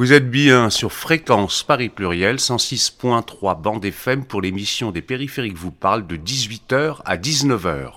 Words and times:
Vous 0.00 0.14
êtes 0.14 0.30
bien 0.30 0.70
sur 0.70 0.94
Fréquence 0.94 1.62
Paris 1.62 1.90
Pluriel 1.90 2.36
106.3 2.36 3.60
bande 3.60 3.84
FM 3.84 4.24
pour 4.24 4.40
l'émission 4.40 4.92
des 4.92 5.02
périphériques 5.02 5.58
vous 5.58 5.72
parle 5.72 6.06
de 6.06 6.16
18h 6.16 7.02
à 7.04 7.18
19h. 7.18 7.90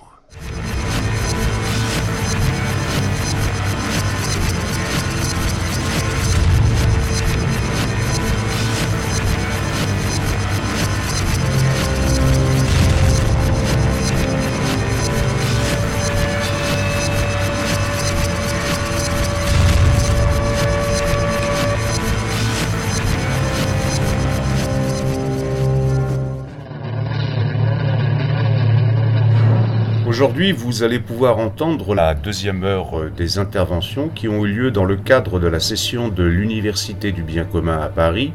Aujourd'hui, 30.33 30.51
vous 30.51 30.81
allez 30.81 30.97
pouvoir 30.97 31.37
entendre 31.37 31.93
la 31.93 32.15
deuxième 32.15 32.63
heure 32.63 32.99
euh, 32.99 33.11
des 33.15 33.37
interventions 33.37 34.09
qui 34.09 34.27
ont 34.27 34.43
eu 34.43 34.51
lieu 34.51 34.71
dans 34.71 34.83
le 34.83 34.95
cadre 34.95 35.39
de 35.39 35.45
la 35.45 35.59
session 35.59 36.07
de 36.07 36.23
l'Université 36.23 37.11
du 37.11 37.21
bien 37.21 37.43
commun 37.43 37.77
à 37.79 37.87
Paris 37.87 38.33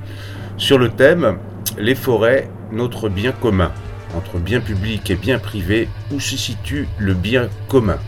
sur 0.59 0.79
le 0.79 0.91
thème 0.91 1.39
Les 1.77 1.97
forêts, 1.97 2.48
notre 2.70 3.09
bien 3.09 3.33
commun. 3.33 3.73
Entre 4.16 4.39
bien 4.39 4.61
public 4.61 5.11
et 5.11 5.16
bien 5.16 5.41
privé, 5.41 5.89
où 6.12 6.20
se 6.20 6.37
situe 6.37 6.87
le 6.98 7.15
bien 7.15 7.48
commun? 7.66 7.98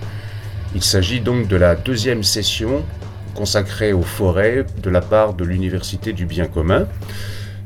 Il 0.76 0.84
s'agit 0.84 1.18
donc 1.18 1.48
de 1.48 1.56
la 1.56 1.74
deuxième 1.74 2.22
session 2.22 2.84
consacrée 3.34 3.92
aux 3.92 4.02
forêts 4.02 4.66
de 4.80 4.90
la 4.90 5.00
part 5.00 5.34
de 5.34 5.42
l'Université 5.42 6.12
du 6.12 6.26
bien 6.26 6.46
commun. 6.46 6.86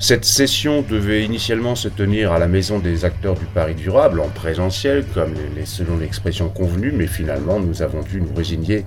Cette 0.07 0.27
session 0.27 0.83
devait 0.83 1.25
initialement 1.25 1.75
se 1.75 1.89
tenir 1.89 2.31
à 2.31 2.39
la 2.39 2.47
Maison 2.47 2.79
des 2.79 3.07
acteurs 3.07 3.37
du 3.37 3.47
Paris 3.47 3.75
durable, 3.75 4.21
en 4.21 4.29
présentiel, 4.29 5.03
comme 5.15 5.33
selon 5.65 5.97
l'expression 5.97 6.51
convenue, 6.51 6.93
mais 6.95 7.07
finalement 7.07 7.59
nous 7.59 7.81
avons 7.81 8.03
dû 8.03 8.21
nous 8.21 8.35
résigner 8.37 8.85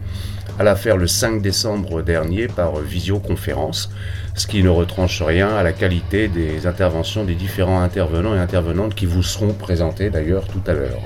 à 0.60 0.64
la 0.64 0.76
faire 0.76 0.96
le 0.96 1.08
5 1.08 1.42
décembre 1.42 2.04
dernier 2.04 2.46
par 2.46 2.76
visioconférence, 2.76 3.90
ce 4.36 4.46
qui 4.46 4.62
ne 4.62 4.70
retranche 4.70 5.24
rien 5.24 5.50
à 5.50 5.64
la 5.64 5.74
qualité 5.74 6.28
des 6.28 6.68
interventions 6.68 7.24
des 7.24 7.34
différents 7.34 7.82
intervenants 7.82 8.36
et 8.36 8.40
intervenantes 8.40 8.94
qui 8.94 9.08
vous 9.08 9.24
seront 9.24 9.54
présentés 9.54 10.12
d'ailleurs 10.12 10.46
tout 10.46 10.62
à 10.68 10.74
l'heure. 10.74 11.02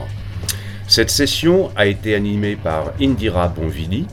Cette 0.89 1.09
session 1.09 1.71
a 1.77 1.85
été 1.85 2.15
animée 2.15 2.57
par 2.57 2.91
Indira 2.99 3.47
Bonvili, 3.47 4.07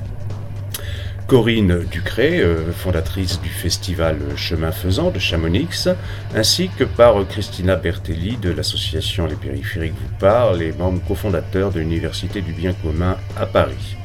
Corinne 1.28 1.84
Ducré, 1.90 2.40
euh, 2.40 2.72
fondatrice 2.72 3.38
du 3.42 3.50
festival 3.50 4.16
Chemin 4.34 4.72
Faisant 4.72 5.10
de 5.10 5.18
Chamonix, 5.18 5.86
ainsi 6.34 6.70
que 6.70 6.84
par 6.84 7.28
Christina 7.28 7.76
Bertelli 7.76 8.38
de 8.38 8.50
l'association 8.50 9.26
Les 9.26 9.34
Périphériques 9.34 9.92
vous 9.92 10.18
parlent 10.18 10.62
et 10.62 10.72
membre 10.72 11.02
cofondateur 11.06 11.70
de 11.70 11.80
l'Université 11.80 12.40
du 12.40 12.54
Bien 12.54 12.72
commun 12.72 13.18
à 13.38 13.44
Paris. 13.44 13.98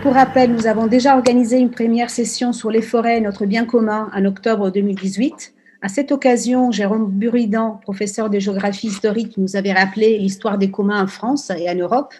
Pour 0.00 0.14
rappel, 0.14 0.52
nous 0.52 0.66
avons 0.66 0.86
déjà 0.86 1.14
organisé 1.14 1.58
une 1.58 1.70
première 1.70 2.08
session 2.08 2.54
sur 2.54 2.70
les 2.70 2.80
forêts, 2.80 3.20
notre 3.20 3.44
bien 3.44 3.66
commun, 3.66 4.08
en 4.14 4.24
octobre 4.24 4.70
2018. 4.70 5.52
À 5.82 5.88
cette 5.88 6.10
occasion, 6.10 6.70
Jérôme 6.70 7.10
Buridan, 7.10 7.78
professeur 7.82 8.30
de 8.30 8.38
géographie 8.38 8.86
historique, 8.86 9.36
nous 9.36 9.56
avait 9.56 9.74
rappelé 9.74 10.18
l'histoire 10.18 10.56
des 10.56 10.70
communs 10.70 11.02
en 11.02 11.06
France 11.06 11.50
et 11.50 11.68
en 11.68 11.74
Europe. 11.74 12.14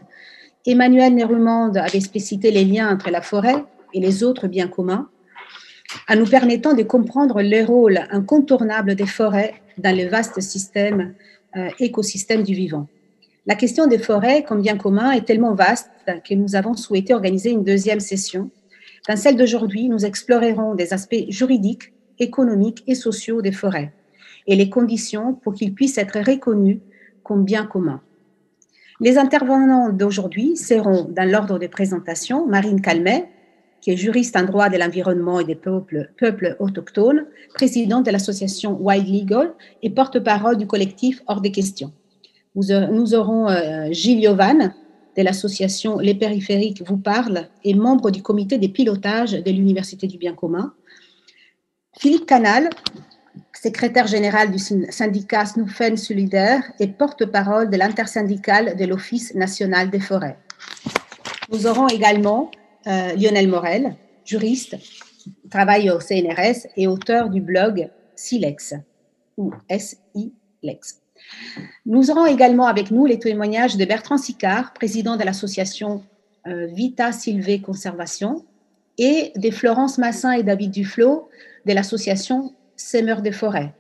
Emmanuel 0.67 1.15
Nérumande 1.15 1.79
avait 1.79 1.97
explicité 1.97 2.51
les 2.51 2.65
liens 2.65 2.93
entre 2.93 3.11
la 3.11 3.23
forêt 3.23 3.65
et 3.95 4.01
les 4.01 4.23
autres 4.23 4.47
biens 4.47 4.69
communs, 4.69 5.09
en 6.09 6.17
nous 6.17 6.27
permettant 6.27 6.75
de 6.75 6.83
comprendre 6.83 7.41
le 7.41 7.65
rôle 7.65 8.01
incontournable 8.11 8.95
des 8.95 9.07
forêts 9.07 9.55
dans 9.79 9.97
le 9.97 10.07
vaste 10.07 10.41
système, 10.41 11.15
euh, 11.57 11.69
écosystème 11.79 12.43
du 12.43 12.53
vivant. 12.53 12.89
La 13.47 13.55
question 13.55 13.87
des 13.87 13.99
forêts 13.99 14.43
comme 14.43 14.61
bien 14.61 14.77
commun 14.77 15.13
est 15.13 15.25
tellement 15.25 15.55
vaste 15.55 15.91
que 16.29 16.35
nous 16.35 16.57
avons 16.57 16.75
souhaité 16.75 17.15
organiser 17.15 17.51
une 17.51 17.65
deuxième 17.65 18.01
session. 18.01 18.51
Dans 19.09 19.17
celle 19.17 19.37
d'aujourd'hui, 19.37 19.89
nous 19.89 20.05
explorerons 20.05 20.75
des 20.75 20.93
aspects 20.93 21.25
juridiques 21.29 21.93
économiques 22.19 22.83
et 22.87 22.95
sociaux 22.95 23.43
des 23.43 23.53
forêts 23.53 23.93
et 24.47 24.57
les 24.57 24.71
conditions 24.71 25.35
pour 25.35 25.55
qu'ils 25.55 25.75
puissent 25.75 25.99
être 25.99 26.19
reconnus 26.21 26.79
comme 27.23 27.45
bien 27.45 27.67
commun. 27.67 28.01
Les 29.01 29.19
intervenants 29.19 29.91
d'aujourd'hui 29.91 30.57
seront, 30.57 31.05
dans 31.11 31.29
l'ordre 31.29 31.59
de 31.59 31.67
présentation, 31.67 32.47
Marine 32.47 32.81
Calmet, 32.81 33.29
qui 33.81 33.91
est 33.91 33.97
juriste 33.97 34.37
en 34.37 34.45
droit 34.45 34.69
de 34.69 34.79
l'environnement 34.79 35.39
et 35.39 35.45
des 35.45 35.55
peuples, 35.55 36.11
peuples 36.19 36.57
autochtones, 36.61 37.27
présidente 37.55 38.07
de 38.07 38.11
l'association 38.11 38.79
Wild 38.81 39.07
Legal 39.07 39.53
et 39.83 39.91
porte-parole 39.91 40.57
du 40.57 40.67
collectif 40.67 41.23
Hors 41.27 41.41
des 41.41 41.53
questions. 41.53 41.93
Nous 42.55 43.15
aurons 43.15 43.51
euh, 43.51 43.89
Gilles 43.91 44.21
Yovan, 44.21 44.73
de 45.17 45.23
l'association 45.23 45.99
Les 45.99 46.15
Périphériques 46.15 46.83
vous 46.87 46.99
parle 46.99 47.49
et 47.65 47.75
membre 47.75 48.11
du 48.11 48.23
comité 48.23 48.59
des 48.59 48.69
pilotages 48.69 49.33
de 49.33 49.51
l'Université 49.51 50.07
du 50.07 50.19
bien 50.19 50.35
commun, 50.35 50.75
Philippe 51.99 52.27
Canal, 52.27 52.69
secrétaire 53.55 54.07
général 54.07 54.51
du 54.51 54.59
syndicat 54.59 55.47
Snuffen 55.47 55.97
Solidaire 55.97 56.63
et 56.79 56.89
porte-parole 56.89 57.71
de 57.71 57.77
l'intersyndicale 57.77 58.77
de 58.77 58.85
l'Office 58.85 59.35
national 59.35 59.91
des 59.91 60.01
forêts. 60.01 60.37
Nous 61.51 61.67
aurons 61.67 61.89
également 61.89 62.51
euh, 62.87 63.15
Lionel 63.15 63.49
Morel, 63.49 63.97
juriste, 64.25 64.77
travaille 65.51 65.91
au 65.91 65.99
CNRS 65.99 66.69
et 66.77 66.87
auteur 66.87 67.31
du 67.31 67.41
blog 67.41 67.89
Silex 68.15 68.75
ou 69.39 69.53
S-I-Lex. 69.69 71.01
Nous 71.87 72.11
aurons 72.11 72.27
également 72.27 72.67
avec 72.67 72.91
nous 72.91 73.07
les 73.07 73.19
témoignages 73.19 73.77
de 73.77 73.85
Bertrand 73.85 74.19
Sicard, 74.19 74.75
président 74.75 75.17
de 75.17 75.25
l'association 75.25 76.05
euh, 76.47 76.67
Vita 76.67 77.11
Silvé 77.13 77.61
Conservation, 77.61 78.45
et 78.99 79.33
de 79.37 79.51
Florence 79.51 79.99
Massin 79.99 80.33
et 80.33 80.43
David 80.43 80.71
Duflo, 80.71 81.29
de 81.67 81.73
l'association 81.73 82.55
Semeurs 82.77 83.23
des 83.23 83.33
forêts. 83.33 83.75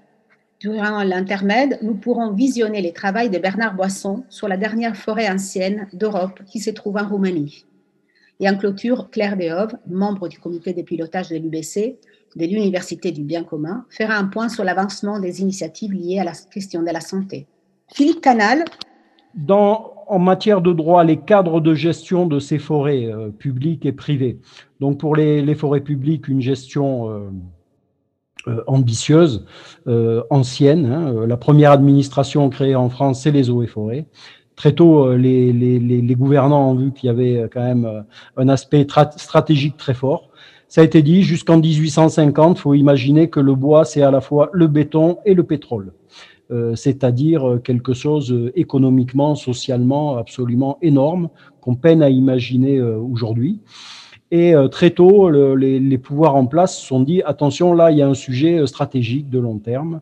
Durant 0.61 1.03
l'intermède, 1.03 1.79
nous 1.83 1.95
pourrons 1.95 2.33
visionner 2.33 2.81
les 2.81 2.93
travaux 2.93 3.29
de 3.29 3.39
Bernard 3.39 3.75
Boisson 3.75 4.25
sur 4.29 4.49
la 4.49 4.57
dernière 4.57 4.97
forêt 4.97 5.29
ancienne 5.29 5.87
d'Europe 5.93 6.41
qui 6.47 6.61
se 6.61 6.71
trouve 6.71 6.97
en 6.97 7.07
Roumanie. 7.07 7.65
Et 8.41 8.49
en 8.49 8.57
clôture, 8.57 9.11
Claire 9.11 9.37
Dehove, 9.37 9.77
membre 9.87 10.29
du 10.29 10.39
comité 10.39 10.73
de 10.73 10.83
pilotage 10.83 11.29
de 11.29 11.37
l'UBC, 11.37 11.99
de 12.37 12.45
l'Université 12.45 13.13
du 13.13 13.23
bien 13.23 13.45
commun, 13.45 13.85
fera 13.91 14.17
un 14.17 14.27
point 14.27 14.49
sur 14.49 14.65
l'avancement 14.65 15.21
des 15.21 15.41
initiatives 15.41 15.93
liées 15.93 16.19
à 16.19 16.25
la 16.25 16.33
question 16.33 16.83
de 16.83 16.91
la 16.91 17.01
santé. 17.01 17.47
Philippe 17.95 18.21
Canal. 18.21 18.65
En 19.49 20.21
matière 20.21 20.61
de 20.61 20.73
droit, 20.73 21.03
les 21.03 21.17
cadres 21.17 21.61
de 21.61 21.75
gestion 21.75 22.27
de 22.27 22.39
ces 22.39 22.59
forêts 22.59 23.07
euh, 23.07 23.31
publiques 23.31 23.85
et 23.85 23.93
privées. 23.93 24.39
Donc 24.79 25.01
pour 25.01 25.17
les, 25.17 25.55
forêts 25.57 25.81
publiques, 25.81 26.29
une 26.29 26.41
gestion 26.41 27.11
euh, 27.11 27.31
ambitieuse, 28.67 29.45
euh, 29.89 30.23
ancienne. 30.31 30.87
Hein. 30.87 31.15
Euh, 31.15 31.27
la 31.27 31.37
première 31.37 31.73
administration 31.73 32.49
créée 32.49 32.75
en 32.75 32.89
France, 32.89 33.23
c'est 33.23 33.31
les 33.31 33.51
eaux 33.51 33.63
et 33.63 33.67
forêts. 33.67 34.07
Très 34.55 34.73
tôt, 34.73 35.15
les, 35.15 35.53
les, 35.53 35.79
les 35.79 36.15
gouvernants 36.15 36.71
ont 36.71 36.75
vu 36.75 36.91
qu'il 36.91 37.09
y 37.09 37.11
avait 37.11 37.47
quand 37.53 37.61
même 37.61 38.05
un 38.39 38.49
aspect 38.49 38.87
stratégique 39.17 39.77
très 39.77 39.93
fort. 39.93 40.31
Ça 40.67 40.81
a 40.81 40.85
été 40.85 41.03
dit, 41.03 41.23
jusqu'en 41.23 41.59
1850, 41.59 42.57
il 42.57 42.61
faut 42.63 42.73
imaginer 42.73 43.29
que 43.29 43.39
le 43.39 43.55
bois, 43.55 43.85
c'est 43.85 44.01
à 44.01 44.11
la 44.11 44.23
fois 44.23 44.49
le 44.55 44.67
béton 44.67 45.19
et 45.27 45.35
le 45.35 45.43
pétrole. 45.43 45.93
c'est-à-dire 46.75 47.59
quelque 47.65 47.93
chose 47.93 48.51
économiquement, 48.55 49.35
socialement 49.35 50.17
absolument 50.17 50.79
énorme 50.81 51.29
qu'on 51.61 51.75
peine 51.75 52.03
à 52.03 52.09
imaginer 52.09 52.81
aujourd'hui. 52.81 53.61
Et 54.33 54.55
euh, 54.55 54.67
très 54.67 54.91
tôt, 54.91 55.31
les, 55.31 55.99
pouvoirs 55.99 56.35
en 56.35 56.47
place 56.47 56.79
se 56.79 56.87
sont 56.87 57.01
dit 57.01 57.23
attention, 57.23 57.73
là, 57.73 57.93
il 57.93 57.99
y 57.99 58.03
a 58.03 58.09
un 58.09 58.15
sujet 58.15 58.59
euh, 58.59 58.67
stratégique 58.67 59.31
de 59.31 59.39
long 59.39 59.59
terme. 59.59 60.01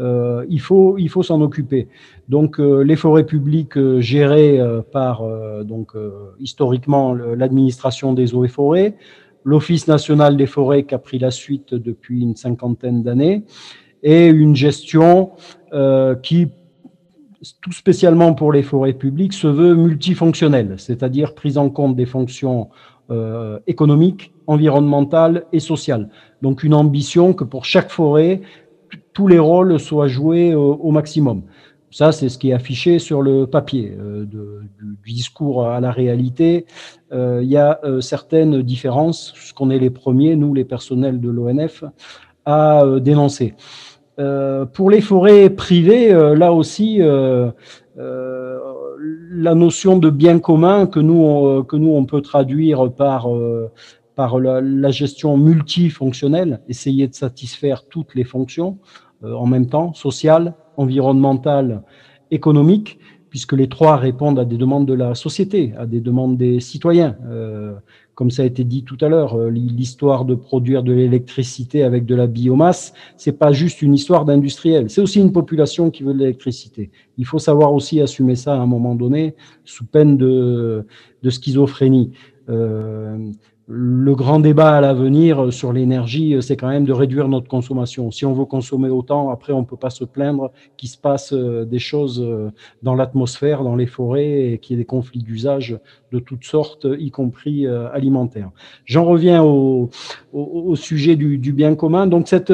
Euh, 0.00 0.44
il 0.48 0.60
faut, 0.60 0.98
il 0.98 1.08
faut 1.08 1.22
s'en 1.22 1.40
occuper. 1.40 1.88
Donc, 2.28 2.58
les 2.58 2.96
forêts 2.96 3.24
publiques 3.24 3.76
gérées 3.98 4.60
par 4.92 5.24
donc 5.64 5.94
historiquement 6.38 7.12
l'administration 7.12 8.12
des 8.12 8.34
eaux 8.34 8.44
et 8.44 8.48
forêts, 8.48 8.94
l'Office 9.44 9.88
national 9.88 10.36
des 10.36 10.46
forêts 10.46 10.84
qui 10.84 10.94
a 10.94 10.98
pris 10.98 11.18
la 11.18 11.32
suite 11.32 11.74
depuis 11.74 12.22
une 12.22 12.36
cinquantaine 12.36 13.02
d'années, 13.02 13.42
et 14.04 14.28
une 14.28 14.54
gestion 14.54 15.30
qui 16.22 16.50
tout 17.60 17.72
spécialement 17.72 18.34
pour 18.34 18.52
les 18.52 18.62
forêts 18.62 18.92
publiques, 18.92 19.32
se 19.32 19.46
veut 19.46 19.74
multifonctionnelle, 19.74 20.74
c'est-à-dire 20.76 21.34
prise 21.34 21.58
en 21.58 21.70
compte 21.70 21.96
des 21.96 22.06
fonctions 22.06 22.68
euh, 23.10 23.58
économique, 23.66 24.32
environnementale 24.46 25.44
et 25.52 25.60
sociale. 25.60 26.08
Donc 26.42 26.62
une 26.62 26.74
ambition 26.74 27.32
que 27.32 27.44
pour 27.44 27.64
chaque 27.64 27.90
forêt, 27.90 28.40
tous 29.12 29.26
les 29.26 29.38
rôles 29.38 29.78
soient 29.80 30.08
joués 30.08 30.54
au, 30.54 30.90
maximum. 30.90 31.42
Ça, 31.90 32.12
c'est 32.12 32.28
ce 32.28 32.38
qui 32.38 32.50
est 32.50 32.52
affiché 32.52 32.98
sur 32.98 33.22
le 33.22 33.46
papier. 33.46 33.96
du, 34.24 35.12
discours 35.12 35.66
à 35.66 35.80
la 35.80 35.90
réalité, 35.90 36.66
il 37.12 37.48
y 37.48 37.56
a 37.56 37.80
certaines 38.00 38.62
différences, 38.62 39.32
ce 39.36 39.52
qu'on 39.54 39.70
est 39.70 39.78
les 39.78 39.90
premiers, 39.90 40.34
nous, 40.36 40.54
les 40.54 40.64
personnels 40.64 41.20
de 41.20 41.30
l'ONF, 41.30 41.84
à 42.44 42.82
dénoncer. 43.00 43.54
pour 44.72 44.90
les 44.90 45.00
forêts 45.00 45.50
privées, 45.50 46.12
là 46.12 46.52
aussi, 46.52 47.00
la 49.30 49.54
notion 49.54 49.98
de 49.98 50.10
bien 50.10 50.38
commun 50.38 50.86
que 50.86 51.00
nous, 51.00 51.22
on, 51.22 51.62
que 51.62 51.76
nous 51.76 51.90
on 51.90 52.04
peut 52.04 52.20
traduire 52.20 52.92
par, 52.92 53.34
euh, 53.34 53.70
par 54.14 54.38
la, 54.38 54.90
gestion 54.90 55.36
multifonctionnelle, 55.36 56.60
essayer 56.68 57.08
de 57.08 57.14
satisfaire 57.14 57.86
toutes 57.88 58.14
les 58.14 58.24
fonctions 58.24 58.78
euh, 59.24 59.34
en 59.34 59.46
même 59.46 59.66
temps, 59.66 59.94
sociale, 59.94 60.54
environnementale, 60.76 61.82
économique, 62.30 62.98
puisque 63.28 63.52
les 63.52 63.68
trois 63.68 63.96
répondent 63.96 64.38
à 64.38 64.44
des 64.44 64.56
demandes 64.56 64.86
de 64.86 64.94
la 64.94 65.14
société, 65.14 65.72
à 65.78 65.86
des 65.86 66.00
demandes 66.00 66.36
des 66.36 66.60
citoyens. 66.60 67.16
Euh, 67.28 67.74
comme 68.20 68.30
ça 68.30 68.42
a 68.42 68.44
été 68.44 68.64
dit 68.64 68.84
tout 68.84 68.98
à 69.00 69.08
l'heure, 69.08 69.32
euh, 69.32 69.48
l'histoire 69.48 70.26
de 70.26 70.34
produire 70.34 70.82
de 70.82 70.92
l'électricité 70.92 71.84
avec 71.84 72.04
de 72.04 72.14
la 72.14 72.26
biomasse, 72.26 72.92
c'est 73.16 73.32
pas 73.32 73.50
juste 73.50 73.80
une 73.80 73.94
histoire 73.94 74.26
d'industriel, 74.26 74.90
c'est 74.90 75.00
aussi 75.00 75.20
une 75.20 75.32
population 75.32 75.90
qui 75.90 76.02
veut 76.02 76.12
de 76.12 76.18
l'électricité. 76.18 76.90
Il 77.16 77.24
faut 77.24 77.38
savoir 77.38 77.72
aussi 77.72 77.98
assumer 77.98 78.36
ça 78.36 78.52
à 78.52 78.58
un 78.58 78.66
moment 78.66 78.94
donné, 78.94 79.34
sous 79.64 79.86
peine 79.86 80.18
de, 80.18 80.84
de 81.22 81.30
schizophrénie. 81.30 82.10
Euh, 82.50 83.16
le 83.72 84.16
grand 84.16 84.40
débat 84.40 84.76
à 84.76 84.80
l'avenir 84.80 85.52
sur 85.52 85.72
l'énergie, 85.72 86.36
c'est 86.40 86.56
quand 86.56 86.68
même 86.68 86.84
de 86.84 86.92
réduire 86.92 87.28
notre 87.28 87.46
consommation. 87.46 88.10
Si 88.10 88.26
on 88.26 88.32
veut 88.32 88.44
consommer 88.44 88.88
autant, 88.88 89.30
après, 89.30 89.52
on 89.52 89.60
ne 89.60 89.64
peut 89.64 89.76
pas 89.76 89.90
se 89.90 90.02
plaindre 90.02 90.50
qu'il 90.76 90.88
se 90.88 90.98
passe 90.98 91.32
euh, 91.32 91.64
des 91.64 91.78
choses 91.78 92.20
euh, 92.20 92.50
dans 92.82 92.96
l'atmosphère, 92.96 93.62
dans 93.62 93.76
les 93.76 93.86
forêts, 93.86 94.52
et 94.52 94.58
qu'il 94.58 94.76
y 94.76 94.80
ait 94.80 94.82
des 94.82 94.86
conflits 94.86 95.22
d'usage 95.22 95.78
de 96.10 96.18
toutes 96.18 96.42
sortes, 96.42 96.84
y 96.98 97.12
compris 97.12 97.64
euh, 97.64 97.88
alimentaires. 97.92 98.50
J'en 98.86 99.04
reviens 99.04 99.40
au, 99.44 99.88
sujet 100.74 101.14
du, 101.14 101.52
bien 101.52 101.76
commun. 101.76 102.08
Donc, 102.08 102.26
cette 102.26 102.52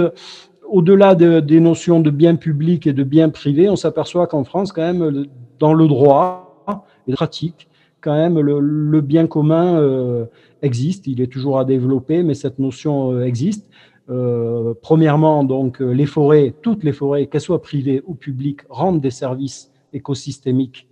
au-delà 0.68 1.14
des 1.14 1.60
notions 1.60 2.00
de 2.00 2.10
bien 2.10 2.36
public 2.36 2.86
et 2.86 2.92
de 2.92 3.04
bien 3.04 3.30
privé, 3.30 3.70
on 3.70 3.76
s'aperçoit 3.76 4.26
qu'en 4.26 4.44
France, 4.44 4.70
quand 4.70 4.82
même, 4.82 5.26
dans 5.58 5.72
le 5.72 5.88
droit 5.88 6.64
et 7.08 7.12
pratique, 7.12 7.68
quand 8.00 8.14
même, 8.14 8.38
le, 8.38 9.00
bien 9.00 9.26
commun 9.26 10.26
existe, 10.62 11.06
il 11.06 11.20
est 11.20 11.26
toujours 11.26 11.58
à 11.58 11.64
développer, 11.64 12.22
mais 12.22 12.34
cette 12.34 12.58
notion 12.58 13.12
euh, 13.12 13.24
existe. 13.24 13.66
Euh, 14.08 14.74
premièrement, 14.82 15.44
donc, 15.44 15.80
euh, 15.80 15.90
les 15.90 16.06
forêts, 16.06 16.54
toutes 16.62 16.84
les 16.84 16.92
forêts, 16.92 17.26
qu'elles 17.26 17.40
soient 17.40 17.62
privées 17.62 18.02
ou 18.06 18.14
publiques, 18.14 18.60
rendent 18.68 19.00
des 19.00 19.10
services 19.10 19.72
écosystémiques 19.92 20.88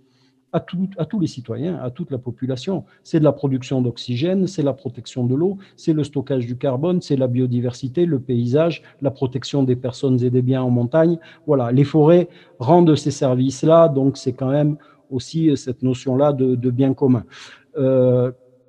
à, 0.51 0.63
à, 0.97 1.05
tous 1.05 1.19
les 1.19 1.27
citoyens, 1.27 1.77
à 1.81 1.91
toute 1.91 2.11
la 2.11 2.17
population. 2.17 2.85
C'est 3.03 3.19
de 3.19 3.25
la 3.25 3.33
production 3.33 3.81
d'oxygène, 3.81 4.47
c'est 4.47 4.63
la 4.63 4.73
protection 4.73 5.25
de 5.25 5.35
l'eau, 5.35 5.57
c'est 5.75 5.93
le 5.93 6.03
stockage 6.03 6.45
du 6.45 6.57
carbone, 6.57 7.01
c'est 7.01 7.17
la 7.17 7.27
biodiversité, 7.27 8.05
le 8.05 8.19
paysage, 8.19 8.81
la 9.01 9.11
protection 9.11 9.63
des 9.63 9.75
personnes 9.75 10.21
et 10.23 10.29
des 10.29 10.41
biens 10.41 10.63
en 10.63 10.69
montagne. 10.69 11.17
Voilà, 11.45 11.71
les 11.71 11.83
forêts 11.83 12.29
rendent 12.59 12.95
ces 12.95 13.11
services-là, 13.11 13.89
donc 13.89 14.17
c'est 14.17 14.33
quand 14.33 14.51
même 14.51 14.77
aussi 15.09 15.55
cette 15.57 15.83
notion-là 15.83 16.33
de, 16.33 16.69
bien 16.69 16.93
commun. 16.93 17.23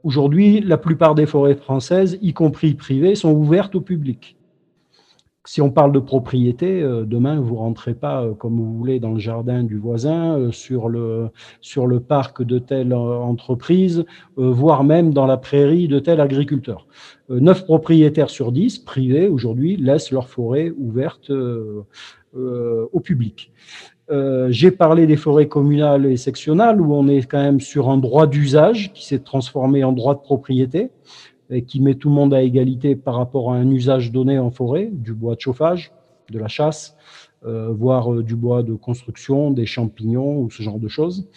Aujourd'hui, 0.07 0.61
la 0.61 0.79
plupart 0.79 1.17
des 1.17 1.27
forêts 1.27 1.57
françaises, 1.57 2.19
y 2.23 2.33
compris 2.33 2.75
privées, 2.75 3.17
sont 3.17 3.33
ouvertes 3.33 3.75
au 3.75 3.81
public. 3.81 4.37
Si 5.47 5.63
on 5.63 5.71
parle 5.71 5.93
de 5.93 6.01
propriété, 6.01 6.83
euh, 6.83 7.05
demain, 7.05 7.41
vous 7.41 7.55
ne 7.55 7.61
rentrez 7.61 7.95
pas 7.95 8.23
euh, 8.23 8.35
comme 8.35 8.57
vous 8.57 8.77
voulez 8.77 8.99
dans 8.99 9.13
le 9.13 9.21
jardin 9.21 9.63
du 9.63 9.79
voisin, 9.79 10.39
euh, 10.39 10.51
sur, 10.51 10.89
le, 10.89 11.31
sur 11.61 11.87
le 11.87 12.01
parc 12.01 12.43
de 12.43 12.59
telle 12.59 12.93
entreprise, 12.93 14.05
voire 14.37 14.83
même 14.83 15.15
dans 15.15 15.27
la 15.27 15.37
prairie 15.37 15.87
de 15.89 16.01
tel 16.01 16.21
agriculteur. 16.21 16.87
Neuf 17.29 17.65
propriétaires 17.65 18.31
sur 18.31 18.53
dix, 18.53 18.79
privés, 18.79 19.29
aujourd'hui, 19.29 19.77
laissent 19.77 20.11
leur 20.11 20.29
forêt 20.29 20.73
ouverte 20.77 21.31
au 22.35 23.01
public. 23.01 23.53
Euh, 24.11 24.47
j'ai 24.51 24.71
parlé 24.71 25.07
des 25.07 25.17
forêts 25.17 25.49
communales 25.49 26.07
et 26.07 26.17
sectionnelles 26.17 26.81
où 26.81 26.95
on 26.95 27.09
est 27.09 27.27
quand 27.27 27.43
même 27.43 27.61
sur 27.61 27.91
un 27.91 27.99
droit 27.99 28.27
d'usage 28.27 28.93
qui 28.93 29.05
s'est 29.05 29.19
transformé 29.19 29.83
en 29.83 29.93
droit 29.93 30.15
de 30.15 30.21
propriété 30.21 30.91
et 31.51 31.63
qui 31.63 31.81
met 31.81 31.95
tout 31.95 32.09
le 32.09 32.15
monde 32.15 32.33
à 32.33 32.43
égalité 32.43 32.95
par 32.95 33.17
rapport 33.17 33.53
à 33.53 33.57
un 33.57 33.69
usage 33.71 34.13
donné 34.13 34.39
en 34.39 34.51
forêt, 34.51 34.89
du 34.93 35.13
bois 35.13 35.35
de 35.35 35.41
chauffage, 35.41 35.93
de 36.31 36.39
la 36.39 36.49
chasse, 36.49 36.97
euh, 37.45 37.73
voire 37.73 38.13
euh, 38.13 38.23
du 38.23 38.37
bois 38.37 38.63
de 38.63 38.75
construction, 38.75 39.51
des 39.51 39.67
champignons 39.67 40.39
ou 40.39 40.51
ce 40.51 40.63
genre 40.63 40.79
de 40.79 40.89
choses. 40.89 41.29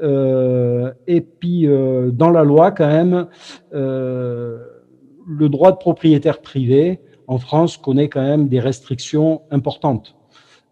et 0.00 1.20
puis, 1.20 1.68
dans 2.12 2.30
la 2.30 2.42
loi, 2.42 2.72
quand 2.72 2.88
même, 2.88 3.28
le 3.72 5.48
droit 5.48 5.70
de 5.70 5.76
propriétaire 5.76 6.42
privé 6.42 7.00
en 7.28 7.38
France 7.38 7.76
connaît 7.76 8.08
quand 8.08 8.22
même 8.22 8.48
des 8.48 8.60
restrictions 8.60 9.42
importantes. 9.50 10.16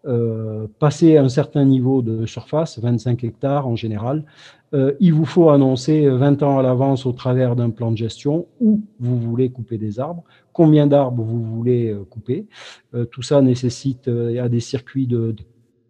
Euh, 0.05 0.67
passer 0.79 1.15
un 1.15 1.29
certain 1.29 1.63
niveau 1.63 2.01
de 2.01 2.25
surface, 2.25 2.77
25 2.77 3.23
hectares 3.23 3.69
en 3.69 3.77
général, 3.77 4.25
euh, 4.73 4.91
il 4.99 5.13
vous 5.13 5.23
faut 5.23 5.49
annoncer 5.49 6.09
20 6.09 6.43
ans 6.43 6.59
à 6.59 6.61
l'avance 6.61 7.05
au 7.05 7.13
travers 7.13 7.55
d'un 7.55 7.69
plan 7.69 7.89
de 7.89 7.95
gestion 7.95 8.47
où 8.59 8.81
vous 8.99 9.17
voulez 9.17 9.49
couper 9.49 9.77
des 9.77 10.01
arbres, 10.01 10.25
combien 10.51 10.87
d'arbres 10.87 11.23
vous 11.23 11.41
voulez 11.41 11.93
euh, 11.93 12.03
couper. 12.09 12.47
tout 13.11 13.21
ça 13.21 13.41
nécessite 13.41 14.09
des 14.09 14.59
circuits 14.59 15.07
de 15.07 15.35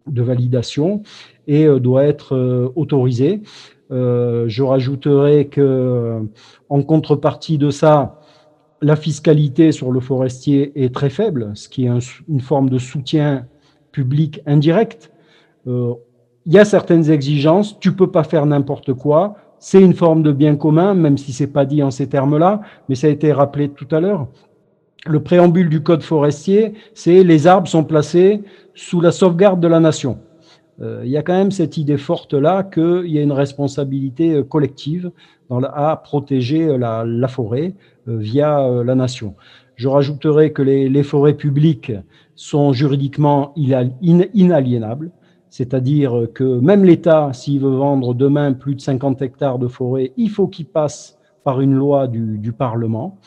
validation 0.06 1.02
et 1.48 1.66
doit 1.80 2.04
être 2.04 2.70
autorisé. 2.76 3.42
je 3.90 4.62
rajouterai 4.62 5.48
que 5.48 6.20
en 6.68 6.82
contrepartie 6.82 7.58
de 7.58 7.70
ça, 7.70 8.20
la 8.80 8.94
fiscalité 8.94 9.72
sur 9.72 9.90
le 9.90 9.98
forestier 9.98 10.84
est 10.84 10.94
très 10.94 11.10
faible, 11.10 11.50
ce 11.54 11.68
qui 11.68 11.86
est 11.86 12.22
une 12.28 12.40
forme 12.40 12.70
de 12.70 12.78
soutien 12.78 13.46
public 13.94 14.42
indirect. 14.44 15.10
Euh, 15.66 15.94
il 16.44 16.52
y 16.52 16.58
a 16.58 16.64
certaines 16.66 17.10
exigences, 17.10 17.78
tu 17.78 17.92
peux 17.92 18.10
pas 18.10 18.24
faire 18.24 18.44
n'importe 18.44 18.92
quoi. 18.92 19.36
C'est 19.58 19.80
une 19.80 19.94
forme 19.94 20.22
de 20.22 20.32
bien 20.32 20.56
commun, 20.56 20.92
même 20.92 21.16
si 21.16 21.32
c'est 21.32 21.46
pas 21.46 21.64
dit 21.64 21.82
en 21.82 21.90
ces 21.90 22.08
termes-là, 22.08 22.60
mais 22.88 22.96
ça 22.96 23.06
a 23.06 23.10
été 23.10 23.32
rappelé 23.32 23.70
tout 23.70 23.88
à 23.92 24.00
l'heure. 24.00 24.26
Le 25.06 25.22
préambule 25.22 25.70
du 25.70 25.82
code 25.82 26.02
forestier, 26.02 26.74
c'est 26.92 27.22
les 27.22 27.46
arbres 27.46 27.68
sont 27.68 27.84
placés 27.84 28.42
sous 28.74 29.00
la 29.00 29.12
sauvegarde 29.12 29.60
de 29.60 29.68
la 29.68 29.80
nation. 29.80 30.18
Euh, 30.82 31.02
il 31.04 31.10
y 31.10 31.16
a 31.16 31.22
quand 31.22 31.38
même 31.38 31.52
cette 31.52 31.76
idée 31.76 31.96
forte 31.96 32.34
là 32.34 32.64
qu'il 32.64 33.06
y 33.06 33.18
a 33.18 33.22
une 33.22 33.32
responsabilité 33.32 34.34
euh, 34.34 34.42
collective 34.42 35.12
à 35.50 36.00
protéger 36.02 36.78
la 36.78 37.28
forêt 37.28 37.74
via 38.06 38.66
la 38.82 38.94
nation. 38.94 39.34
Je 39.76 39.88
rajouterai 39.88 40.52
que 40.52 40.62
les, 40.62 41.02
forêts 41.02 41.34
publiques 41.34 41.92
sont 42.36 42.72
juridiquement 42.72 43.52
inaliénables, 43.56 45.10
c'est-à-dire 45.50 46.28
que 46.34 46.58
même 46.60 46.84
l'État, 46.84 47.32
s'il 47.32 47.60
veut 47.60 47.76
vendre 47.76 48.14
demain 48.14 48.52
plus 48.52 48.74
de 48.74 48.80
50 48.80 49.22
hectares 49.22 49.58
de 49.58 49.68
forêt, 49.68 50.12
il 50.16 50.30
faut 50.30 50.48
qu'il 50.48 50.66
passe 50.66 51.18
par 51.44 51.60
une 51.60 51.74
loi 51.74 52.08
du, 52.08 52.52
Parlement. 52.52 53.18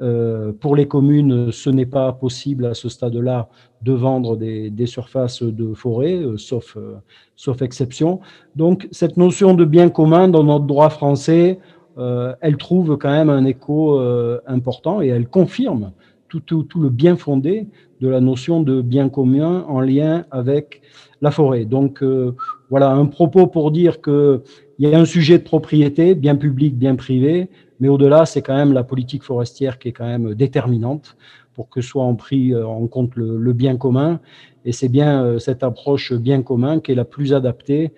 Euh, 0.00 0.52
pour 0.52 0.76
les 0.76 0.86
communes, 0.86 1.50
ce 1.50 1.70
n'est 1.70 1.86
pas 1.86 2.12
possible 2.12 2.66
à 2.66 2.74
ce 2.74 2.88
stade-là 2.88 3.48
de 3.82 3.92
vendre 3.92 4.36
des, 4.36 4.86
surfaces 4.86 5.42
de 5.42 5.74
forêt, 5.74 6.14
euh, 6.14 6.36
sauf, 6.36 6.76
euh, 6.76 6.96
sauf 7.36 7.62
exception. 7.62 8.20
Donc, 8.56 8.88
cette 8.90 9.16
notion 9.16 9.54
de 9.54 9.64
bien 9.64 9.88
commun 9.88 10.28
dans 10.28 10.44
notre 10.44 10.66
droit 10.66 10.90
français, 10.90 11.58
elle 11.98 12.56
trouve 12.56 12.96
quand 12.96 13.10
même 13.10 13.30
un 13.30 13.44
écho 13.44 14.00
important 14.46 15.02
et 15.02 15.08
elle 15.08 15.28
confirme 15.28 15.92
tout, 16.28 16.80
le 16.80 16.90
bien 16.90 17.16
fondé 17.16 17.66
de 18.00 18.08
la 18.08 18.20
notion 18.20 18.62
de 18.62 18.80
bien 18.80 19.08
commun 19.08 19.64
en 19.68 19.80
lien 19.80 20.26
avec 20.30 20.82
la 21.20 21.30
forêt. 21.30 21.64
Donc 21.64 22.02
euh, 22.02 22.34
voilà 22.70 22.90
un 22.90 23.06
propos 23.06 23.46
pour 23.46 23.70
dire 23.70 24.00
qu'il 24.00 24.40
y 24.78 24.86
a 24.86 24.98
un 24.98 25.04
sujet 25.04 25.38
de 25.38 25.42
propriété, 25.42 26.14
bien 26.14 26.36
public, 26.36 26.76
bien 26.76 26.94
privé, 26.94 27.48
mais 27.80 27.88
au-delà, 27.88 28.26
c'est 28.26 28.42
quand 28.42 28.56
même 28.56 28.72
la 28.72 28.84
politique 28.84 29.22
forestière 29.22 29.78
qui 29.78 29.88
est 29.88 29.92
quand 29.92 30.06
même 30.06 30.34
déterminante 30.34 31.16
pour 31.54 31.68
que 31.68 31.80
soit 31.80 32.04
en 32.04 32.14
pris 32.14 32.52
euh, 32.52 32.66
en 32.66 32.86
compte 32.86 33.16
le, 33.16 33.52
bien 33.52 33.76
commun. 33.76 34.20
Et 34.64 34.72
c'est 34.72 34.88
bien 34.88 35.24
euh, 35.24 35.38
cette 35.38 35.62
approche 35.62 36.12
bien 36.12 36.42
commun 36.42 36.80
qui 36.80 36.92
est 36.92 36.96
la 36.96 37.04
plus 37.04 37.34
adaptée 37.34 37.92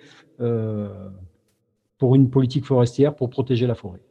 pour 2.01 2.15
une 2.15 2.29
politique 2.29 2.65
forestière 2.65 3.15
pour 3.15 3.29
protéger 3.29 3.67
la 3.67 3.75
forêt. 3.75 4.01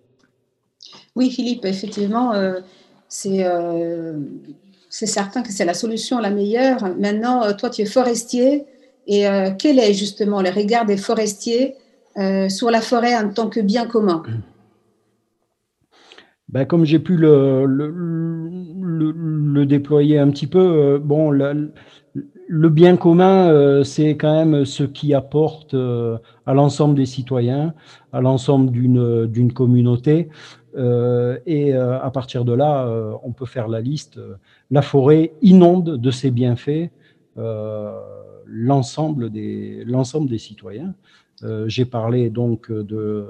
Oui, 1.16 1.30
Philippe, 1.30 1.64
effectivement, 1.64 2.32
c'est 3.08 3.44
c'est 4.90 5.06
certain 5.06 5.42
que 5.42 5.52
c'est 5.52 5.64
la 5.64 5.72
solution 5.72 6.18
la 6.18 6.30
meilleure. 6.30 6.96
Maintenant, 6.98 7.44
euh, 7.44 7.54
toi, 7.54 7.70
tu 7.70 7.82
es 7.82 7.86
forestier. 7.86 8.66
Et 9.06 9.26
euh, 9.26 9.50
quel 9.56 9.78
est 9.78 9.94
justement 9.94 10.42
le 10.42 10.50
regard 10.50 10.84
des 10.84 10.96
forestiers 10.96 11.74
euh, 12.18 12.48
sur 12.48 12.70
la 12.70 12.80
forêt 12.80 13.16
en 13.16 13.30
tant 13.30 13.48
que 13.48 13.60
bien 13.60 13.86
commun? 13.86 14.22
Ben, 16.48 16.64
Comme 16.64 16.84
j'ai 16.84 16.98
pu 16.98 17.16
le, 17.16 17.64
le, 17.64 19.66
déployer 19.66 20.18
un 20.18 20.30
petit 20.30 20.48
peu, 20.48 20.98
bon, 20.98 21.30
le 22.14 22.68
bien 22.68 22.96
commun, 22.96 23.82
c'est 23.84 24.16
quand 24.16 24.32
même 24.32 24.64
ce 24.64 24.82
qui 24.82 25.14
apporte 25.14 25.74
à 25.74 26.54
l'ensemble 26.54 26.96
des 26.96 27.06
citoyens, 27.06 27.74
à 28.12 28.20
l'ensemble 28.20 28.70
d'une 28.72 29.52
communauté. 29.52 30.28
et 30.76 31.72
à 31.72 32.10
partir 32.12 32.44
de 32.44 32.52
là, 32.52 32.88
on 33.22 33.32
peut 33.32 33.46
faire 33.46 33.68
la 33.68 33.80
liste. 33.80 34.18
La 34.70 34.82
forêt 34.82 35.32
inonde 35.42 35.98
de 35.98 36.10
ses 36.10 36.32
bienfaits 36.32 36.90
l'ensemble 38.50 39.30
des, 39.30 39.84
des 39.84 40.38
citoyens. 40.38 40.94
Euh, 41.42 41.64
j'ai 41.68 41.86
parlé 41.86 42.28
donc 42.28 42.70
de, 42.70 43.26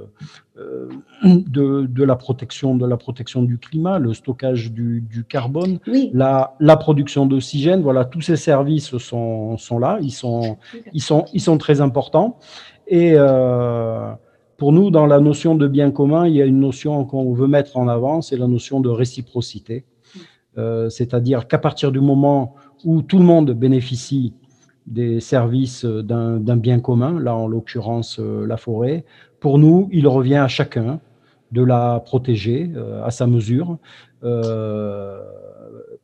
euh, 0.58 0.88
de, 1.22 1.86
de, 1.86 2.04
la 2.04 2.16
protection, 2.16 2.74
de 2.74 2.84
la 2.86 2.96
protection 2.96 3.42
du 3.42 3.58
climat, 3.58 3.98
le 3.98 4.14
stockage 4.14 4.72
du, 4.72 5.00
du 5.00 5.24
carbone, 5.24 5.78
la, 6.12 6.56
la, 6.58 6.76
production 6.76 7.26
d'oxygène. 7.26 7.82
Voilà, 7.82 8.04
tous 8.04 8.20
ces 8.20 8.36
services 8.36 8.96
sont, 8.98 9.56
sont 9.58 9.78
là, 9.78 9.98
ils 10.02 10.10
sont, 10.10 10.58
ils, 10.92 11.02
sont, 11.02 11.24
ils 11.32 11.40
sont 11.40 11.56
très 11.56 11.80
importants. 11.80 12.38
Et 12.88 13.12
euh, 13.14 14.12
pour 14.56 14.72
nous, 14.72 14.90
dans 14.90 15.06
la 15.06 15.20
notion 15.20 15.54
de 15.54 15.68
bien 15.68 15.92
commun, 15.92 16.26
il 16.26 16.34
y 16.34 16.42
a 16.42 16.46
une 16.46 16.60
notion 16.60 17.04
qu'on 17.04 17.32
veut 17.32 17.46
mettre 17.46 17.76
en 17.76 17.86
avant, 17.86 18.22
c'est 18.22 18.36
la 18.36 18.48
notion 18.48 18.80
de 18.80 18.88
réciprocité. 18.88 19.84
C'est-à-dire 20.90 21.48
qu'à 21.48 21.56
partir 21.56 21.90
du 21.90 22.00
moment 22.00 22.54
où 22.84 23.00
tout 23.00 23.16
le 23.16 23.24
monde 23.24 23.52
bénéficie 23.52 24.34
des 24.86 25.20
services 25.20 25.84
d'un 25.84 26.56
bien 26.56 26.80
commun, 26.80 27.20
là 27.20 27.34
en 27.34 27.46
l'occurrence 27.46 28.18
euh, 28.18 28.46
la 28.46 28.56
forêt. 28.56 29.04
Pour 29.38 29.58
nous, 29.58 29.88
il 29.92 30.08
revient 30.08 30.36
à 30.36 30.48
chacun 30.48 31.00
de 31.52 31.62
la 31.62 32.00
protéger 32.04 32.70
euh, 32.76 33.04
à 33.04 33.10
sa 33.10 33.26
mesure, 33.26 33.78
euh, 34.24 35.20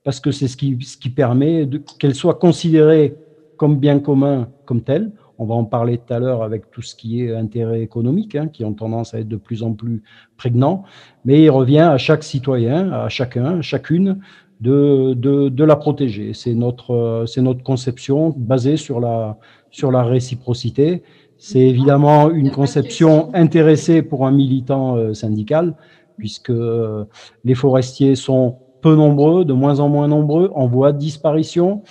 parce 0.05 0.21
que 0.21 0.31
c'est 0.31 0.49
ce 0.49 0.57
qui, 0.57 0.79
ce 0.83 0.97
qui 0.97 1.11
permet 1.11 1.69
qu'elle 1.99 2.15
soit 2.15 2.35
considérée 2.35 3.17
comme 3.57 3.79
bien 3.79 3.99
commun 3.99 4.49
comme 4.65 4.83
telle. 4.83 5.13
On 5.39 5.45
va 5.45 5.55
en 5.55 5.65
parler 5.65 5.99
tout 5.99 6.15
à 6.15 6.19
l'heure 6.19 6.43
avec 6.43 6.71
tout 6.71 6.81
ce 6.81 6.95
qui 6.95 7.23
est 7.23 7.35
intérêt 7.35 7.83
économique, 7.83 8.35
hein, 8.35 8.49
qui 8.49 8.65
ont 8.65 8.73
tendance 8.73 9.13
à 9.13 9.21
être 9.21 9.29
de 9.29 9.37
plus 9.37 9.63
en 9.63 9.75
plus 9.75 10.03
prégnants. 10.39 10.85
Mais 11.27 11.43
il 11.43 11.51
revient 11.51 11.81
à 11.81 11.99
chaque 11.99 12.23
citoyen, 12.23 12.91
à 12.91 13.09
chacun, 13.11 13.61
chacune, 13.61 14.21
de, 14.61 15.15
de, 15.15 15.49
de 15.49 15.65
la 15.65 15.77
protéger. 15.77 16.33
C'est 16.35 16.55
notre, 16.55 17.25
c'est 17.27 17.43
notre 17.43 17.63
conception 17.63 18.35
basée 18.37 18.77
sur 18.77 19.01
la, 19.01 19.39
sur 19.71 19.91
la 19.91 20.03
réciprocité. 20.03 21.03
C'est 21.39 21.61
évidemment 21.61 22.31
une 22.31 22.51
conception 22.51 23.35
intéressée 23.35 24.03
pour 24.03 24.27
un 24.27 24.31
militant 24.31 24.97
euh, 24.97 25.13
syndical, 25.13 25.75
puisque 26.17 26.51
euh, 26.51 27.05
les 27.45 27.55
forestiers 27.55 28.15
sont 28.15 28.57
peu 28.81 28.95
nombreux, 28.97 29.45
de 29.45 29.53
moins 29.53 29.81
en 29.81 29.89
moins 29.89 30.09
nombreux, 30.09 30.51
en 30.55 30.67
voie 30.67 30.93
de 30.93 30.99
disparition. 30.99 31.83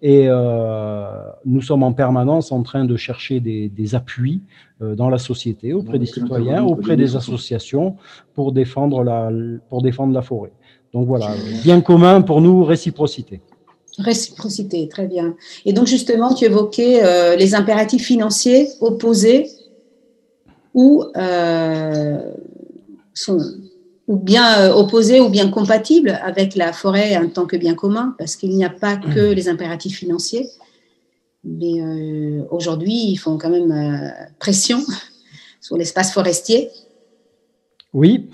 Et 0.00 0.26
euh, 0.28 1.06
nous 1.46 1.62
sommes 1.62 1.82
en 1.82 1.94
permanence 1.94 2.52
en 2.52 2.62
train 2.62 2.84
de 2.84 2.96
chercher 2.96 3.40
des, 3.40 3.70
des 3.70 3.94
appuis 3.94 4.42
euh, 4.82 4.94
dans 4.94 5.08
la 5.08 5.16
société, 5.16 5.72
auprès 5.72 5.98
des 5.98 6.06
citoyens, 6.06 6.62
auprès 6.62 6.96
des 6.96 7.16
associations, 7.16 7.96
pour 8.34 8.52
défendre 8.52 9.02
la, 9.02 9.30
pour 9.70 9.80
défendre 9.82 10.12
la 10.12 10.20
forêt. 10.20 10.52
Donc 10.94 11.08
voilà, 11.08 11.34
bien 11.64 11.80
commun 11.80 12.22
pour 12.22 12.40
nous, 12.40 12.62
réciprocité. 12.62 13.40
Réciprocité, 13.98 14.88
très 14.88 15.06
bien. 15.06 15.34
Et 15.64 15.72
donc 15.72 15.88
justement, 15.88 16.32
tu 16.32 16.44
évoquais 16.44 17.04
euh, 17.04 17.34
les 17.34 17.56
impératifs 17.56 18.04
financiers 18.04 18.68
opposés 18.80 19.50
ou, 20.72 21.04
euh, 21.16 22.32
ou 24.06 24.16
bien 24.16 24.60
euh, 24.60 24.72
opposés 24.72 25.18
ou 25.18 25.28
bien 25.28 25.50
compatibles 25.50 26.16
avec 26.22 26.54
la 26.54 26.72
forêt 26.72 27.16
en 27.16 27.28
tant 27.28 27.46
que 27.46 27.56
bien 27.56 27.74
commun, 27.74 28.14
parce 28.16 28.36
qu'il 28.36 28.50
n'y 28.50 28.64
a 28.64 28.70
pas 28.70 28.96
que 28.96 29.32
les 29.32 29.48
impératifs 29.48 29.98
financiers. 29.98 30.48
Mais 31.42 31.82
aujourd'hui, 32.50 32.94
ils 32.94 33.16
font 33.16 33.36
quand 33.36 33.50
même 33.50 34.14
pression 34.38 34.78
sur 35.60 35.76
l'espace 35.76 36.12
forestier 36.12 36.70
oui, 37.94 38.28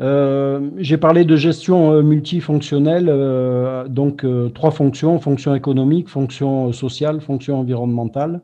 euh, 0.00 0.70
j'ai 0.76 0.98
parlé 0.98 1.24
de 1.24 1.34
gestion 1.34 1.92
euh, 1.92 2.02
multifonctionnelle, 2.02 3.08
euh, 3.08 3.88
donc 3.88 4.24
trois 4.54 4.70
fonctions, 4.70 5.18
fonction 5.18 5.54
économique, 5.54 6.10
fonction 6.10 6.72
sociale, 6.72 7.22
fonction 7.22 7.58
environnementale. 7.58 8.42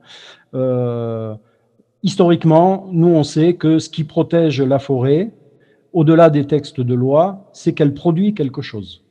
historiquement, 2.03 2.89
nous, 2.93 3.09
on 3.09 3.25
sait 3.25 3.55
que 3.55 3.79
ce 3.79 3.91
qui 3.91 4.05
protège 4.05 4.63
la 4.63 4.79
forêt, 4.79 5.33
au-delà 5.93 6.31
des 6.31 6.47
textes 6.47 6.81
de 6.81 6.95
loi, 6.95 7.51
c'est 7.53 7.75
qu'elle 7.75 7.93
produit 7.95 8.35
quelque 8.35 8.63
chose. 8.63 9.03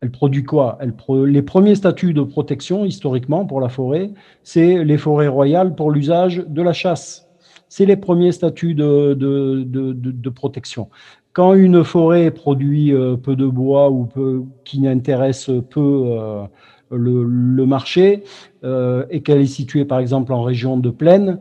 Elle 0.00 0.10
produit 0.10 0.44
quoi? 0.44 0.78
Les 1.26 1.42
premiers 1.42 1.74
statuts 1.74 2.14
de 2.14 2.22
protection, 2.22 2.84
historiquement, 2.84 3.44
pour 3.44 3.60
la 3.60 3.68
forêt, 3.68 4.10
c'est 4.42 4.82
les 4.84 4.98
forêts 4.98 5.28
royales 5.28 5.74
pour 5.74 5.90
l'usage 5.90 6.38
de 6.46 6.62
la 6.62 6.72
chasse 6.72 7.29
c'est 7.70 7.86
les 7.86 7.96
premiers 7.96 8.32
statuts 8.32 8.74
de, 8.74 9.14
de, 9.14 10.28
protection. 10.28 10.90
Quand 11.32 11.54
une 11.54 11.84
forêt 11.84 12.30
produit 12.32 12.92
euh, 12.92 13.16
peu 13.16 13.36
de 13.36 13.46
bois 13.46 13.90
ou 13.90 14.08
qui 14.64 14.80
n'intéresse 14.80 15.48
peu 15.70 16.02
euh, 16.08 16.42
le, 16.90 17.66
marché 17.66 18.24
euh, 18.64 19.06
et 19.10 19.22
qu'elle 19.22 19.40
est 19.40 19.46
située 19.46 19.84
par 19.84 20.00
exemple 20.00 20.32
en 20.32 20.42
région 20.42 20.76
de 20.76 20.90
plaine, 20.90 21.38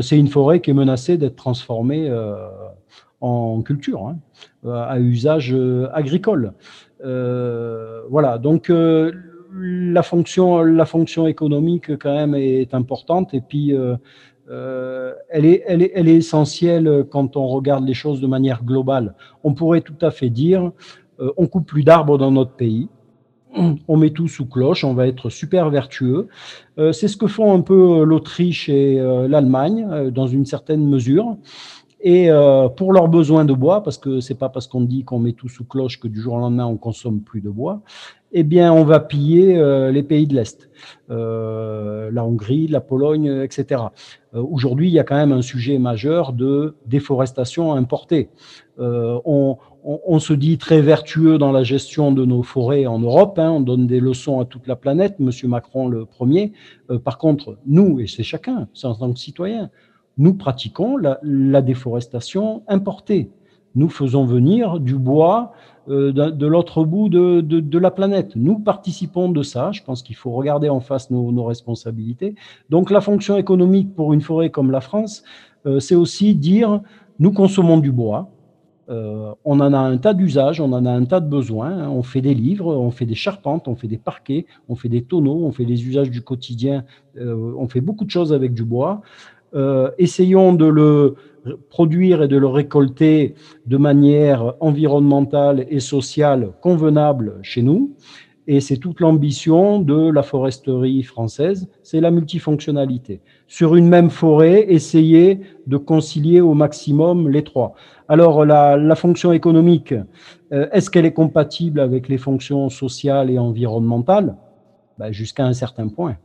c'est 0.00 0.16
une 0.16 0.28
forêt 0.28 0.60
qui 0.60 0.70
est 0.70 0.74
menacée 0.74 1.18
d'être 1.18 1.36
transformée 1.36 2.10
en 3.20 3.60
culture, 3.60 4.06
hein, 4.06 4.16
à 4.66 4.98
usage 5.00 5.54
agricole. 5.92 6.54
voilà, 7.00 8.38
donc 8.38 8.72
la 9.54 10.02
fonction, 10.02 10.62
la 10.62 10.86
fonction 10.86 11.26
économique 11.26 11.98
quand 11.98 12.14
même 12.14 12.34
est 12.34 12.72
importante 12.72 13.34
et 13.34 13.42
puis 13.42 13.74
euh, 14.52 15.14
elle, 15.30 15.46
est, 15.46 15.62
elle, 15.66 15.82
est, 15.82 15.92
elle, 15.94 16.08
est, 16.08 16.16
essentielle 16.16 17.06
quand 17.10 17.36
on 17.36 17.46
regarde 17.46 17.86
les 17.86 17.94
choses 17.94 18.20
de 18.20 18.26
manière 18.26 18.64
globale. 18.64 19.14
On 19.44 19.54
pourrait 19.54 19.80
tout 19.80 19.96
à 20.02 20.10
fait 20.10 20.28
dire, 20.28 20.72
euh, 21.20 21.32
on 21.38 21.46
coupe 21.46 21.66
plus 21.66 21.84
d'arbres 21.84 22.18
dans 22.18 22.30
notre 22.30 22.52
pays, 22.52 22.88
on 23.56 23.96
met 23.96 24.10
tout 24.10 24.28
sous 24.28 24.46
cloche, 24.46 24.84
on 24.84 24.92
va 24.92 25.06
être 25.06 25.30
super 25.30 25.70
vertueux. 25.70 26.28
Euh, 26.78 26.92
c'est 26.92 27.08
ce 27.08 27.16
que 27.16 27.26
font 27.26 27.54
un 27.54 27.62
peu 27.62 28.04
l'Autriche 28.04 28.68
et 28.68 28.96
l'Allemagne 29.28 30.10
dans 30.10 30.26
une 30.26 30.44
certaine 30.44 30.86
mesure. 30.86 31.36
Et 32.04 32.30
pour 32.76 32.92
leurs 32.92 33.06
besoins 33.06 33.44
de 33.44 33.52
bois, 33.52 33.84
parce 33.84 33.96
que 33.96 34.18
c'est 34.18 34.34
pas 34.34 34.48
parce 34.48 34.66
qu'on 34.66 34.80
dit 34.80 35.04
qu'on 35.04 35.20
met 35.20 35.34
tout 35.34 35.48
sous 35.48 35.64
cloche 35.64 36.00
que 36.00 36.08
du 36.08 36.20
jour 36.20 36.34
au 36.34 36.38
lendemain 36.38 36.66
on 36.66 36.76
consomme 36.76 37.20
plus 37.20 37.40
de 37.40 37.48
bois, 37.48 37.80
eh 38.32 38.44
bien, 38.44 38.72
on 38.72 38.84
va 38.84 39.00
piller 39.00 39.58
euh, 39.58 39.90
les 39.90 40.02
pays 40.02 40.26
de 40.26 40.34
l'Est, 40.34 40.70
euh, 41.10 42.10
la 42.10 42.24
Hongrie, 42.24 42.66
la 42.66 42.80
Pologne, 42.80 43.42
etc. 43.42 43.82
Euh, 44.34 44.42
aujourd'hui, 44.42 44.88
il 44.88 44.92
y 44.92 44.98
a 44.98 45.04
quand 45.04 45.16
même 45.16 45.32
un 45.32 45.42
sujet 45.42 45.78
majeur 45.78 46.32
de 46.32 46.74
déforestation 46.86 47.74
importée. 47.74 48.30
On, 48.78 50.18
se 50.18 50.32
dit 50.32 50.58
très 50.58 50.80
vertueux 50.80 51.38
dans 51.38 51.52
la 51.52 51.62
gestion 51.62 52.10
de 52.12 52.24
nos 52.24 52.42
forêts 52.42 52.86
en 52.86 52.98
Europe, 52.98 53.38
hein, 53.38 53.50
on 53.50 53.60
donne 53.60 53.86
des 53.86 54.00
leçons 54.00 54.40
à 54.40 54.44
toute 54.44 54.66
la 54.66 54.76
planète, 54.76 55.20
Monsieur 55.20 55.46
Macron 55.46 55.88
le 55.88 56.04
premier. 56.06 56.52
par 57.04 57.18
contre, 57.18 57.58
nous, 57.66 58.00
et 58.00 58.06
c'est 58.06 58.22
chacun, 58.22 58.68
c'est 58.74 58.86
en 58.86 58.94
tant 58.94 59.12
que 59.12 59.18
citoyen, 59.18 59.70
nous 60.18 60.34
pratiquons 60.34 60.96
la 60.96 61.62
déforestation 61.62 62.62
importée. 62.66 63.30
Nous 63.74 63.88
faisons 63.88 64.24
venir 64.24 64.80
du 64.80 64.96
bois 64.96 65.52
euh, 65.88 66.12
de, 66.12 66.46
l'autre 66.46 66.84
bout 66.84 67.08
de, 67.08 67.78
la 67.78 67.90
planète. 67.90 68.36
Nous 68.36 68.60
participons 68.60 69.28
de 69.28 69.42
ça. 69.42 69.72
Je 69.72 69.82
pense 69.82 70.02
qu'il 70.02 70.14
faut 70.14 70.30
regarder 70.30 70.68
en 70.68 70.78
face 70.78 71.10
nos, 71.10 71.44
responsabilités. 71.44 72.36
Donc 72.70 72.90
la 72.90 73.00
fonction 73.00 73.36
économique 73.36 73.94
pour 73.94 74.12
une 74.12 74.20
forêt 74.20 74.50
comme 74.50 74.70
la 74.70 74.80
France, 74.80 75.24
euh, 75.66 75.80
c'est 75.80 75.96
aussi 75.96 76.36
dire 76.36 76.80
nous 77.18 77.32
consommons 77.32 77.78
du 77.78 77.90
bois. 77.90 78.30
Euh, 78.90 79.32
on 79.44 79.58
en 79.58 79.72
a 79.72 79.78
un 79.78 79.96
tas 79.96 80.14
d'usages, 80.14 80.60
on 80.60 80.72
en 80.72 80.86
a 80.86 80.90
un 80.90 81.04
tas 81.04 81.18
de 81.18 81.28
besoins. 81.28 81.88
On 81.88 82.04
fait 82.04 82.20
des 82.20 82.34
livres, 82.34 82.72
on 82.72 82.92
fait 82.92 83.06
des 83.06 83.16
charpentes, 83.16 83.66
on 83.66 83.74
fait 83.74 83.88
des 83.88 83.98
parquets, 83.98 84.46
on 84.68 84.76
fait 84.76 84.88
des 84.88 85.02
tonneaux, 85.02 85.42
on 85.44 85.50
fait 85.50 85.64
des 85.64 85.84
usages 85.84 86.10
du 86.10 86.22
quotidien. 86.22 86.84
on 87.18 87.66
fait 87.68 87.80
beaucoup 87.80 88.04
de 88.04 88.10
choses 88.10 88.32
avec 88.32 88.54
du 88.54 88.64
bois. 88.64 89.02
essayons 89.98 90.52
de 90.52 90.66
le 90.66 91.16
produire 91.70 92.22
et 92.22 92.28
de 92.28 92.36
le 92.36 92.46
récolter 92.46 93.34
de 93.66 93.76
manière 93.76 94.54
environnementale 94.60 95.66
et 95.68 95.80
sociale 95.80 96.52
convenable 96.60 97.38
chez 97.42 97.62
nous. 97.62 97.94
Et 98.48 98.60
c'est 98.60 98.76
toute 98.76 98.98
l'ambition 98.98 99.78
de 99.78 100.10
la 100.10 100.24
foresterie 100.24 101.04
française, 101.04 101.68
c'est 101.84 102.00
la 102.00 102.10
multifonctionnalité. 102.10 103.20
Sur 103.46 103.76
une 103.76 103.88
même 103.88 104.10
forêt, 104.10 104.66
essayer 104.68 105.40
de 105.68 105.76
concilier 105.76 106.40
au 106.40 106.54
maximum 106.54 107.28
les 107.28 107.44
trois. 107.44 107.74
Alors 108.08 108.44
la, 108.44 108.96
fonction 108.96 109.32
économique, 109.32 109.94
euh, 110.52 110.66
est-ce 110.72 110.90
qu'elle 110.90 111.06
est 111.06 111.12
compatible 111.12 111.78
avec 111.78 112.08
les 112.08 112.18
fonctions 112.18 112.68
sociales 112.68 113.30
et 113.30 113.38
environnementales? 113.38 114.34
Ben, 114.98 115.12
Jusqu'à 115.12 115.46
un 115.46 115.52
certain 115.52 115.86
point. 115.86 116.16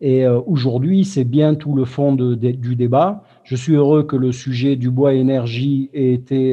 Et 0.00 0.26
aujourd'hui, 0.26 1.04
c'est 1.04 1.24
bien 1.24 1.54
tout 1.54 1.74
le 1.74 1.84
fond 1.84 2.14
du 2.14 2.76
débat. 2.76 3.22
Je 3.44 3.56
suis 3.56 3.74
heureux 3.74 4.02
que 4.02 4.16
le 4.16 4.32
sujet 4.32 4.74
du 4.76 4.90
bois 4.90 5.14
énergie 5.14 5.90
ait 5.92 6.12
été, 6.12 6.52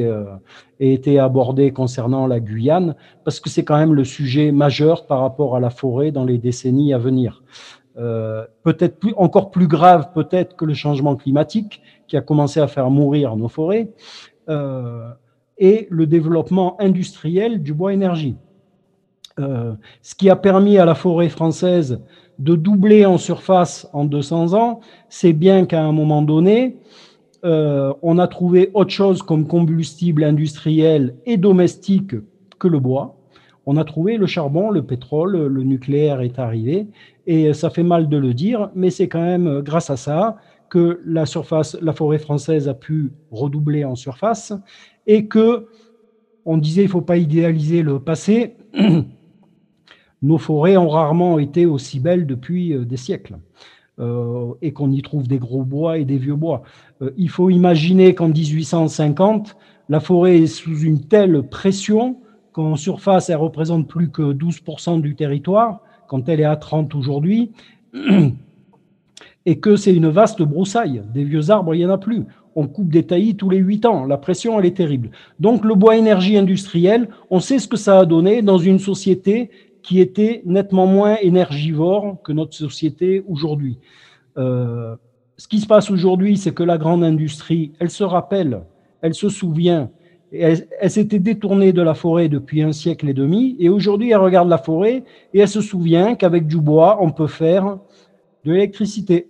ait 0.80 0.92
été 0.92 1.18
abordé 1.18 1.72
concernant 1.72 2.26
la 2.26 2.38
Guyane, 2.38 2.94
parce 3.24 3.40
que 3.40 3.48
c'est 3.48 3.64
quand 3.64 3.78
même 3.78 3.94
le 3.94 4.04
sujet 4.04 4.52
majeur 4.52 5.06
par 5.06 5.20
rapport 5.20 5.56
à 5.56 5.60
la 5.60 5.70
forêt 5.70 6.10
dans 6.10 6.24
les 6.24 6.38
décennies 6.38 6.92
à 6.92 6.98
venir. 6.98 7.42
Euh, 7.98 8.46
peut-être 8.62 8.98
plus, 8.98 9.12
encore 9.18 9.50
plus 9.50 9.68
grave 9.68 10.12
peut-être 10.14 10.56
que 10.56 10.64
le 10.64 10.72
changement 10.72 11.14
climatique 11.14 11.82
qui 12.08 12.16
a 12.16 12.22
commencé 12.22 12.58
à 12.58 12.66
faire 12.66 12.88
mourir 12.88 13.36
nos 13.36 13.48
forêts, 13.48 13.92
euh, 14.48 15.10
et 15.58 15.86
le 15.90 16.06
développement 16.06 16.80
industriel 16.80 17.62
du 17.62 17.74
bois 17.74 17.92
énergie. 17.92 18.36
Euh, 19.38 19.74
ce 20.00 20.14
qui 20.14 20.30
a 20.30 20.36
permis 20.36 20.78
à 20.78 20.84
la 20.84 20.94
forêt 20.94 21.28
française 21.28 22.00
de 22.42 22.56
doubler 22.56 23.06
en 23.06 23.18
surface 23.18 23.88
en 23.92 24.04
200 24.04 24.54
ans, 24.54 24.80
c'est 25.08 25.32
bien 25.32 25.64
qu'à 25.64 25.84
un 25.84 25.92
moment 25.92 26.22
donné, 26.22 26.76
on 27.44 28.18
a 28.18 28.28
trouvé 28.28 28.70
autre 28.74 28.90
chose 28.90 29.22
comme 29.22 29.46
combustible 29.46 30.24
industriel 30.24 31.16
et 31.26 31.36
domestique 31.36 32.14
que 32.58 32.68
le 32.68 32.78
bois. 32.78 33.16
On 33.66 33.76
a 33.76 33.84
trouvé 33.84 34.16
le 34.16 34.26
charbon, 34.26 34.70
le 34.70 34.82
pétrole, 34.82 35.46
le 35.46 35.62
nucléaire 35.62 36.20
est 36.20 36.38
arrivé, 36.38 36.88
et 37.26 37.52
ça 37.52 37.70
fait 37.70 37.84
mal 37.84 38.08
de 38.08 38.16
le 38.16 38.34
dire, 38.34 38.70
mais 38.74 38.90
c'est 38.90 39.08
quand 39.08 39.22
même 39.22 39.60
grâce 39.60 39.90
à 39.90 39.96
ça 39.96 40.36
que 40.68 41.00
la 41.04 41.26
surface, 41.26 41.76
la 41.80 41.92
forêt 41.92 42.18
française 42.18 42.68
a 42.68 42.74
pu 42.74 43.12
redoubler 43.30 43.84
en 43.84 43.94
surface, 43.94 44.52
et 45.06 45.26
que 45.26 45.66
on 46.44 46.58
disait 46.58 46.82
il 46.82 46.88
faut 46.88 47.02
pas 47.02 47.18
idéaliser 47.18 47.82
le 47.82 48.00
passé. 48.00 48.56
Nos 50.22 50.38
forêts 50.38 50.76
ont 50.76 50.88
rarement 50.88 51.38
été 51.38 51.66
aussi 51.66 52.00
belles 52.00 52.26
depuis 52.26 52.72
euh, 52.72 52.84
des 52.84 52.96
siècles. 52.96 53.36
Euh, 54.00 54.54
et 54.62 54.72
qu'on 54.72 54.90
y 54.90 55.02
trouve 55.02 55.28
des 55.28 55.38
gros 55.38 55.64
bois 55.64 55.98
et 55.98 56.06
des 56.06 56.16
vieux 56.16 56.34
bois. 56.34 56.62
Euh, 57.02 57.10
il 57.18 57.28
faut 57.28 57.50
imaginer 57.50 58.14
qu'en 58.14 58.28
1850, 58.28 59.54
la 59.90 60.00
forêt 60.00 60.38
est 60.38 60.46
sous 60.46 60.78
une 60.80 61.02
telle 61.02 61.42
pression 61.42 62.16
qu'en 62.52 62.76
surface, 62.76 63.28
elle 63.28 63.36
représente 63.36 63.86
plus 63.86 64.10
que 64.10 64.32
12% 64.32 65.02
du 65.02 65.14
territoire, 65.14 65.82
quand 66.08 66.30
elle 66.30 66.40
est 66.40 66.44
à 66.44 66.56
30 66.56 66.94
aujourd'hui, 66.94 67.52
et 69.46 69.58
que 69.60 69.76
c'est 69.76 69.94
une 69.94 70.08
vaste 70.08 70.40
broussaille. 70.40 71.02
Des 71.12 71.24
vieux 71.24 71.50
arbres, 71.50 71.74
il 71.74 71.78
n'y 71.78 71.86
en 71.86 71.90
a 71.90 71.98
plus. 71.98 72.24
On 72.56 72.68
coupe 72.68 72.88
des 72.88 73.06
taillis 73.06 73.36
tous 73.36 73.50
les 73.50 73.58
8 73.58 73.84
ans. 73.84 74.06
La 74.06 74.16
pression, 74.16 74.58
elle 74.58 74.66
est 74.66 74.76
terrible. 74.76 75.10
Donc 75.38 75.66
le 75.66 75.74
bois 75.74 75.98
énergie 75.98 76.38
industriel, 76.38 77.08
on 77.30 77.40
sait 77.40 77.58
ce 77.58 77.68
que 77.68 77.76
ça 77.76 77.98
a 77.98 78.04
donné 78.06 78.40
dans 78.40 78.58
une 78.58 78.78
société 78.78 79.50
qui 79.82 80.00
était 80.00 80.42
nettement 80.44 80.86
moins 80.86 81.16
énergivore 81.16 82.18
que 82.22 82.32
notre 82.32 82.54
société 82.54 83.24
aujourd'hui. 83.28 83.78
Euh, 84.38 84.96
ce 85.36 85.48
qui 85.48 85.58
se 85.58 85.66
passe 85.66 85.90
aujourd'hui, 85.90 86.36
c'est 86.36 86.54
que 86.54 86.62
la 86.62 86.78
grande 86.78 87.02
industrie, 87.02 87.72
elle 87.80 87.90
se 87.90 88.04
rappelle, 88.04 88.62
elle 89.00 89.14
se 89.14 89.28
souvient 89.28 89.90
elle, 90.32 90.90
s'était 90.90 91.18
détournée 91.18 91.72
de 91.72 91.82
la 91.82 91.94
forêt 91.94 92.28
depuis 92.28 92.62
un 92.62 92.72
siècle 92.72 93.08
et 93.08 93.14
demi, 93.14 93.56
et 93.58 93.68
aujourd'hui 93.68 94.10
elle 94.10 94.18
regarde 94.18 94.48
la 94.48 94.58
forêt 94.58 95.04
et 95.34 95.40
elle 95.40 95.48
se 95.48 95.60
souvient 95.60 96.14
qu'avec 96.14 96.46
du 96.46 96.58
bois, 96.58 96.98
on 97.00 97.10
peut 97.10 97.26
faire 97.26 97.78
de 98.44 98.52
l'électricité, 98.52 99.28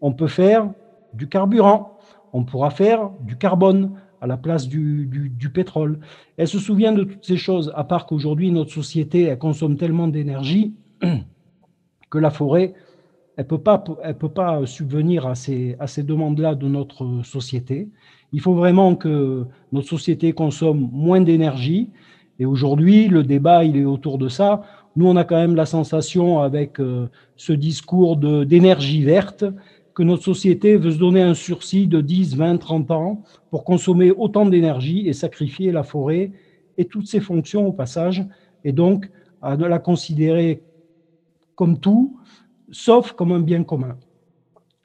on 0.00 0.12
peut 0.12 0.26
faire 0.26 0.70
du 1.14 1.28
carburant, 1.28 1.96
on 2.32 2.44
pourra 2.44 2.70
faire 2.70 3.10
du 3.20 3.36
carbone 3.36 3.92
à 4.22 4.26
la 4.28 4.36
place 4.36 4.68
du, 4.68 5.50
pétrole. 5.52 5.98
Elle 6.36 6.46
se 6.46 6.60
souvient 6.60 6.92
de 6.92 7.02
toutes 7.02 7.24
ces 7.24 7.36
choses, 7.36 7.72
à 7.74 7.82
part 7.82 8.06
qu'aujourd'hui 8.06 8.52
notre 8.52 8.70
société 8.70 9.22
elle 9.24 9.38
consomme 9.38 9.76
tellement 9.76 10.06
d'énergie 10.06 10.74
que 12.10 12.18
la 12.18 12.30
forêt, 12.30 12.72
elle 13.36 13.44
ne 13.44 13.48
peut, 13.48 13.58
pas, 13.58 13.78
peut 13.78 14.28
pas 14.28 14.64
subvenir 14.64 15.26
à 15.26 15.34
ces, 15.34 15.74
à 15.80 15.88
ces 15.88 16.04
demandes-là 16.04 16.54
de 16.54 16.68
notre 16.68 17.22
société. 17.24 17.88
Il 18.32 18.40
faut 18.40 18.54
vraiment 18.54 18.94
que 18.94 19.44
notre 19.72 19.88
société 19.88 20.32
consomme 20.32 20.88
moins 20.92 21.20
d'énergie. 21.20 21.90
Et 22.38 22.46
aujourd'hui, 22.46 23.08
le 23.08 23.24
débat, 23.24 23.64
il 23.64 23.76
est 23.76 23.84
autour 23.84 24.18
de 24.18 24.28
ça. 24.28 24.62
Nous, 24.94 25.06
on 25.06 25.16
a 25.16 25.24
quand 25.24 25.36
même 25.36 25.56
la 25.56 25.66
sensation, 25.66 26.40
avec 26.40 26.78
euh, 26.78 27.08
ce 27.36 27.52
discours 27.52 28.16
d'énergie 28.16 29.02
verte, 29.02 29.44
que 29.94 30.02
notre 30.02 30.22
société 30.22 30.76
veut 30.76 30.92
se 30.92 30.98
donner 30.98 31.22
un 31.22 31.34
sursis 31.34 31.86
de 31.86 32.00
10, 32.00 32.36
20, 32.36 32.58
30 32.58 32.90
ans 32.90 33.22
pour 33.50 33.64
consommer 33.64 34.10
autant 34.10 34.46
d'énergie 34.46 35.08
et 35.08 35.12
sacrifier 35.12 35.72
la 35.72 35.82
forêt 35.82 36.32
et 36.78 36.86
toutes 36.86 37.06
ses 37.06 37.20
fonctions 37.20 37.66
au 37.66 37.72
passage, 37.72 38.24
et 38.64 38.72
donc 38.72 39.10
à 39.42 39.56
ne 39.56 39.66
la 39.66 39.78
considérer 39.78 40.62
comme 41.54 41.78
tout, 41.78 42.16
sauf 42.70 43.12
comme 43.12 43.32
un 43.32 43.40
bien 43.40 43.64
commun. 43.64 43.98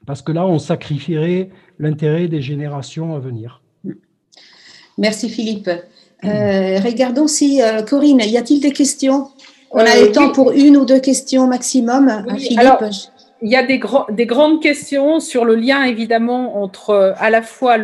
Parce 0.06 0.22
que 0.22 0.32
là, 0.32 0.46
on 0.46 0.58
sacrifierait 0.58 1.50
l'intérêt 1.78 2.28
des 2.28 2.42
générations 2.42 3.14
à 3.14 3.18
venir. 3.18 3.62
Merci 4.98 5.28
Philippe. 5.28 5.68
Euh, 6.24 6.80
regardons 6.80 7.28
si, 7.28 7.62
euh, 7.62 7.82
Corinne, 7.82 8.20
y 8.20 8.36
a-t-il 8.36 8.60
des 8.60 8.72
questions? 8.72 9.28
On 9.70 9.78
a 9.78 9.96
euh, 9.96 10.06
le 10.06 10.12
temps 10.12 10.32
pour 10.32 10.50
une 10.50 10.76
ou 10.76 10.84
deux 10.84 10.98
questions 10.98 11.46
maximum. 11.46 12.24
Philippe. 12.36 12.58
Alors, 12.58 12.82
il 13.40 13.50
y 13.50 13.56
a 13.56 13.62
des, 13.62 13.80
des, 14.10 14.26
grandes 14.26 14.62
questions 14.62 15.20
sur 15.20 15.44
le 15.44 15.54
lien 15.54 15.84
évidemment 15.84 16.62
entre 16.62 17.14
à 17.18 17.30
la 17.30 17.42
fois 17.42 17.76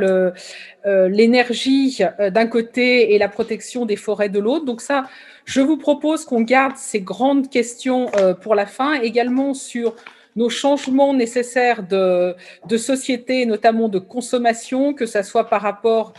l'énergie 0.85 2.01
d'un 2.19 2.47
côté 2.47 3.15
et 3.15 3.19
la 3.19 3.29
protection 3.29 3.87
des 3.87 3.97
forêts 3.97 4.29
de 4.29 4.41
l'autre. 4.41 4.65
Donc 4.65 4.81
ça, 4.81 5.05
je 5.45 5.61
vous 5.61 5.77
propose 5.77 6.25
qu'on 6.25 6.41
garde 6.41 6.77
ces 6.77 7.01
grandes 7.01 7.51
questions 7.51 8.11
pour 8.41 8.55
la 8.55 8.67
fin, 8.67 8.95
également 8.95 9.55
sur 9.55 9.95
nos 10.37 10.49
changements 10.49 11.15
nécessaires 11.15 11.83
de, 11.83 12.37
société, 12.77 13.47
notamment 13.47 13.89
de 13.89 13.99
consommation, 13.99 14.95
que 14.95 15.07
ce 15.07 15.23
soit 15.23 15.49
par 15.49 15.63
rapport 15.63 16.15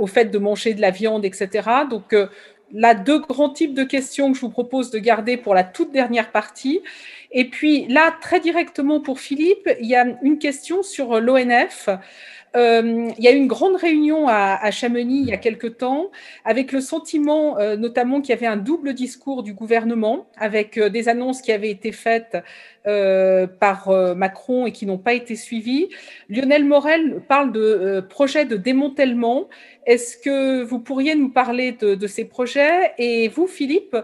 au 0.00 0.06
fait 0.06 0.26
de 0.26 0.38
manger 0.38 0.74
de 0.74 0.80
la 0.80 0.90
viande, 0.90 1.24
etc. 1.24 1.68
Donc, 1.88 2.12
euh, 2.12 2.26
là, 2.72 2.94
deux 2.94 3.20
grands 3.20 3.50
types 3.50 3.74
de 3.74 3.84
questions 3.84 4.32
que 4.32 4.36
je 4.36 4.40
vous 4.40 4.50
propose 4.50 4.90
de 4.90 4.98
garder 4.98 5.36
pour 5.36 5.54
la 5.54 5.62
toute 5.62 5.92
dernière 5.92 6.32
partie. 6.32 6.80
Et 7.32 7.46
puis 7.46 7.86
là, 7.88 8.14
très 8.20 8.40
directement 8.40 9.00
pour 9.00 9.18
Philippe, 9.18 9.68
il 9.80 9.86
y 9.86 9.96
a 9.96 10.06
une 10.22 10.38
question 10.38 10.82
sur 10.82 11.20
l'ONF. 11.20 11.88
Euh, 12.54 13.10
il 13.16 13.24
y 13.24 13.28
a 13.28 13.32
eu 13.32 13.36
une 13.36 13.46
grande 13.46 13.76
réunion 13.76 14.28
à, 14.28 14.70
Chamonix 14.70 15.20
il 15.20 15.28
y 15.28 15.32
a 15.32 15.38
quelque 15.38 15.66
temps, 15.66 16.10
avec 16.44 16.72
le 16.72 16.80
sentiment 16.80 17.58
euh, 17.58 17.76
notamment 17.76 18.20
qu'il 18.20 18.30
y 18.30 18.32
avait 18.36 18.46
un 18.46 18.58
double 18.58 18.92
discours 18.92 19.42
du 19.42 19.54
gouvernement, 19.54 20.26
avec 20.36 20.76
euh, 20.76 20.90
des 20.90 21.08
annonces 21.08 21.40
qui 21.40 21.52
avaient 21.52 21.70
été 21.70 21.92
faites 21.92 22.36
par 22.84 23.90
Macron 24.16 24.66
et 24.66 24.72
qui 24.72 24.86
n'ont 24.86 24.98
pas 24.98 25.12
été 25.12 25.36
suivies. 25.36 25.88
Lionel 26.28 26.64
Morel 26.64 27.22
parle 27.28 27.52
de 27.52 28.04
projets 28.08 28.44
de 28.44 28.56
démantèlement. 28.56 29.48
Est-ce 29.86 30.16
que 30.16 30.62
vous 30.62 30.78
pourriez 30.78 31.14
nous 31.14 31.28
parler 31.28 31.72
de, 31.72 32.06
ces 32.06 32.24
projets? 32.24 32.92
Et 32.98 33.28
vous, 33.28 33.46
Philippe, 33.46 33.96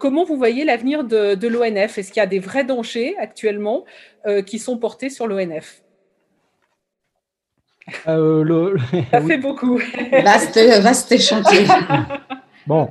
comment 0.00 0.24
vous 0.24 0.36
voyez 0.36 0.64
l'avenir 0.64 1.04
de, 1.04 1.34
de 1.34 1.48
l'ONF 1.48 1.98
Est-ce 1.98 2.12
qu'il 2.12 2.20
y 2.20 2.24
a 2.24 2.26
des 2.26 2.40
vrais 2.40 2.64
dangers 2.64 3.14
actuellement 3.18 3.84
qui 4.46 4.58
sont 4.58 4.76
portés 4.76 5.10
sur 5.10 5.26
l'ONF 5.26 5.82
euh, 8.08 8.76
Ça 9.10 9.20
fait 9.20 9.38
beaucoup. 9.38 9.78
vaste, 10.12 10.58
vaste 10.58 11.18
chantier. 11.20 11.66
Bon, 12.66 12.90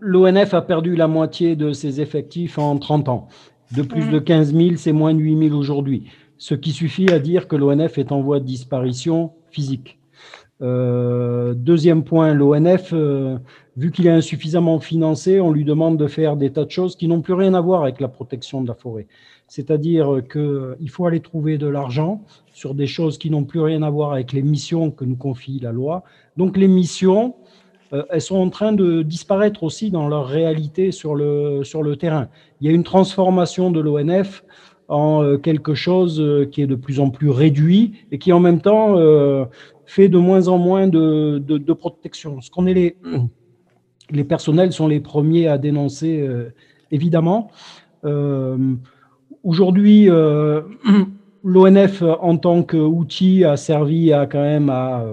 l'ONF 0.00 0.54
a 0.54 0.62
perdu 0.62 0.96
la 0.96 1.08
moitié 1.08 1.56
de 1.56 1.72
ses 1.72 2.00
effectifs 2.00 2.58
en 2.58 2.78
30 2.78 3.08
ans. 3.08 3.28
De 3.76 3.82
plus 3.82 4.10
de 4.10 4.18
15 4.18 4.54
000, 4.54 4.70
c'est 4.76 4.92
moins 4.92 5.14
de 5.14 5.20
8 5.20 5.48
000 5.48 5.58
aujourd'hui. 5.58 6.10
Ce 6.38 6.54
qui 6.54 6.72
suffit 6.72 7.10
à 7.10 7.18
dire 7.18 7.46
que 7.46 7.54
l'ONF 7.54 7.98
est 7.98 8.12
en 8.12 8.20
voie 8.20 8.40
de 8.40 8.44
disparition 8.44 9.32
physique. 9.50 9.98
Euh, 10.62 11.54
deuxième 11.54 12.04
point, 12.04 12.34
l'ONF, 12.34 12.90
euh, 12.92 13.38
vu 13.76 13.90
qu'il 13.90 14.06
est 14.06 14.10
insuffisamment 14.10 14.78
financé, 14.80 15.40
on 15.40 15.52
lui 15.52 15.64
demande 15.64 15.96
de 15.96 16.06
faire 16.06 16.36
des 16.36 16.52
tas 16.52 16.64
de 16.64 16.70
choses 16.70 16.96
qui 16.96 17.08
n'ont 17.08 17.22
plus 17.22 17.34
rien 17.34 17.54
à 17.54 17.60
voir 17.60 17.82
avec 17.82 18.00
la 18.00 18.08
protection 18.08 18.60
de 18.60 18.68
la 18.68 18.74
forêt. 18.74 19.06
C'est-à-dire 19.46 20.22
qu'il 20.30 20.90
faut 20.90 21.06
aller 21.06 21.20
trouver 21.20 21.58
de 21.58 21.66
l'argent 21.66 22.24
sur 22.52 22.74
des 22.74 22.86
choses 22.86 23.18
qui 23.18 23.30
n'ont 23.30 23.44
plus 23.44 23.60
rien 23.60 23.82
à 23.82 23.90
voir 23.90 24.12
avec 24.12 24.32
les 24.32 24.42
missions 24.42 24.90
que 24.90 25.04
nous 25.04 25.16
confie 25.16 25.58
la 25.60 25.72
loi. 25.72 26.04
Donc 26.36 26.56
les 26.56 26.68
missions, 26.68 27.34
euh, 27.92 28.04
elles 28.10 28.20
sont 28.20 28.36
en 28.36 28.50
train 28.50 28.72
de 28.72 29.02
disparaître 29.02 29.62
aussi 29.62 29.90
dans 29.90 30.08
leur 30.08 30.26
réalité 30.26 30.92
sur 30.92 31.14
le, 31.14 31.64
sur 31.64 31.82
le 31.82 31.96
terrain. 31.96 32.28
Il 32.60 32.66
y 32.66 32.70
a 32.70 32.72
une 32.72 32.84
transformation 32.84 33.70
de 33.70 33.80
l'ONF 33.80 34.44
en 34.88 35.22
euh, 35.22 35.38
quelque 35.38 35.74
chose 35.74 36.20
euh, 36.20 36.46
qui 36.46 36.62
est 36.62 36.66
de 36.66 36.74
plus 36.74 37.00
en 37.00 37.10
plus 37.10 37.30
réduit 37.30 37.92
et 38.12 38.18
qui 38.18 38.32
en 38.32 38.40
même 38.40 38.60
temps 38.60 38.96
fait 39.86 40.08
de 40.08 40.18
moins 40.18 40.46
en 40.48 40.58
moins 40.58 40.86
de, 40.86 41.38
de, 41.38 41.72
protection. 41.72 42.40
Ce 42.40 42.50
qu'on 42.50 42.66
est 42.66 42.74
les, 42.74 42.96
les 44.10 44.24
personnels 44.24 44.72
sont 44.72 44.86
les 44.86 45.00
premiers 45.00 45.48
à 45.48 45.58
dénoncer, 45.58 46.28
évidemment. 46.92 47.50
Aujourd'hui, 49.42 50.08
l'ONF 51.44 52.02
en 52.02 52.36
tant 52.36 52.62
qu'outil 52.62 53.44
a 53.44 53.56
servi 53.56 54.12
à 54.12 54.26
quand 54.26 54.42
même 54.42 54.70
à, 54.70 55.04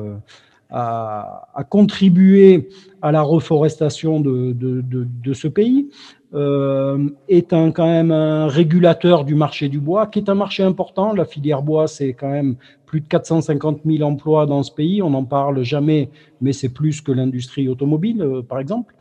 à, 0.70 1.66
contribuer 1.70 2.70
à 3.02 3.12
la 3.12 3.22
reforestation 3.22 4.20
de, 4.20 5.34
ce 5.34 5.48
pays. 5.48 5.90
euh, 6.34 7.10
est 7.30 7.54
un, 7.54 7.72
quand 7.72 7.86
même 7.86 8.12
un 8.12 8.48
régulateur 8.48 9.24
du 9.24 9.34
marché 9.34 9.70
du 9.70 9.80
bois, 9.80 10.08
qui 10.08 10.20
est 10.20 10.30
un 10.30 10.36
marché 10.36 10.62
important. 10.62 11.14
La 11.14 11.24
filière 11.24 11.62
bois, 11.62 11.88
c'est 11.88 12.14
quand 12.14 12.30
même 12.30 12.58
plus 12.86 13.00
de 13.00 13.08
450 13.08 13.82
000 13.86 14.04
emplois 14.04 14.46
dans 14.46 14.62
ce 14.62 14.72
pays. 14.72 15.02
On 15.02 15.12
n'en 15.12 15.24
parle 15.24 15.64
jamais, 15.64 16.10
mais 16.42 16.52
c'est 16.52 16.70
plus 16.70 17.00
que 17.00 17.14
l'industrie 17.14 17.70
automobile, 17.70 18.22
euh, 18.22 18.42
par 18.42 18.60
exemple. 18.60 18.94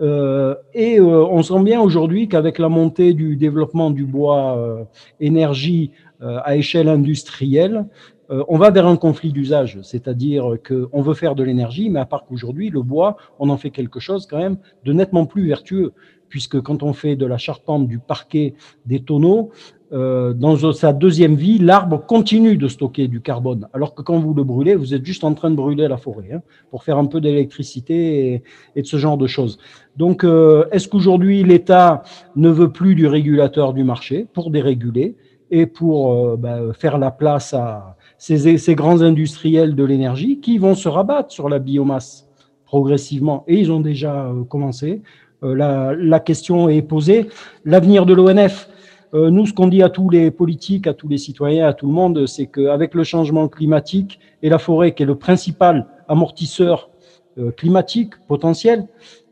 Euh, 0.00 0.54
et 0.74 1.00
on 1.00 1.42
sent 1.42 1.60
bien 1.64 1.80
aujourd'hui 1.80 2.28
qu'avec 2.28 2.60
la 2.60 2.68
montée 2.68 3.14
du 3.14 3.34
développement 3.36 3.90
du 3.90 4.04
bois 4.04 4.86
énergie 5.18 5.90
à 6.20 6.54
échelle 6.54 6.88
industrielle, 6.88 7.84
on 8.30 8.58
va 8.58 8.70
vers 8.70 8.86
un 8.86 8.96
conflit 8.96 9.32
d'usage, 9.32 9.78
c'est-à-dire 9.82 10.56
qu'on 10.66 11.00
veut 11.00 11.14
faire 11.14 11.34
de 11.34 11.42
l'énergie, 11.42 11.88
mais 11.88 12.00
à 12.00 12.04
part 12.04 12.26
qu'aujourd'hui, 12.26 12.68
le 12.68 12.82
bois, 12.82 13.16
on 13.38 13.48
en 13.48 13.56
fait 13.56 13.70
quelque 13.70 14.00
chose 14.00 14.26
quand 14.26 14.38
même 14.38 14.58
de 14.84 14.92
nettement 14.92 15.24
plus 15.24 15.46
vertueux 15.46 15.92
puisque 16.28 16.60
quand 16.60 16.82
on 16.82 16.92
fait 16.92 17.16
de 17.16 17.26
la 17.26 17.38
charpente, 17.38 17.88
du 17.88 17.98
parquet, 17.98 18.54
des 18.86 19.00
tonneaux, 19.00 19.50
euh, 19.92 20.34
dans 20.34 20.72
sa 20.72 20.92
deuxième 20.92 21.34
vie, 21.34 21.58
l'arbre 21.58 22.04
continue 22.04 22.58
de 22.58 22.68
stocker 22.68 23.08
du 23.08 23.22
carbone, 23.22 23.68
alors 23.72 23.94
que 23.94 24.02
quand 24.02 24.18
vous 24.18 24.34
le 24.34 24.44
brûlez, 24.44 24.74
vous 24.74 24.92
êtes 24.92 25.04
juste 25.04 25.24
en 25.24 25.32
train 25.32 25.50
de 25.50 25.56
brûler 25.56 25.88
la 25.88 25.96
forêt 25.96 26.30
hein, 26.34 26.42
pour 26.70 26.84
faire 26.84 26.98
un 26.98 27.06
peu 27.06 27.22
d'électricité 27.22 28.42
et, 28.76 28.82
de 28.82 28.86
ce 28.86 28.98
genre 28.98 29.16
de 29.16 29.26
choses. 29.26 29.58
Donc, 29.96 30.24
euh, 30.24 30.66
est-ce 30.72 30.88
qu'aujourd'hui 30.88 31.42
l'État 31.42 32.02
ne 32.36 32.50
veut 32.50 32.70
plus 32.70 32.94
du 32.94 33.06
régulateur 33.06 33.72
du 33.72 33.82
marché 33.82 34.26
pour 34.34 34.50
déréguler 34.50 35.16
et 35.50 35.64
pour 35.64 36.12
euh, 36.12 36.36
ben, 36.36 36.74
faire 36.74 36.98
la 36.98 37.10
place 37.10 37.54
à 37.54 37.96
ces, 38.18 38.74
grands 38.74 39.00
industriels 39.00 39.74
de 39.74 39.84
l'énergie 39.84 40.40
qui 40.40 40.58
vont 40.58 40.74
se 40.74 40.88
rabattre 40.88 41.32
sur 41.32 41.48
la 41.48 41.58
biomasse 41.58 42.28
progressivement 42.64 43.44
et 43.46 43.58
ils 43.58 43.72
ont 43.72 43.80
déjà 43.80 44.30
commencé 44.50 45.02
euh, 45.44 45.94
la, 45.96 46.20
question 46.20 46.68
est 46.68 46.82
posée. 46.82 47.28
L'avenir 47.64 48.06
de 48.06 48.14
l'ONF, 48.14 48.68
euh, 49.14 49.30
nous, 49.30 49.46
ce 49.46 49.52
qu'on 49.52 49.68
dit 49.68 49.82
à 49.82 49.88
tous 49.88 50.10
les 50.10 50.30
politiques, 50.30 50.86
à 50.86 50.94
tous 50.94 51.08
les 51.08 51.18
citoyens, 51.18 51.68
à 51.68 51.72
tout 51.72 51.86
le 51.86 51.92
monde, 51.92 52.26
c'est 52.26 52.46
qu'avec 52.46 52.94
le 52.94 53.04
changement 53.04 53.48
climatique 53.48 54.18
et 54.42 54.48
la 54.48 54.58
forêt, 54.58 54.94
qui 54.94 55.04
est 55.04 55.06
le 55.06 55.14
principal 55.14 55.86
amortisseur 56.08 56.90
euh, 57.38 57.50
climatique 57.52 58.14
potentiel, 58.26 58.86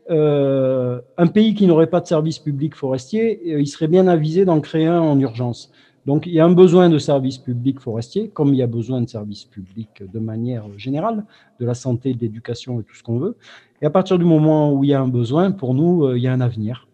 un 0.09 1.27
pays 1.27 1.53
qui 1.53 1.67
n'aurait 1.67 1.87
pas 1.87 1.99
de 1.99 2.07
service 2.07 2.39
public 2.39 2.75
forestier, 2.75 3.59
il 3.59 3.67
serait 3.67 3.89
bien 3.89 4.07
avisé 4.07 4.45
d'en 4.45 4.61
créer 4.61 4.85
un 4.85 5.01
en 5.01 5.19
urgence. 5.19 5.69
Donc, 6.07 6.25
il 6.25 6.31
y 6.31 6.39
a 6.39 6.45
un 6.45 6.53
besoin 6.53 6.89
de 6.89 6.99
services 6.99 7.37
publics 7.37 7.81
forestiers, 7.81 8.29
comme 8.29 8.53
il 8.53 8.57
y 8.57 8.63
a 8.63 8.67
besoin 8.67 9.01
de 9.01 9.09
services 9.09 9.43
publics 9.43 10.01
de 10.01 10.19
manière 10.19 10.63
générale, 10.77 11.25
de 11.59 11.65
la 11.65 11.73
santé, 11.73 12.13
de 12.13 12.21
l'éducation 12.21 12.79
et 12.79 12.83
tout 12.83 12.95
ce 12.95 13.03
qu'on 13.03 13.19
veut. 13.19 13.35
Et 13.81 13.85
à 13.85 13.89
partir 13.89 14.17
du 14.17 14.23
moment 14.23 14.71
où 14.71 14.85
il 14.85 14.91
y 14.91 14.93
a 14.93 15.01
un 15.01 15.09
besoin, 15.09 15.51
pour 15.51 15.73
nous, 15.73 16.05
euh, 16.05 16.17
il 16.17 16.23
y 16.23 16.27
a 16.29 16.31
un 16.31 16.39
avenir. 16.39 16.87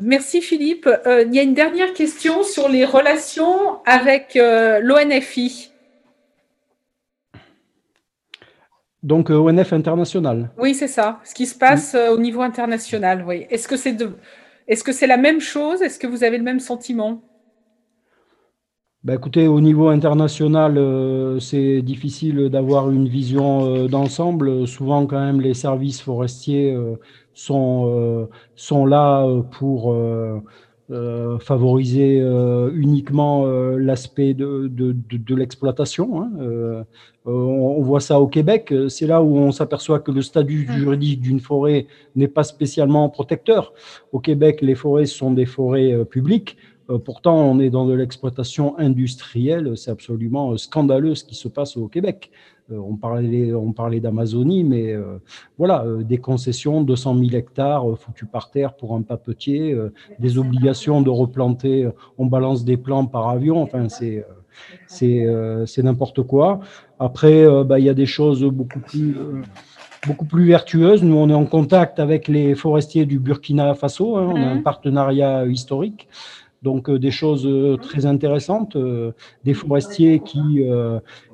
Merci 0.00 0.40
Philippe. 0.40 0.88
Euh, 0.88 1.24
il 1.26 1.34
y 1.34 1.38
a 1.38 1.42
une 1.42 1.52
dernière 1.52 1.92
question 1.92 2.42
sur 2.42 2.66
les 2.70 2.86
relations 2.86 3.84
avec 3.84 4.34
euh, 4.36 4.80
l'ONFI. 4.80 5.70
Donc 9.02 9.28
ONF 9.28 9.74
international. 9.74 10.50
Oui, 10.58 10.74
c'est 10.74 10.88
ça. 10.88 11.20
Ce 11.24 11.34
qui 11.34 11.44
se 11.44 11.56
passe 11.56 11.94
au 11.94 12.18
niveau 12.18 12.40
international. 12.40 13.22
Oui. 13.26 13.46
Est-ce 13.50 13.68
que 13.68 13.76
c'est 13.76 13.92
de 13.92 14.12
est-ce 14.66 14.84
que 14.84 14.92
c'est 14.92 15.06
la 15.06 15.16
même 15.16 15.40
chose? 15.40 15.82
Est-ce 15.82 15.98
que 15.98 16.06
vous 16.06 16.24
avez 16.24 16.38
le 16.38 16.44
même 16.44 16.60
sentiment? 16.60 17.22
Ben 19.06 19.14
écoutez, 19.14 19.46
au 19.46 19.60
niveau 19.60 19.86
international, 19.86 20.76
euh, 20.78 21.38
c'est 21.38 21.80
difficile 21.80 22.48
d'avoir 22.48 22.90
une 22.90 23.08
vision 23.08 23.84
euh, 23.84 23.86
d'ensemble. 23.86 24.66
Souvent, 24.66 25.06
quand 25.06 25.20
même, 25.20 25.40
les 25.40 25.54
services 25.54 26.00
forestiers 26.00 26.72
euh, 26.74 26.96
sont, 27.32 28.28
sont 28.56 28.84
là 28.84 29.24
pour 29.52 29.94
favoriser 31.40 32.18
uniquement 32.74 33.46
l'aspect 33.46 34.34
de, 34.34 34.68
de, 34.68 34.94
de, 34.94 35.34
l'exploitation. 35.34 36.22
Hein. 36.22 36.84
on 37.24 37.82
voit 37.82 38.00
ça 38.00 38.20
au 38.20 38.28
Québec. 38.28 38.72
C'est 38.88 39.06
là 39.06 39.20
où 39.20 39.36
on 39.36 39.50
s'aperçoit 39.50 39.98
que 39.98 40.12
le 40.12 40.22
statut 40.22 40.66
mmh. 40.68 40.72
juridique 40.72 41.20
d'une 41.20 41.40
forêt 41.40 41.86
n'est 42.14 42.28
pas 42.28 42.44
spécialement 42.44 43.08
protecteur. 43.08 43.72
Au 44.12 44.20
Québec, 44.20 44.60
les 44.62 44.76
forêts 44.76 45.06
sont 45.06 45.32
des 45.32 45.46
forêts 45.46 46.04
publiques. 46.04 46.56
Euh, 46.90 46.98
pourtant, 46.98 47.36
on 47.36 47.58
est 47.58 47.70
dans 47.70 47.86
de 47.86 47.94
l'exploitation 47.94 48.78
industrielle. 48.78 49.76
C'est 49.76 49.90
absolument 49.90 50.52
euh, 50.52 50.56
scandaleux 50.56 51.14
ce 51.14 51.24
qui 51.24 51.34
se 51.34 51.48
passe 51.48 51.76
au 51.76 51.88
Québec. 51.88 52.30
Euh, 52.70 52.78
on 52.78 52.96
parlait, 52.96 53.54
on 53.54 53.72
parlait 53.72 54.00
d'Amazonie, 54.00 54.64
mais 54.64 54.94
voilà, 55.58 55.84
des 56.00 56.18
concessions, 56.18 56.82
200 56.82 57.18
000 57.18 57.30
hectares 57.32 57.84
foutus 57.98 58.28
par 58.30 58.50
terre 58.50 58.74
pour 58.74 58.94
un 58.94 59.02
papetier, 59.02 59.76
des 60.18 60.38
obligations 60.38 61.00
de 61.02 61.10
replanter, 61.10 61.88
on 62.18 62.26
balance 62.26 62.64
des 62.64 62.76
plants 62.76 63.06
par 63.06 63.28
avion. 63.28 63.62
Enfin, 63.62 63.88
c'est 63.88 64.24
c'est 64.86 65.82
n'importe 65.82 66.22
quoi. 66.22 66.60
Après, 66.98 67.46
bah, 67.64 67.78
il 67.78 67.84
y 67.84 67.90
a 67.90 67.94
des 67.94 68.06
choses 68.06 68.42
beaucoup 68.44 68.80
plus 68.80 69.14
beaucoup 70.06 70.24
plus 70.24 70.46
vertueuses. 70.46 71.02
Nous, 71.02 71.16
on 71.16 71.28
est 71.28 71.34
en 71.34 71.46
contact 71.46 71.98
avec 71.98 72.28
les 72.28 72.54
forestiers 72.54 73.06
du 73.06 73.18
Burkina 73.18 73.74
Faso. 73.74 74.16
Hein. 74.16 74.32
on 74.32 74.36
a 74.36 74.46
un 74.46 74.54
mhm. 74.56 74.62
partenariat 74.62 75.46
historique. 75.46 76.08
Donc 76.66 76.90
euh, 76.90 76.98
des 76.98 77.12
choses 77.12 77.46
euh, 77.46 77.76
très 77.76 78.06
intéressantes, 78.06 78.74
euh, 78.74 79.12
des 79.44 79.54
forestiers 79.54 80.18
qui, 80.18 80.44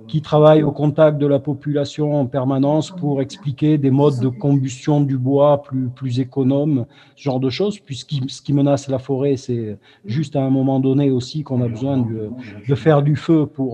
qui 0.08 0.20
travaillent 0.20 0.62
au 0.62 0.72
contact 0.72 1.16
de 1.16 1.26
la 1.26 1.38
population 1.38 2.06
en 2.20 2.26
permanence 2.26 2.90
pour 2.90 3.22
expliquer 3.22 3.78
des 3.78 3.90
modes 3.90 4.20
de 4.20 4.28
combustion 4.28 5.00
du 5.00 5.16
bois 5.16 5.62
plus, 5.62 5.88
plus 5.88 6.20
économes, 6.20 6.84
ce 7.16 7.22
genre 7.22 7.40
de 7.40 7.48
choses, 7.48 7.78
puisque 7.78 8.12
ce 8.28 8.42
qui 8.42 8.52
menace 8.52 8.88
la 8.88 8.98
forêt, 8.98 9.36
c'est 9.38 9.78
juste 10.04 10.36
à 10.36 10.42
un 10.42 10.50
moment 10.50 10.80
donné 10.80 11.10
aussi 11.10 11.44
qu'on 11.44 11.62
a 11.62 11.68
besoin 11.68 11.96
de, 11.96 12.28
de, 12.68 12.74
faire 12.74 13.00
du 13.02 13.16
feu 13.16 13.46
pour, 13.46 13.72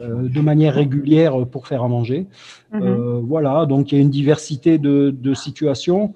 de 0.00 0.40
manière 0.40 0.74
régulière 0.74 1.34
pour 1.46 1.66
faire 1.66 1.82
à 1.82 1.88
manger. 1.88 2.26
Mhm. 2.72 3.20
voilà, 3.32 3.66
donc 3.66 3.92
il 3.92 3.96
y 3.96 3.98
a 3.98 4.02
une 4.02 4.16
diversité 4.22 4.78
de, 4.78 5.14
de 5.28 5.34
situations. 5.34 6.14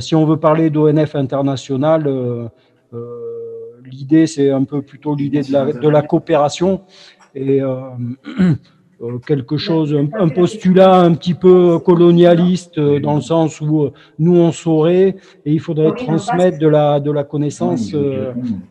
si 0.00 0.14
on 0.16 0.24
veut 0.30 0.40
parler 0.48 0.70
d'ONF 0.70 1.14
international, 1.14 2.00
l'idée, 3.90 4.26
c'est 4.26 4.50
un 4.50 4.64
peu 4.64 4.82
plutôt 4.82 5.14
l'idée 5.14 5.42
de 5.42 5.52
la, 5.52 5.72
de 5.72 5.88
la, 5.88 6.02
coopération 6.02 6.82
et 7.36 7.60
euh, 7.60 7.80
euh, 9.02 9.18
quelque 9.26 9.56
chose, 9.56 9.94
un, 9.94 10.28
postulat 10.28 11.00
un 11.00 11.14
petit 11.14 11.34
peu 11.34 11.78
colonialiste 11.78 12.78
euh, 12.78 12.98
dans 12.98 13.14
le 13.14 13.20
sens 13.20 13.60
où 13.60 13.90
nous 14.18 14.36
on 14.36 14.52
saurait 14.52 15.16
et 15.44 15.52
il 15.52 15.60
faudrait 15.60 15.94
transmettre 15.94 16.58
de 16.58 16.66
la, 16.66 16.98
de 16.98 17.10
la 17.10 17.24
connaissance 17.24 17.94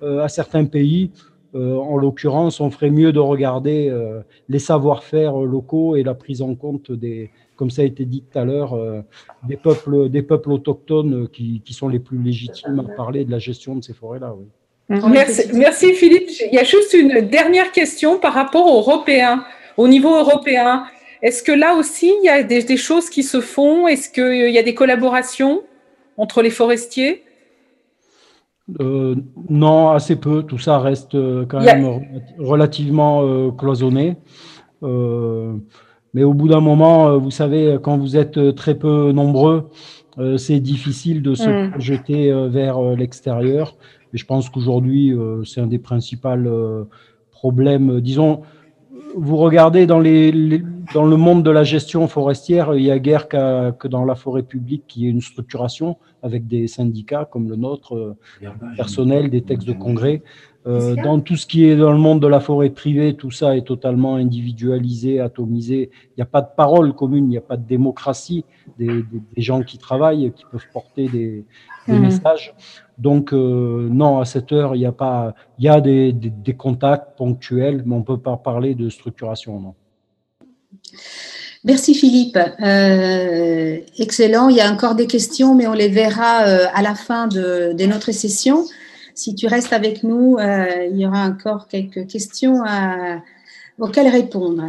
à 0.02 0.28
certains 0.28 0.66
pays. 0.66 1.12
en 1.54 1.96
l'occurrence, 1.98 2.60
on 2.60 2.70
ferait 2.70 2.92
mieux 2.92 3.14
de 3.14 3.20
regarder 3.20 3.94
les 4.50 4.60
savoir-faire 4.60 5.38
locaux 5.38 5.96
et 5.96 6.04
la 6.04 6.14
prise 6.14 6.42
en 6.42 6.54
compte 6.56 6.92
des, 6.92 7.32
comme 7.56 7.70
ça 7.70 7.84
a 7.84 7.86
été 7.86 8.04
dit 8.04 8.24
tout 8.24 8.38
à 8.38 8.44
l'heure, 8.44 8.72
des 9.48 9.56
peuples, 9.56 10.10
des 10.10 10.24
peuples 10.24 10.52
autochtones 10.52 11.30
qui, 11.30 11.62
qui, 11.64 11.74
sont 11.74 11.88
les 11.88 12.00
plus 12.00 12.22
légitimes 12.22 12.80
à 12.80 12.96
parler 12.96 13.24
de 13.24 13.32
la 13.32 13.40
gestion 13.40 13.76
de 13.76 13.84
ces 13.84 13.94
forêts-là. 13.94 14.36
Oui. 14.38 14.48
Merci, 14.90 15.94
Philippe. 15.94 16.30
Il 16.52 16.54
y 16.54 16.60
a 16.60 16.64
juste 16.64 16.94
une 16.94 17.22
dernière 17.22 17.72
question 17.72 18.20
par 18.20 18.34
rapport 18.34 18.68
aux 18.68 18.80
Européens, 18.80 19.44
au 19.78 19.88
niveau 19.88 20.16
européen. 20.16 20.86
Est-ce 21.22 21.42
que 21.42 21.52
là 21.52 21.76
aussi, 21.76 22.14
il 22.22 22.26
y 22.26 22.30
a 22.30 22.44
des, 22.44 22.78
choses 22.78 23.10
qui 23.10 23.24
se 23.24 23.42
font? 23.42 23.88
Est-ce 23.88 24.10
qu'il 24.10 24.52
y 24.52 24.58
a 24.58 24.64
des 24.64 24.76
collaborations 24.76 25.64
entre 26.18 26.42
les 26.42 26.52
forestiers? 26.52 27.24
Euh, 28.80 29.16
Non, 29.50 29.90
assez 29.90 30.16
peu. 30.18 30.44
Tout 30.44 30.60
ça 30.60 30.80
reste 30.80 31.16
euh, 31.16 31.46
quand 31.48 31.62
même 31.62 32.02
relativement 32.38 33.24
euh, 33.24 33.52
cloisonné. 33.52 34.18
mais 34.84 36.24
au 36.24 36.34
bout 36.34 36.48
d'un 36.48 36.62
moment, 36.62 37.18
vous 37.18 37.32
savez, 37.32 37.78
quand 37.82 37.98
vous 37.98 38.18
êtes 38.18 38.56
très 38.56 38.76
peu 38.76 39.12
nombreux, 39.12 39.70
c'est 40.38 40.60
difficile 40.60 41.22
de 41.22 41.34
se 41.34 41.50
mm. 41.50 41.72
projeter 41.72 42.32
vers 42.50 42.80
l'extérieur. 42.80 43.76
Et 44.16 44.18
je 44.18 44.26
pense 44.26 44.50
qu'aujourd'hui, 44.50 45.14
euh, 45.14 45.44
c'est 45.44 45.60
un 45.60 45.68
des 45.68 45.78
principaux 45.78 46.30
euh, 46.30 46.86
problèmes. 47.32 48.00
Disons, 48.00 48.44
vous 49.14 49.36
regardez 49.36 49.86
dans, 49.86 50.00
les, 50.00 50.64
dans 50.94 51.04
le 51.04 51.18
monde 51.18 51.44
de 51.44 51.52
la 51.52 51.66
gestion 51.66 52.08
forestière, 52.08 52.76
il 52.76 52.84
y 52.84 52.92
a 52.92 52.98
guère 52.98 53.28
que 53.28 53.88
dans 53.90 54.06
la 54.06 54.16
forêt 54.16 54.44
publique 54.44 54.86
qui 54.88 55.02
y 55.02 55.08
ait 55.08 55.10
une 55.10 55.20
structuration 55.20 55.98
avec 56.24 56.48
des 56.48 56.68
syndicats 56.68 57.26
comme 57.30 57.50
le 57.50 57.58
nôtre, 57.58 57.94
euh, 57.94 58.16
personnel, 58.78 59.30
des 59.30 59.42
textes 59.42 59.68
de 59.68 59.74
congrès. 59.74 60.24
Dans 60.66 61.20
tout 61.20 61.36
ce 61.36 61.46
qui 61.46 61.66
est 61.66 61.76
dans 61.76 61.92
le 61.92 61.98
monde 61.98 62.22
de 62.22 62.28
la 62.28 62.40
forêt 62.40 62.72
privée, 62.72 63.16
tout 63.16 63.32
ça 63.32 63.56
est 63.56 63.68
totalement 63.68 64.16
individualisé, 64.16 65.20
atomisé. 65.20 65.92
Il 65.94 66.14
n'y 66.18 66.24
a 66.24 66.28
pas 66.28 66.42
de 66.42 66.50
parole 66.56 66.94
commune, 66.94 67.26
il 67.26 67.30
n'y 67.30 67.38
a 67.38 67.42
pas 67.42 67.58
de 67.58 67.66
démocratie 67.66 68.46
des, 68.80 69.04
gens 69.38 69.62
qui 69.62 69.78
travaillent, 69.78 70.32
qui 70.36 70.44
peuvent 70.52 70.68
porter 70.74 71.08
des, 71.08 71.46
des 71.88 71.94
mmh. 71.94 72.00
messages. 72.00 72.56
Donc, 72.98 73.34
euh, 73.34 73.90
non, 73.92 74.20
à 74.20 74.26
cette 74.26 74.52
heure, 74.52 74.76
il 74.76 74.82
y 74.82 74.86
a 74.86 74.92
pas, 74.92 75.36
il 75.60 75.66
y 75.66 75.70
a 75.70 75.82
des, 75.82 76.16
contacts 76.58 77.18
ponctuels, 77.18 77.84
mais 77.86 77.96
on 77.96 78.00
ne 78.00 78.04
peut 78.04 78.20
pas 78.20 78.38
parler 78.38 78.76
de 78.76 78.90
structuration, 78.90 79.60
non. 79.60 79.74
Merci 81.64 81.96
Philippe. 81.96 82.38
Euh, 82.38 83.80
excellent. 83.98 84.50
Il 84.50 84.56
y 84.56 84.62
a 84.62 84.72
encore 84.72 84.94
des 84.94 85.08
questions, 85.08 85.56
mais 85.56 85.66
on 85.66 85.74
les 85.74 85.90
verra 85.90 86.46
euh, 86.46 86.66
à 86.74 86.84
la 86.84 86.94
fin 86.94 87.28
de, 87.28 87.74
notre 87.86 88.12
session. 88.12 88.64
Si 89.16 89.34
tu 89.34 89.48
restes 89.48 89.74
avec 89.74 90.04
nous, 90.04 90.38
euh, 90.38 90.88
il 90.92 90.98
y 90.98 91.08
aura 91.08 91.26
encore 91.26 91.68
quelques 91.68 92.06
questions 92.08 92.62
auxquelles 93.80 94.10
répondre. 94.10 94.66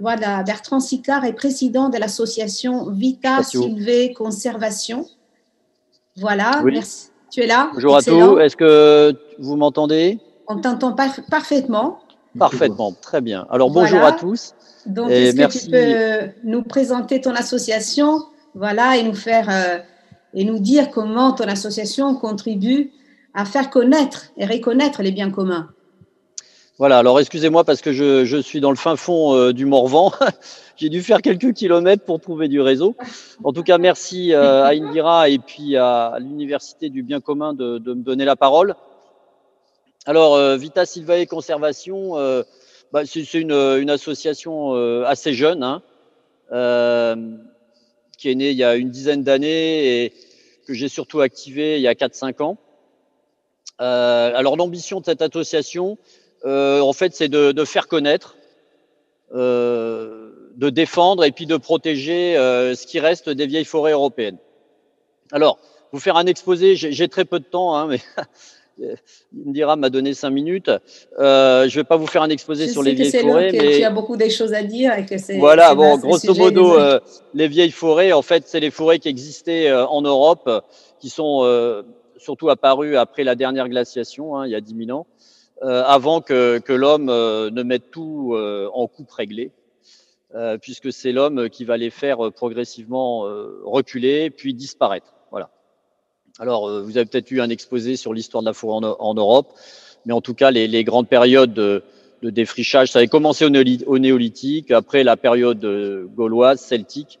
voilà, 0.00 0.42
Bertrand 0.42 0.80
Sicard 0.80 1.24
est 1.24 1.32
président 1.32 1.88
de 1.88 1.98
l'association 1.98 2.90
Vita 2.90 3.42
Sylvé 3.42 4.12
Conservation. 4.12 5.06
Voilà, 6.18 6.62
merci. 6.64 7.08
Tu 7.30 7.42
es 7.42 7.46
là? 7.46 7.70
Bonjour 7.74 7.96
à 7.96 8.02
tous. 8.02 8.38
Est-ce 8.38 8.56
que 8.56 9.14
vous 9.38 9.56
m'entendez? 9.56 10.18
On 10.48 10.60
t'entend 10.60 10.94
parfaitement. 11.30 11.98
Parfaitement, 12.38 12.92
très 12.92 13.22
bien. 13.22 13.46
Alors 13.50 13.70
bonjour 13.70 14.00
à 14.00 14.12
tous. 14.12 14.54
Donc, 14.84 15.10
est-ce 15.10 15.34
que 15.34 15.58
tu 15.58 15.70
peux 15.70 16.32
nous 16.44 16.62
présenter 16.62 17.20
ton 17.20 17.34
association, 17.34 18.22
voilà, 18.54 18.96
et 18.96 19.02
nous 19.02 19.14
faire 19.14 19.48
euh, 19.50 19.78
et 20.36 20.44
nous 20.44 20.60
dire 20.60 20.90
comment 20.90 21.32
ton 21.32 21.48
association 21.48 22.14
contribue 22.14 22.92
à 23.34 23.44
faire 23.44 23.68
connaître 23.70 24.26
et 24.36 24.46
reconnaître 24.46 25.02
les 25.02 25.10
biens 25.10 25.30
communs. 25.30 25.68
Voilà. 26.78 26.98
Alors 26.98 27.18
excusez-moi 27.18 27.64
parce 27.64 27.80
que 27.80 27.92
je, 27.92 28.40
suis 28.40 28.60
dans 28.60 28.70
le 28.70 28.76
fin 28.76 28.94
fond 28.94 29.34
euh, 29.34 29.52
du 29.52 29.66
Morvan. 29.66 30.12
J'ai 30.76 30.90
dû 30.90 31.02
faire 31.02 31.22
quelques 31.22 31.54
kilomètres 31.54 32.04
pour 32.04 32.20
trouver 32.20 32.48
du 32.48 32.60
réseau. 32.60 32.94
En 33.42 33.52
tout 33.54 33.62
cas, 33.62 33.78
merci 33.78 34.34
euh, 34.34 34.64
à 34.64 34.72
Indira 34.72 35.30
et 35.30 35.38
puis 35.38 35.74
à 35.76 36.18
l'Université 36.20 36.90
du 36.90 37.02
bien 37.02 37.20
commun 37.20 37.54
de, 37.54 37.78
me 37.78 38.02
donner 38.02 38.26
la 38.26 38.36
parole. 38.36 38.74
Alors, 40.04 40.34
euh, 40.34 40.56
Vita 40.58 40.84
Silvae 40.84 41.24
Conservation, 41.24 42.18
euh, 42.18 42.42
bah, 42.92 43.06
c'est 43.06 43.32
une, 43.34 43.88
association 43.88 44.74
assez 45.04 45.32
jeune, 45.32 45.62
hein, 45.62 45.82
qui 48.18 48.30
est 48.30 48.34
née 48.34 48.50
il 48.50 48.56
y 48.56 48.64
a 48.64 48.76
une 48.76 48.90
dizaine 48.90 49.22
d'années 49.22 50.04
et 50.04 50.12
que 50.66 50.74
j'ai 50.74 50.88
surtout 50.88 51.20
activée 51.20 51.76
il 51.76 51.82
y 51.82 51.88
a 51.88 51.94
4-5 51.94 52.42
ans. 52.42 52.58
alors, 53.78 54.56
l'ambition 54.56 55.00
de 55.00 55.04
cette 55.04 55.22
association, 55.22 55.98
en 56.44 56.92
fait, 56.92 57.14
c'est 57.14 57.28
de, 57.28 57.52
de, 57.52 57.64
faire 57.64 57.88
connaître, 57.88 58.36
de 59.32 60.70
défendre 60.70 61.24
et 61.24 61.32
puis 61.32 61.46
de 61.46 61.56
protéger 61.56 62.34
ce 62.36 62.86
qui 62.86 63.00
reste 63.00 63.28
des 63.30 63.46
vieilles 63.46 63.64
forêts 63.64 63.92
européennes. 63.92 64.38
Alors, 65.32 65.58
vous 65.92 66.00
faire 66.00 66.16
un 66.16 66.26
exposé, 66.26 66.76
j'ai 66.76 67.08
très 67.08 67.24
peu 67.24 67.38
de 67.38 67.44
temps, 67.44 67.74
hein, 67.76 67.86
mais 67.86 68.00
Indira 69.46 69.76
m'a 69.76 69.90
donné 69.90 70.14
cinq 70.14 70.30
minutes. 70.30 70.70
Euh, 71.18 71.68
je 71.68 71.76
ne 71.76 71.80
vais 71.80 71.84
pas 71.84 71.96
vous 71.96 72.06
faire 72.06 72.22
un 72.22 72.28
exposé 72.28 72.68
sur 72.68 72.82
les 72.82 72.94
vieilles 72.94 73.10
forêts. 73.10 73.50
mais... 73.52 73.78
Tu 73.78 73.84
as 73.84 73.90
beaucoup 73.90 74.16
de 74.16 74.28
choses 74.28 74.52
à 74.52 74.62
dire 74.62 74.92
et 74.94 75.06
que. 75.06 75.38
Voilà, 75.38 75.74
bon, 75.74 75.96
grosso 75.98 76.34
modo, 76.34 76.78
euh, 76.78 77.00
les 77.34 77.48
vieilles 77.48 77.70
forêts, 77.70 78.12
en 78.12 78.22
fait, 78.22 78.44
c'est 78.46 78.60
les 78.60 78.70
forêts 78.70 78.98
qui 78.98 79.08
existaient 79.08 79.68
euh, 79.68 79.86
en 79.86 80.02
Europe, 80.02 80.50
qui 81.00 81.08
sont 81.08 81.40
euh, 81.42 81.82
surtout 82.18 82.50
apparues 82.50 82.96
après 82.96 83.24
la 83.24 83.34
dernière 83.34 83.68
glaciation, 83.68 84.36
hein, 84.36 84.46
il 84.46 84.52
y 84.52 84.56
a 84.56 84.60
10 84.60 84.86
000 84.86 84.98
ans, 84.98 85.06
avant 85.62 86.20
que, 86.20 86.58
que 86.58 86.72
l'homme 86.72 87.06
ne 87.06 87.62
mette 87.62 87.90
tout 87.90 88.36
en 88.74 88.86
coupe 88.88 89.10
réglée. 89.10 89.52
puisque 90.60 90.92
c'est 90.92 91.12
l'homme 91.12 91.48
qui 91.48 91.64
va 91.64 91.78
les 91.78 91.88
faire 91.88 92.30
progressivement 92.32 93.22
reculer 93.64 94.28
puis 94.28 94.52
disparaître. 94.52 95.15
Alors, 96.38 96.68
euh, 96.68 96.82
vous 96.82 96.98
avez 96.98 97.06
peut-être 97.06 97.30
eu 97.30 97.40
un 97.40 97.48
exposé 97.48 97.96
sur 97.96 98.12
l'histoire 98.12 98.42
de 98.42 98.48
la 98.48 98.52
forêt 98.52 98.86
en, 98.98 99.14
Europe, 99.14 99.54
mais 100.04 100.12
en 100.12 100.20
tout 100.20 100.34
cas, 100.34 100.50
les, 100.50 100.84
grandes 100.84 101.08
périodes 101.08 101.54
de, 101.54 101.82
défrichage, 102.22 102.90
ça 102.90 102.98
avait 102.98 103.08
commencé 103.08 103.46
au, 103.46 103.98
néolithique, 103.98 104.70
après 104.70 105.02
la 105.04 105.16
période 105.16 105.64
euh, 105.64 106.06
gauloise, 106.14 106.60
celtique, 106.60 107.20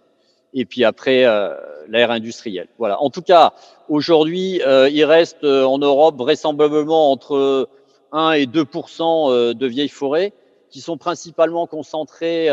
et 0.52 0.64
puis 0.64 0.84
après 0.84 1.24
euh, 1.24 1.54
l'ère 1.88 2.10
industrielle. 2.10 2.68
Voilà. 2.78 3.00
En 3.00 3.08
tout 3.08 3.22
cas, 3.22 3.54
aujourd'hui, 3.88 4.60
il 4.90 5.04
reste 5.04 5.44
en 5.44 5.78
Europe 5.78 6.16
vraisemblablement 6.18 7.10
entre 7.10 7.68
1 8.12 8.32
et 8.32 8.46
2% 8.46 9.54
de 9.54 9.66
vieilles 9.66 9.88
forêts 9.88 10.32
qui 10.70 10.80
sont 10.80 10.96
principalement 10.98 11.66
concentrées 11.66 12.48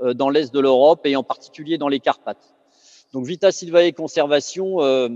dans 0.00 0.30
l'est 0.30 0.52
de 0.52 0.60
l'Europe 0.60 1.00
et 1.04 1.14
en 1.16 1.22
particulier 1.22 1.78
dans 1.78 1.88
les 1.88 2.00
Carpates. 2.00 2.54
Donc 3.12 3.26
Vita 3.26 3.52
Silvae 3.52 3.92
Conservation 3.92 4.82
euh, 4.82 5.08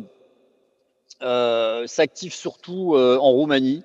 s'active 1.20 2.34
surtout 2.34 2.94
euh, 2.94 3.18
en 3.18 3.30
Roumanie, 3.30 3.82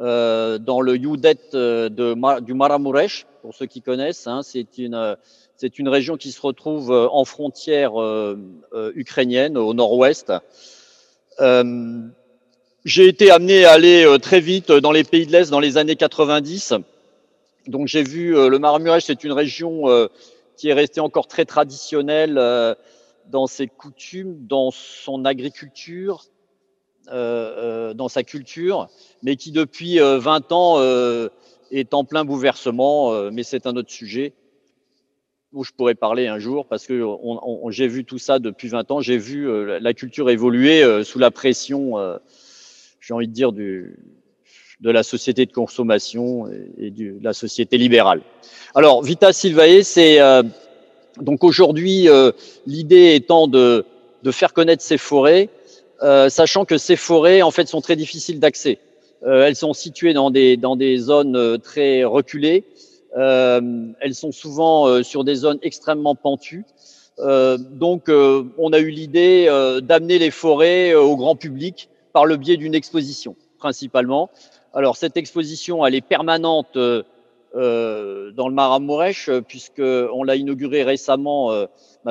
euh, 0.00 0.58
dans 0.58 0.80
le 0.80 0.94
Judet 0.94 1.38
de, 1.52 2.40
du 2.40 2.54
Maramuresh, 2.54 3.26
pour 3.42 3.54
ceux 3.54 3.66
qui 3.66 3.82
connaissent. 3.82 4.26
Hein, 4.26 4.42
c'est 4.42 4.78
une 4.78 5.16
c'est 5.56 5.78
une 5.78 5.88
région 5.88 6.18
qui 6.18 6.32
se 6.32 6.40
retrouve 6.40 6.90
en 6.90 7.24
frontière 7.24 7.92
ukrainienne, 8.94 9.56
au 9.56 9.72
nord-ouest. 9.72 10.30
j'ai 12.84 13.08
été 13.08 13.30
amené 13.30 13.64
à 13.64 13.72
aller 13.72 14.18
très 14.20 14.40
vite 14.40 14.70
dans 14.70 14.92
les 14.92 15.02
pays 15.02 15.26
de 15.26 15.32
l'Est 15.32 15.48
dans 15.50 15.60
les 15.60 15.78
années 15.78 15.96
90. 15.96 16.74
Donc 17.68 17.88
j'ai 17.88 18.02
vu 18.02 18.34
le 18.34 18.58
Maramuresh, 18.58 19.04
c'est 19.04 19.24
une 19.24 19.32
région 19.32 19.84
qui 20.58 20.68
est 20.68 20.74
restée 20.74 21.00
encore 21.00 21.26
très 21.26 21.46
traditionnelle 21.46 22.38
dans 23.30 23.46
ses 23.46 23.66
coutumes, 23.66 24.46
dans 24.46 24.70
son 24.70 25.24
agriculture, 25.24 26.26
euh, 26.26 26.26
euh, 26.26 26.35
dans 27.08 28.08
sa 28.08 28.22
culture, 28.22 28.88
mais 29.22 29.36
qui 29.36 29.52
depuis 29.52 29.98
20 29.98 30.52
euh, 30.52 30.54
ans 30.54 31.30
est 31.70 31.94
en 31.94 32.04
plein 32.04 32.24
bouleversement, 32.24 33.30
mais 33.30 33.42
c'est 33.42 33.66
un 33.66 33.76
autre 33.76 33.90
sujet 33.90 34.32
où 35.52 35.64
je 35.64 35.72
pourrais 35.72 35.94
parler 35.94 36.26
un 36.26 36.38
jour 36.38 36.66
parce 36.66 36.86
que 36.86 37.02
j'ai 37.70 37.88
vu 37.88 38.04
tout 38.04 38.18
ça 38.18 38.38
depuis 38.38 38.68
20 38.68 38.90
ans, 38.90 39.00
j'ai 39.00 39.16
vu 39.16 39.48
la 39.80 39.94
culture 39.94 40.30
évoluer 40.30 41.02
sous 41.04 41.18
la 41.18 41.30
pression, 41.30 41.94
j'ai 43.00 43.14
envie 43.14 43.28
de 43.28 43.32
dire, 43.32 43.52
du, 43.52 43.96
de 44.80 44.90
la 44.90 45.02
société 45.02 45.46
de 45.46 45.52
consommation 45.52 46.48
et, 46.78 46.90
de 46.90 47.16
la 47.22 47.32
société 47.32 47.78
libérale. 47.78 48.22
Alors, 48.74 49.02
Vita 49.02 49.32
Silvae, 49.32 49.82
c'est 49.82 50.18
donc 51.20 51.42
aujourd'hui 51.42 52.08
l'idée 52.66 53.14
étant 53.14 53.48
de, 53.48 53.86
de, 54.22 54.30
faire 54.30 54.52
connaître 54.52 54.82
ces 54.82 54.98
forêts 54.98 55.48
euh, 56.02 56.28
sachant 56.28 56.64
que 56.64 56.78
ces 56.78 56.96
forêts 56.96 57.42
en 57.42 57.50
fait 57.50 57.68
sont 57.68 57.80
très 57.80 57.96
difficiles 57.96 58.40
d'accès. 58.40 58.78
Euh, 59.24 59.46
elles 59.46 59.56
sont 59.56 59.72
situées 59.72 60.12
dans 60.12 60.30
des 60.30 60.56
dans 60.56 60.76
des 60.76 60.98
zones 60.98 61.36
euh, 61.36 61.58
très 61.58 62.04
reculées. 62.04 62.64
elles 63.14 64.14
sont 64.14 64.32
souvent 64.32 65.02
sur 65.02 65.24
des 65.24 65.36
zones 65.36 65.58
extrêmement 65.62 66.14
pentues. 66.14 66.66
donc, 67.18 68.10
on 68.10 68.72
a 68.74 68.78
eu 68.78 68.90
l'idée 68.90 69.48
d'amener 69.82 70.18
les 70.18 70.30
forêts 70.30 70.94
au 70.94 71.16
grand 71.16 71.34
public 71.34 71.88
par 72.12 72.26
le 72.26 72.36
biais 72.36 72.58
d'une 72.58 72.74
exposition, 72.74 73.34
principalement. 73.58 74.28
Alors, 74.74 74.98
cette 74.98 75.16
exposition, 75.16 75.86
elle 75.86 75.94
est 75.94 76.06
permanente 76.06 76.76
euh, 77.56 78.32
dans 78.32 78.48
le 78.48 78.54
Maramourèche, 78.54 79.30
puisque 79.48 79.80
on 79.80 80.24
l'a 80.24 80.36
inaugurée 80.36 80.82
récemment. 80.82 81.52
Euh, 81.52 81.64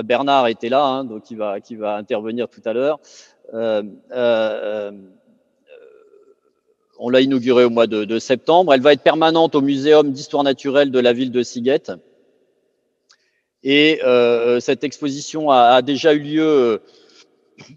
Bernard 0.04 0.48
était 0.48 0.70
là, 0.70 0.84
hein, 0.84 1.04
donc 1.04 1.30
il 1.30 1.38
va, 1.38 1.58
va 1.78 1.96
intervenir 1.98 2.48
tout 2.50 2.62
à 2.66 2.74
l'heure. 2.74 3.00
Euh, 3.54 3.84
euh, 4.12 4.92
euh, 4.92 4.92
on 6.98 7.10
l'a 7.10 7.22
inaugurée 7.22 7.66
au 7.66 7.70
mois 7.70 7.88
de, 7.88 8.20
septembre. 8.20 8.74
Elle 8.74 8.82
va 8.82 8.94
être 8.94 9.02
permanente 9.02 9.54
au 9.56 9.62
Muséum 9.62 10.12
d'histoire 10.12 10.44
naturelle 10.44 10.92
de 10.92 11.00
la 11.00 11.14
ville 11.14 11.32
de 11.32 11.44
Siguette. 11.44 11.92
Et 13.64 14.00
cette 14.60 14.84
exposition 14.84 15.50
a, 15.52 15.82
déjà 15.82 16.14
eu 16.14 16.20
lieu, 16.20 16.82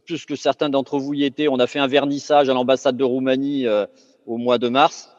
puisque 0.04 0.36
certains 0.36 0.68
d'entre 0.68 0.98
vous 0.98 1.14
y 1.14 1.24
étaient. 1.24 1.48
On 1.48 1.58
a 1.58 1.66
fait 1.66 1.80
un 1.80 1.88
vernissage 1.88 2.48
à 2.48 2.54
l'ambassade 2.54 2.96
de 2.96 3.04
Roumanie 3.04 3.66
au 4.26 4.36
mois 4.36 4.58
de 4.58 4.68
mars. 4.68 5.10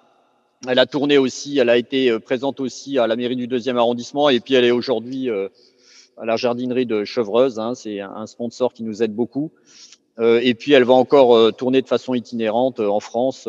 Elle 0.67 0.79
a 0.79 0.85
tourné 0.85 1.17
aussi, 1.17 1.57
elle 1.57 1.69
a 1.69 1.77
été 1.77 2.17
présente 2.19 2.62
aussi 2.62 2.97
à 2.99 3.07
la 3.07 3.17
mairie 3.17 3.35
du 3.35 3.47
deuxième 3.47 3.77
arrondissement, 3.77 4.29
et 4.29 4.39
puis 4.39 4.53
elle 4.53 4.63
est 4.63 4.71
aujourd'hui 4.71 5.29
à 5.29 6.25
la 6.25 6.38
jardinerie 6.38 6.85
de 6.85 7.03
Chevreuse. 7.03 7.59
Hein. 7.59 7.75
C'est 7.75 7.99
un 7.99 8.27
sponsor 8.27 8.73
qui 8.73 8.83
nous 8.83 9.03
aide 9.03 9.13
beaucoup. 9.13 9.51
Euh, 10.19 10.39
et 10.43 10.53
puis 10.53 10.73
elle 10.73 10.84
va 10.84 10.93
encore 10.93 11.36
euh, 11.36 11.51
tourner 11.51 11.82
de 11.82 11.88
façon 11.88 12.13
itinérante 12.13 12.79
euh, 12.79 12.88
en 12.88 12.99
France, 12.99 13.47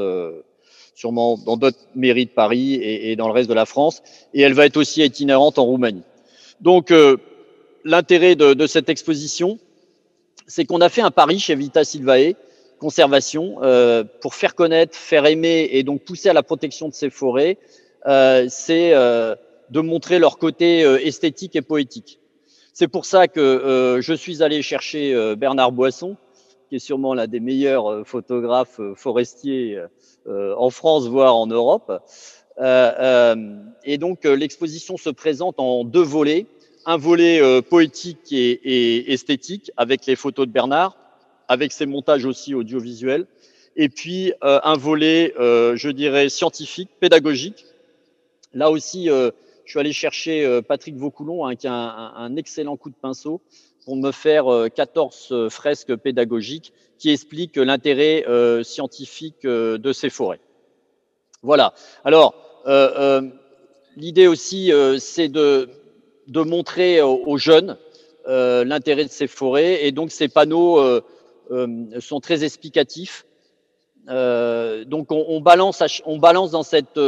sûrement 0.95 1.39
dans 1.39 1.57
d'autres 1.57 1.79
mairies 1.95 2.27
de 2.27 2.31
Paris 2.31 2.75
et, 2.75 3.11
et, 3.11 3.17
dans 3.17 3.27
le 3.27 3.33
reste 3.33 3.49
de 3.49 3.55
la 3.55 3.67
France. 3.67 4.03
Et 4.35 4.43
elle 4.43 4.55
va 4.55 4.67
être 4.67 4.77
aussi 4.77 5.03
itinérante 5.03 5.59
en 5.59 5.65
Roumanie. 5.65 6.03
Donc 6.61 6.93
l'intérêt 7.85 8.37
de, 8.37 8.53
de, 8.53 8.67
cette 8.67 8.91
exposition, 8.91 9.59
c'est 10.47 10.67
qu'on 10.67 10.83
a 10.83 10.91
fait 10.91 11.01
un 11.01 11.11
pari 11.11 11.39
chez 11.39 11.55
Vita 11.55 11.85
Silvae, 11.85 12.35
conservation, 12.81 13.59
euh, 13.63 14.03
pour 14.21 14.35
faire 14.35 14.55
connaître, 14.55 14.97
faire 14.97 15.27
aimer 15.27 15.69
et 15.73 15.85
donc 15.85 16.03
pousser 16.03 16.29
à 16.29 16.33
la 16.33 16.43
protection 16.43 16.89
de 16.89 16.95
ces 16.95 17.11
forêts, 17.11 17.59
euh, 18.07 18.47
c'est 18.49 18.93
euh, 18.95 19.37
de 19.71 19.81
montrer 19.81 20.19
leur 20.19 20.39
côté 20.39 20.81
esthétique 20.81 21.55
et 21.55 21.63
poétique. 21.63 22.19
C'est 22.73 22.89
pour 22.89 23.05
ça 23.05 23.29
que 23.29 23.99
je 24.01 24.15
suis 24.15 24.43
allé 24.43 24.63
chercher 24.63 25.35
Bernard 25.37 25.71
Boisson, 25.71 26.17
qui 26.71 26.77
est 26.77 26.79
sûrement 26.79 27.15
l'un 27.15 27.27
des 27.27 27.41
meilleurs 27.41 27.91
euh, 27.91 28.05
photographes 28.05 28.79
euh, 28.79 28.95
forestiers 28.95 29.77
euh, 30.29 30.55
en 30.57 30.71
France, 30.71 31.09
voire 31.09 31.35
en 31.35 31.49
Europe. 31.49 31.93
et 33.85 33.99
donc 33.99 34.25
l'exposition 34.25 34.97
se 34.97 35.11
présente 35.11 35.59
en 35.59 35.85
deux 35.85 36.03
volets. 36.03 36.47
Un 36.87 36.97
volet 36.97 37.63
poétique 37.63 38.33
et, 38.33 39.13
esthétique 39.13 39.71
avec 39.77 40.07
les 40.07 40.17
photos 40.17 40.47
de 40.47 40.53
Bernard, 40.53 40.97
avec 41.49 41.73
ses 41.73 41.87
montages 41.87 42.25
aussi 42.25 42.55
audiovisuels, 42.55 43.27
et 43.77 43.89
puis 43.89 44.33
un 44.43 44.77
volet, 44.77 45.33
je 45.39 45.91
dirais, 45.91 46.29
scientifique, 46.29 46.91
pédagogique. 47.01 47.65
Là 48.53 48.71
aussi, 48.71 49.07
je 49.07 49.33
suis 49.67 49.79
allé 49.79 49.93
chercher 49.93 50.61
Patrick 50.69 50.97
Vaucoulon, 50.97 51.47
hein, 51.47 51.55
qui 51.57 51.67
a 51.67 51.73
un, 51.75 52.37
excellent 52.37 52.77
coup 52.77 52.91
de 52.91 53.01
pinceau 53.01 53.41
pour 53.85 53.97
me 53.97 54.13
faire 54.13 54.47
14 54.75 55.49
fresques 55.49 55.95
pédagogiques 55.97 56.73
qui 56.99 57.11
expliquent 57.11 57.57
l'intérêt 57.57 58.25
scientifique 58.63 59.47
de 59.47 59.93
ces 59.93 60.11
forêts. 60.11 60.41
Voilà. 61.43 61.73
Alors, 62.05 62.35
l'idée 63.97 64.27
aussi, 64.27 64.73
c'est 64.99 65.29
de, 65.29 65.71
de 66.29 66.41
montrer 66.41 67.01
aux 67.03 67.39
jeunes 67.39 67.77
l'intérêt 68.27 69.05
de 69.05 69.11
ces 69.11 69.27
forêts. 69.27 69.87
Et 69.87 69.93
donc, 69.93 70.11
ces 70.11 70.29
panneaux 70.29 71.01
sont 71.99 72.21
très 72.21 72.45
explicatifs. 72.45 73.25
donc, 74.07 75.11
on, 75.11 75.25
on, 75.29 75.41
balance, 75.41 75.83
on 76.05 76.19
balance 76.19 76.51
dans 76.51 76.63
cette 76.63 76.99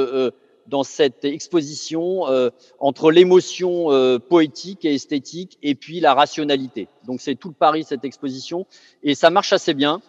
dans 0.67 0.85
cette 0.85 1.25
exposition 1.25 2.29
euh, 2.29 2.51
entre 2.79 3.11
l'émotion 3.11 3.91
euh, 3.93 4.19
poétique 4.19 4.85
et 4.85 4.95
esthétique 4.95 5.59
et 5.63 5.75
puis 5.75 6.01
la 6.01 6.15
rationalité. 6.15 6.89
Donc 7.07 7.21
c'est 7.21 7.35
tout 7.35 7.49
le 7.49 7.55
pari 7.55 7.85
cette 7.85 8.05
exposition 8.05 8.67
et 9.03 9.15
ça 9.15 9.31
marche 9.31 9.53
assez 9.53 9.75
bien 9.75 10.01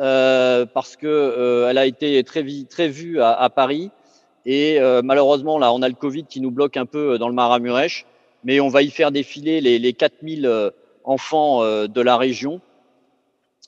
euh, 0.00 0.64
parce 0.64 0.96
que 0.96 1.06
euh, 1.06 1.68
elle 1.68 1.78
a 1.78 1.84
été 1.84 2.22
très, 2.22 2.44
très 2.70 2.88
vue 2.88 3.20
à, 3.20 3.32
à 3.32 3.50
Paris 3.50 3.90
et 4.46 4.78
euh, 4.80 5.02
malheureusement 5.02 5.58
là 5.58 5.72
on 5.72 5.82
a 5.82 5.88
le 5.88 5.94
Covid 5.94 6.24
qui 6.24 6.40
nous 6.40 6.52
bloque 6.52 6.76
un 6.76 6.86
peu 6.86 7.18
dans 7.18 7.28
le 7.28 7.34
Maramurèche, 7.34 8.06
mais 8.44 8.60
on 8.60 8.68
va 8.68 8.82
y 8.82 8.90
faire 8.90 9.10
défiler 9.10 9.60
les, 9.60 9.80
les 9.80 9.92
4000 9.92 10.72
enfants 11.02 11.62
de 11.64 12.00
la 12.00 12.16
région. 12.16 12.60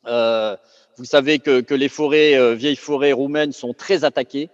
vous 0.04 1.04
savez 1.04 1.40
que, 1.40 1.60
que 1.60 1.74
les 1.74 1.88
forêts, 1.88 2.54
vieilles 2.54 2.76
forêts 2.76 3.12
roumaines 3.12 3.52
sont 3.52 3.72
très 3.72 4.04
attaquées. 4.04 4.50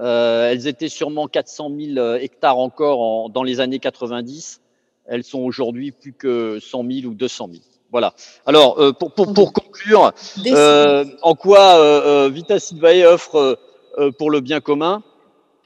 Euh, 0.00 0.50
elles 0.50 0.66
étaient 0.66 0.88
sûrement 0.88 1.28
400 1.28 1.70
000 1.78 1.98
euh, 1.98 2.16
hectares 2.16 2.58
encore 2.58 3.00
en, 3.00 3.28
dans 3.28 3.42
les 3.42 3.60
années 3.60 3.78
90. 3.78 4.60
Elles 5.06 5.24
sont 5.24 5.40
aujourd'hui 5.40 5.92
plus 5.92 6.12
que 6.12 6.58
100 6.60 6.84
000 6.90 7.06
ou 7.06 7.14
200 7.14 7.48
000. 7.52 7.62
Voilà. 7.90 8.14
Alors, 8.46 8.80
euh, 8.80 8.92
pour, 8.92 9.12
pour, 9.12 9.34
pour, 9.34 9.52
conclure, 9.52 10.12
euh, 10.46 11.04
en 11.22 11.34
quoi 11.34 11.76
euh, 11.78 12.30
Vita 12.32 12.58
Silvae 12.58 13.04
offre 13.04 13.58
pour 14.18 14.30
le 14.30 14.40
bien 14.40 14.60
commun? 14.60 15.02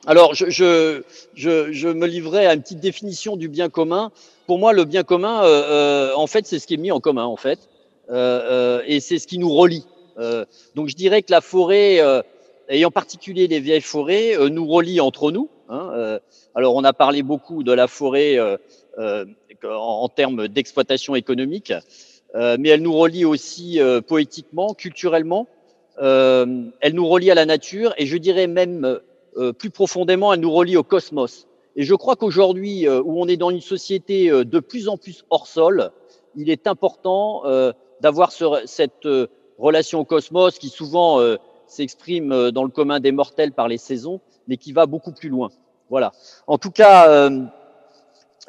Alors, 0.06 0.34
je, 0.34 0.48
je, 0.48 1.02
je, 1.34 1.72
je, 1.72 1.88
me 1.88 2.06
livrerai 2.06 2.46
à 2.46 2.54
une 2.54 2.62
petite 2.62 2.80
définition 2.80 3.36
du 3.36 3.48
bien 3.48 3.68
commun. 3.68 4.10
Pour 4.46 4.58
moi, 4.58 4.72
le 4.72 4.84
bien 4.84 5.02
commun, 5.02 5.42
en 6.14 6.26
fait, 6.26 6.46
c'est 6.46 6.58
ce 6.58 6.66
qui 6.66 6.74
est 6.74 6.78
mis 6.78 6.92
en 6.92 7.00
commun, 7.00 7.24
en 7.24 7.36
fait, 7.36 7.68
et 8.10 9.00
c'est 9.00 9.18
ce 9.18 9.26
qui 9.26 9.38
nous 9.38 9.50
relie. 9.50 9.86
donc, 10.74 10.88
je 10.88 10.96
dirais 10.96 11.22
que 11.22 11.30
la 11.30 11.40
forêt 11.40 12.00
et 12.68 12.84
en 12.84 12.90
particulier 12.90 13.46
les 13.46 13.60
vieilles 13.60 13.80
forêts, 13.80 14.36
euh, 14.36 14.48
nous 14.48 14.66
relient 14.66 15.00
entre 15.00 15.30
nous. 15.30 15.48
Hein, 15.68 15.90
euh, 15.94 16.18
alors, 16.54 16.74
on 16.74 16.84
a 16.84 16.92
parlé 16.92 17.22
beaucoup 17.22 17.62
de 17.62 17.72
la 17.72 17.86
forêt 17.86 18.36
euh, 18.38 18.56
en, 19.64 20.08
termes 20.08 20.48
d'exploitation 20.48 21.14
économique, 21.14 21.72
mais 22.34 22.68
elle 22.68 22.82
nous 22.82 22.92
relie 22.92 23.24
aussi 23.24 23.80
poétiquement, 24.06 24.74
culturellement. 24.74 25.46
elle 25.98 26.92
nous 26.92 27.06
relie 27.06 27.30
à 27.30 27.34
la 27.34 27.46
nature 27.46 27.94
et 27.96 28.06
je 28.06 28.16
dirais 28.16 28.46
même 28.46 29.00
plus 29.58 29.70
profondément, 29.70 30.32
elle 30.32 30.40
nous 30.40 30.52
relie 30.52 30.76
au 30.76 30.82
cosmos. 30.82 31.46
Et 31.76 31.82
je 31.82 31.94
crois 31.94 32.14
qu'aujourd'hui, 32.14 32.88
où 32.88 33.20
on 33.20 33.26
est 33.26 33.36
dans 33.36 33.50
une 33.50 33.60
société 33.60 34.28
de 34.28 34.60
plus 34.60 34.88
en 34.88 34.96
plus 34.96 35.24
hors 35.30 35.46
sol, 35.46 35.92
il 36.36 36.50
est 36.50 36.66
important 36.66 37.42
d'avoir 38.00 38.32
ce, 38.32 38.44
cette 38.66 39.08
relation 39.58 40.00
au 40.00 40.04
cosmos 40.04 40.58
qui 40.58 40.68
souvent 40.68 41.20
s'exprime 41.74 42.32
euh, 42.32 42.50
dans 42.50 42.64
le 42.64 42.70
commun 42.70 43.00
des 43.00 43.12
mortels 43.12 43.52
par 43.52 43.68
les 43.68 43.78
saisons, 43.78 44.20
mais 44.48 44.56
qui 44.56 44.72
va 44.72 44.86
beaucoup 44.86 45.12
plus 45.12 45.28
loin. 45.28 45.50
Voilà. 45.90 46.12
En 46.46 46.58
tout 46.58 46.70
cas. 46.70 47.08
Euh, 47.08 47.40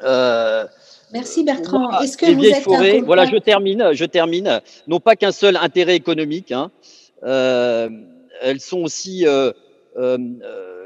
euh, 0.02 0.64
Merci 1.12 1.44
Bertrand. 1.44 2.00
Est-ce 2.00 2.16
que 2.16 2.30
vous 2.32 2.44
êtes 2.44 2.62
forêts, 2.62 3.00
Voilà, 3.00 3.26
je 3.26 3.36
termine. 3.36 3.90
Je 3.92 4.04
termine. 4.04 4.60
Non 4.86 5.00
pas 5.00 5.16
qu'un 5.16 5.32
seul 5.32 5.56
intérêt 5.56 5.96
économique. 5.96 6.52
Hein. 6.52 6.70
Euh, 7.22 7.88
elles 8.42 8.60
sont 8.60 8.82
aussi 8.82 9.24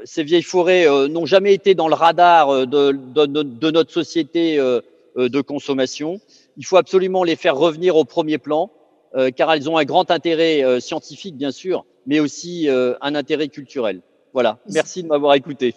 ces 0.03 0.23
vieilles 0.23 0.41
forêts 0.41 0.87
n'ont 1.09 1.25
jamais 1.25 1.53
été 1.53 1.75
dans 1.75 1.89
le 1.89 1.95
radar 1.95 2.65
de, 2.65 2.91
de, 2.91 3.25
de 3.25 3.71
notre 3.71 3.91
société 3.91 4.57
de 4.57 5.41
consommation. 5.41 6.21
Il 6.57 6.65
faut 6.65 6.77
absolument 6.77 7.23
les 7.23 7.35
faire 7.35 7.57
revenir 7.57 7.97
au 7.97 8.05
premier 8.05 8.37
plan, 8.37 8.71
car 9.35 9.51
elles 9.51 9.69
ont 9.69 9.77
un 9.77 9.83
grand 9.83 10.11
intérêt 10.11 10.79
scientifique, 10.79 11.35
bien 11.35 11.51
sûr, 11.51 11.83
mais 12.05 12.19
aussi 12.19 12.69
euh, 12.69 12.93
un 13.01 13.15
intérêt 13.15 13.47
culturel. 13.47 14.01
Voilà, 14.33 14.59
merci 14.71 15.03
de 15.03 15.07
m'avoir 15.07 15.33
écouté. 15.33 15.75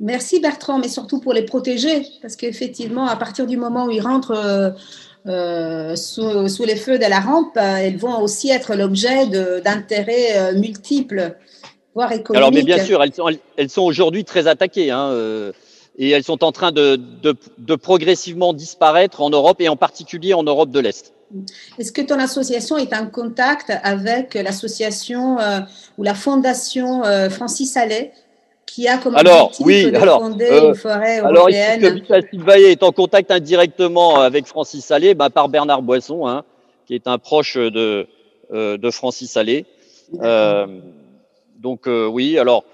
Merci 0.00 0.40
Bertrand, 0.40 0.78
mais 0.78 0.88
surtout 0.88 1.20
pour 1.20 1.32
les 1.32 1.44
protéger, 1.44 2.04
parce 2.20 2.34
qu'effectivement, 2.34 3.06
à 3.06 3.14
partir 3.14 3.46
du 3.46 3.56
moment 3.56 3.86
où 3.86 3.90
ils 3.92 4.00
rentrent 4.00 4.32
euh, 4.32 4.70
euh, 5.26 5.94
sous, 5.94 6.48
sous, 6.48 6.64
les 6.64 6.74
feux 6.74 6.98
de 6.98 7.04
la 7.04 7.20
rampe, 7.20 7.56
elles 7.56 7.98
vont 7.98 8.20
aussi 8.20 8.50
être 8.50 8.74
l'objet 8.74 9.26
d'intérêts 9.60 10.52
multiples, 10.54 11.36
voire 11.94 12.10
économiques. 12.10 12.36
Alors, 12.36 12.52
mais 12.52 12.62
bien 12.64 12.84
sûr, 12.84 13.00
elles 13.04 13.14
sont, 13.14 13.28
elles 13.56 13.70
sont 13.70 13.82
aujourd'hui 13.82 14.24
très 14.24 14.48
attaquées. 14.48 14.90
Hein, 14.90 15.52
et 15.98 16.10
elles 16.10 16.24
sont 16.24 16.42
en 16.42 16.52
train 16.52 16.72
de, 16.72 16.96
de, 16.96 17.36
de 17.58 17.74
progressivement 17.74 18.54
disparaître 18.54 19.20
en 19.20 19.30
Europe 19.30 19.60
et 19.60 19.68
en 19.68 19.76
particulier 19.76 20.34
en 20.34 20.42
Europe 20.42 20.70
de 20.70 20.80
l'Est. 20.80 21.12
Est-ce 21.78 21.92
que 21.92 22.02
ton 22.02 22.18
association 22.18 22.76
est 22.76 22.94
en 22.94 23.06
contact 23.06 23.72
avec 23.82 24.34
l'association 24.34 25.38
euh, 25.38 25.60
ou 25.98 26.02
la 26.02 26.14
fondation 26.14 27.04
euh, 27.04 27.30
Francis 27.30 27.76
Allais 27.76 28.12
qui 28.66 28.88
a 28.88 28.96
comme 28.96 29.16
alors, 29.16 29.46
objectif 29.46 29.66
oui, 29.66 29.90
de 29.90 29.96
alors, 29.96 30.20
fonder 30.20 30.46
euh, 30.46 30.68
une 30.68 30.74
forêt 30.74 31.18
alors, 31.18 31.42
européenne 31.42 31.84
Alors, 31.84 31.98
ici, 31.98 32.38
que 32.38 32.70
est 32.70 32.82
en 32.82 32.92
contact 32.92 33.30
indirectement 33.30 34.20
avec 34.20 34.46
Francis 34.46 34.90
Allais, 34.90 35.14
bah, 35.14 35.28
par 35.28 35.48
Bernard 35.50 35.82
Boisson, 35.82 36.26
hein, 36.26 36.42
qui 36.86 36.94
est 36.94 37.06
un 37.06 37.18
proche 37.18 37.56
de, 37.56 38.06
de 38.50 38.90
Francis 38.90 39.36
Allais. 39.36 39.66
Donc, 41.58 41.82
oui, 41.86 42.38
alors, 42.38 42.64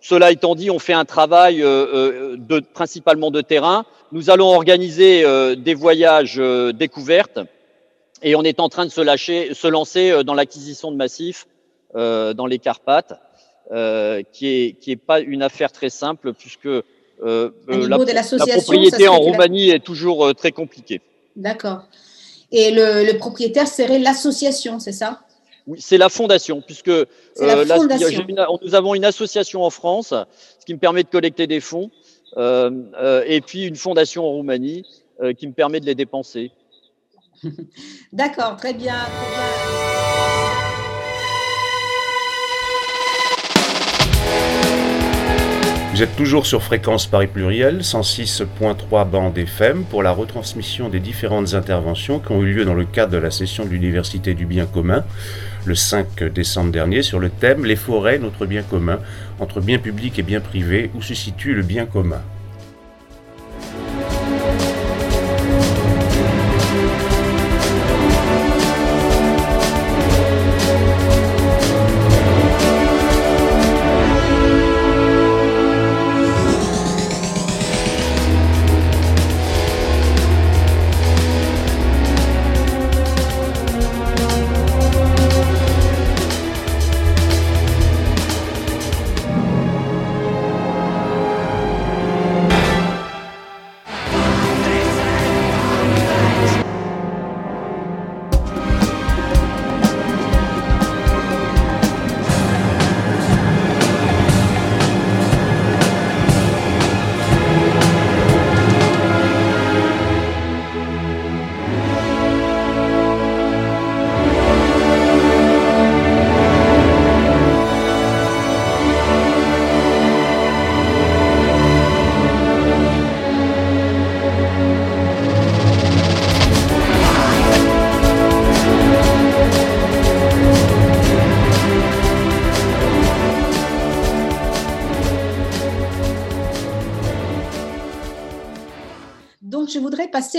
cela 0.00 0.32
étant 0.32 0.54
dit, 0.54 0.70
on 0.70 0.78
fait 0.78 0.94
un 0.94 1.04
travail 1.04 1.58
de, 1.58 2.60
principalement 2.72 3.30
de 3.30 3.42
terrain. 3.42 3.84
Nous 4.10 4.30
allons 4.30 4.48
organiser 4.54 5.24
des 5.56 5.74
voyages 5.74 6.40
découvertes 6.74 7.40
et 8.22 8.34
on 8.36 8.42
est 8.42 8.60
en 8.60 8.68
train 8.68 8.86
de 8.86 8.90
se, 8.90 9.00
lâcher, 9.00 9.54
se 9.54 9.66
lancer 9.66 10.10
euh, 10.10 10.22
dans 10.22 10.34
l'acquisition 10.34 10.90
de 10.90 10.96
massifs 10.96 11.46
euh, 11.94 12.32
dans 12.34 12.46
les 12.46 12.58
Carpates, 12.58 13.20
euh, 13.70 14.22
qui 14.32 14.46
est 14.48 14.72
qui 14.80 14.92
est 14.92 14.96
pas 14.96 15.20
une 15.20 15.42
affaire 15.42 15.70
très 15.72 15.90
simple 15.90 16.32
puisque 16.32 16.66
euh, 16.66 16.82
la, 17.68 17.98
la, 17.98 18.24
propriété 18.56 19.08
en 19.08 19.18
Roumanie 19.18 19.70
est 19.70 19.84
toujours 19.84 20.34
très 20.34 20.52
compliquée. 20.52 21.00
D'accord. 21.36 21.82
Et 22.50 22.70
le, 22.70 23.04
le 23.04 23.18
propriétaire 23.18 23.68
serait 23.68 23.98
l'association, 23.98 24.78
c'est 24.78 24.92
ça? 24.92 25.20
Oui, 25.66 25.78
c'est 25.80 25.98
la 25.98 26.08
fondation, 26.08 26.60
puisque 26.60 26.90
la 27.38 27.64
fondation. 27.66 28.24
Une, 28.28 28.44
nous 28.62 28.74
avons 28.74 28.94
une 28.94 29.04
association 29.04 29.62
en 29.62 29.70
France, 29.70 30.12
ce 30.58 30.66
qui 30.66 30.74
me 30.74 30.78
permet 30.78 31.04
de 31.04 31.08
collecter 31.08 31.46
des 31.46 31.60
fonds, 31.60 31.90
et 32.36 33.40
puis 33.46 33.64
une 33.64 33.76
fondation 33.76 34.24
en 34.26 34.32
Roumanie 34.32 34.84
qui 35.38 35.46
me 35.46 35.52
permet 35.52 35.78
de 35.78 35.86
les 35.86 35.94
dépenser. 35.94 36.50
D'accord, 38.12 38.56
très 38.56 38.74
bien. 38.74 38.94
Vous 45.92 46.02
êtes 46.02 46.16
toujours 46.16 46.46
sur 46.46 46.62
Fréquence 46.62 47.06
Paris 47.06 47.26
Pluriel, 47.26 47.80
106.3 47.80 49.08
bande 49.08 49.36
FM, 49.36 49.84
pour 49.84 50.02
la 50.02 50.10
retransmission 50.10 50.88
des 50.88 51.00
différentes 51.00 51.52
interventions 51.52 52.18
qui 52.18 52.32
ont 52.32 52.42
eu 52.42 52.54
lieu 52.54 52.64
dans 52.64 52.72
le 52.72 52.86
cadre 52.86 53.12
de 53.12 53.18
la 53.18 53.30
session 53.30 53.66
de 53.66 53.70
l'Université 53.70 54.32
du 54.32 54.46
bien 54.46 54.64
commun 54.64 55.04
le 55.64 55.74
5 55.74 56.24
décembre 56.24 56.72
dernier 56.72 57.02
sur 57.02 57.18
le 57.18 57.28
thème 57.28 57.64
Les 57.64 57.76
forêts, 57.76 58.18
notre 58.18 58.46
bien 58.46 58.62
commun, 58.62 59.00
entre 59.38 59.60
bien 59.60 59.78
public 59.78 60.18
et 60.18 60.22
bien 60.22 60.40
privé, 60.40 60.90
où 60.94 61.02
se 61.02 61.14
situe 61.14 61.54
le 61.54 61.62
bien 61.62 61.86
commun. 61.86 62.22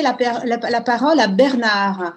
La, 0.03 0.81
parole 0.81 1.19
à 1.19 1.27
Bernard, 1.27 2.15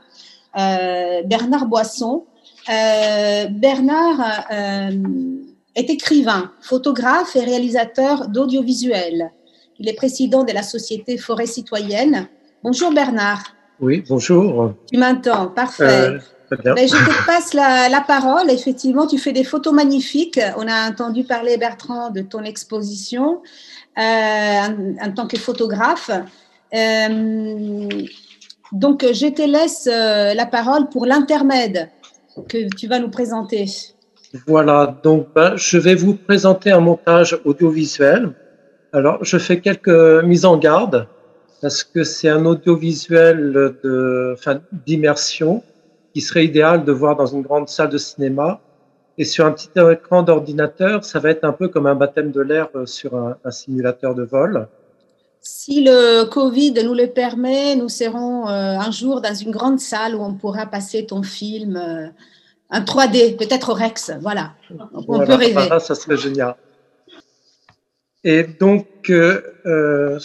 euh, 0.57 1.23
Bernard 1.25 1.67
Boisson. 1.67 2.25
Euh, 2.69 3.47
Bernard 3.51 4.45
euh, 4.53 4.91
est 5.75 5.89
écrivain, 5.89 6.51
photographe 6.61 7.37
et 7.37 7.45
réalisateur 7.45 8.29
d'audiovisuel. 8.29 9.31
Il 9.79 9.89
est 9.89 9.95
président 9.95 10.43
de 10.43 10.53
la 10.53 10.63
société 10.63 11.17
Forêt 11.17 11.47
Citoyenne. 11.47 12.27
Bonjour 12.63 12.93
Bernard. 12.93 13.43
Oui, 13.81 14.03
bonjour. 14.09 14.73
Tu 14.91 14.99
m'entends, 14.99 15.49
parfait. 15.49 16.19
Ben, 16.51 16.89
je 16.89 16.95
te 16.95 17.27
passe 17.27 17.55
la, 17.55 18.05
parole. 18.07 18.51
Effectivement, 18.51 19.07
tu 19.07 19.19
fais 19.19 19.33
des 19.33 19.45
photos 19.45 19.75
magnifiques. 19.75 20.41
On 20.57 20.67
a 20.67 20.89
entendu 20.89 21.25
parler, 21.25 21.57
Bertrand, 21.59 22.11
de 22.11 22.23
ton 22.23 22.43
exposition 22.45 23.43
en, 23.97 25.13
tant 25.15 25.27
que 25.27 25.39
photographe. 25.39 26.11
Euh, 26.75 27.89
donc, 28.73 29.05
je 29.13 29.29
te 29.29 29.43
laisse 29.43 29.89
euh, 29.91 30.35
la 30.35 30.47
parole 30.47 30.89
pour 30.89 31.07
l'intermède 31.07 31.89
que 32.49 32.69
tu 32.75 32.89
vas 32.89 32.99
nous 32.99 33.11
présenter. 33.11 33.67
Voilà, 34.47 34.99
donc 35.03 35.29
ben, 35.35 35.57
je 35.57 35.79
vais 35.79 35.95
vous 35.95 36.15
présenter 36.15 36.71
un 36.71 36.81
montage 36.81 37.39
audiovisuel. 37.45 38.33
Alors, 38.93 39.25
je 39.25 39.39
fais 39.39 39.61
quelques 39.61 40.25
mises 40.25 40.45
en 40.45 40.57
garde 40.57 41.07
parce 41.63 41.85
que 41.85 42.05
c'est 42.05 42.29
un 42.29 42.45
audiovisuel 42.45 43.75
d'immersion 44.85 45.63
qui 46.13 46.21
serait 46.21 46.45
idéal 46.45 46.85
de 46.85 46.93
voir 46.93 47.17
dans 47.17 47.27
une 47.27 47.43
grande 47.43 47.69
salle 47.69 47.89
de 47.89 47.99
cinéma. 47.99 48.61
Et 49.19 49.25
sur 49.25 49.47
un 49.47 49.53
petit 49.53 49.71
écran 49.91 50.23
d'ordinateur, 50.23 51.05
ça 51.05 51.19
va 51.21 51.31
être 51.31 51.45
un 51.45 51.53
peu 51.53 51.69
comme 51.69 51.87
un 51.87 51.95
baptême 51.95 52.33
de 52.33 52.43
l'air 52.43 52.69
euh, 52.75 52.85
sur 52.85 53.15
un 53.17 53.51
simulateur 53.51 54.15
de 54.15 54.25
vol. 54.25 54.69
Si 55.49 55.85
le 55.85 56.25
Covid 56.25 56.75
nous 56.85 56.95
le 56.95 57.07
permet, 57.07 57.77
nous 57.77 57.89
serons 57.89 58.49
euh, 58.49 58.51
un 58.51 58.91
jour 58.91 59.21
dans 59.21 59.33
une 59.33 59.53
grande 59.53 59.79
salle 59.79 60.17
où 60.17 60.21
on 60.21 60.35
pourra 60.35 60.67
passer 60.67 61.07
ton 61.07 61.23
film, 61.23 61.77
euh, 61.77 62.09
un 62.71 62.81
3D, 62.81 63.37
peut-être 63.37 63.71
au 63.71 63.75
Rex. 63.75 64.11
Voilà, 64.21 64.55
on 64.93 65.21
peut 65.25 65.35
rêver. 65.35 65.69
ça 65.79 65.95
serait 65.95 66.17
génial. 66.17 66.57
Et 68.25 68.43
donc, 68.43 68.89
euh, 69.09 70.19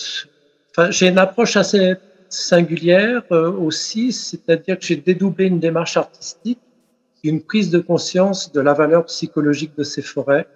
j'ai 0.89 1.09
une 1.09 1.19
approche 1.19 1.55
assez 1.55 1.93
singulière 2.27 3.21
aussi, 3.31 4.11
c'est-à-dire 4.13 4.79
que 4.79 4.85
j'ai 4.85 4.95
dédoublé 4.95 5.45
une 5.45 5.59
démarche 5.59 5.97
artistique, 5.97 6.59
une 7.23 7.43
prise 7.43 7.69
de 7.69 7.77
conscience 7.77 8.51
de 8.51 8.59
la 8.59 8.73
valeur 8.73 9.05
psychologique 9.05 9.73
de 9.77 9.83
ces 9.83 10.01
forêts 10.01 10.47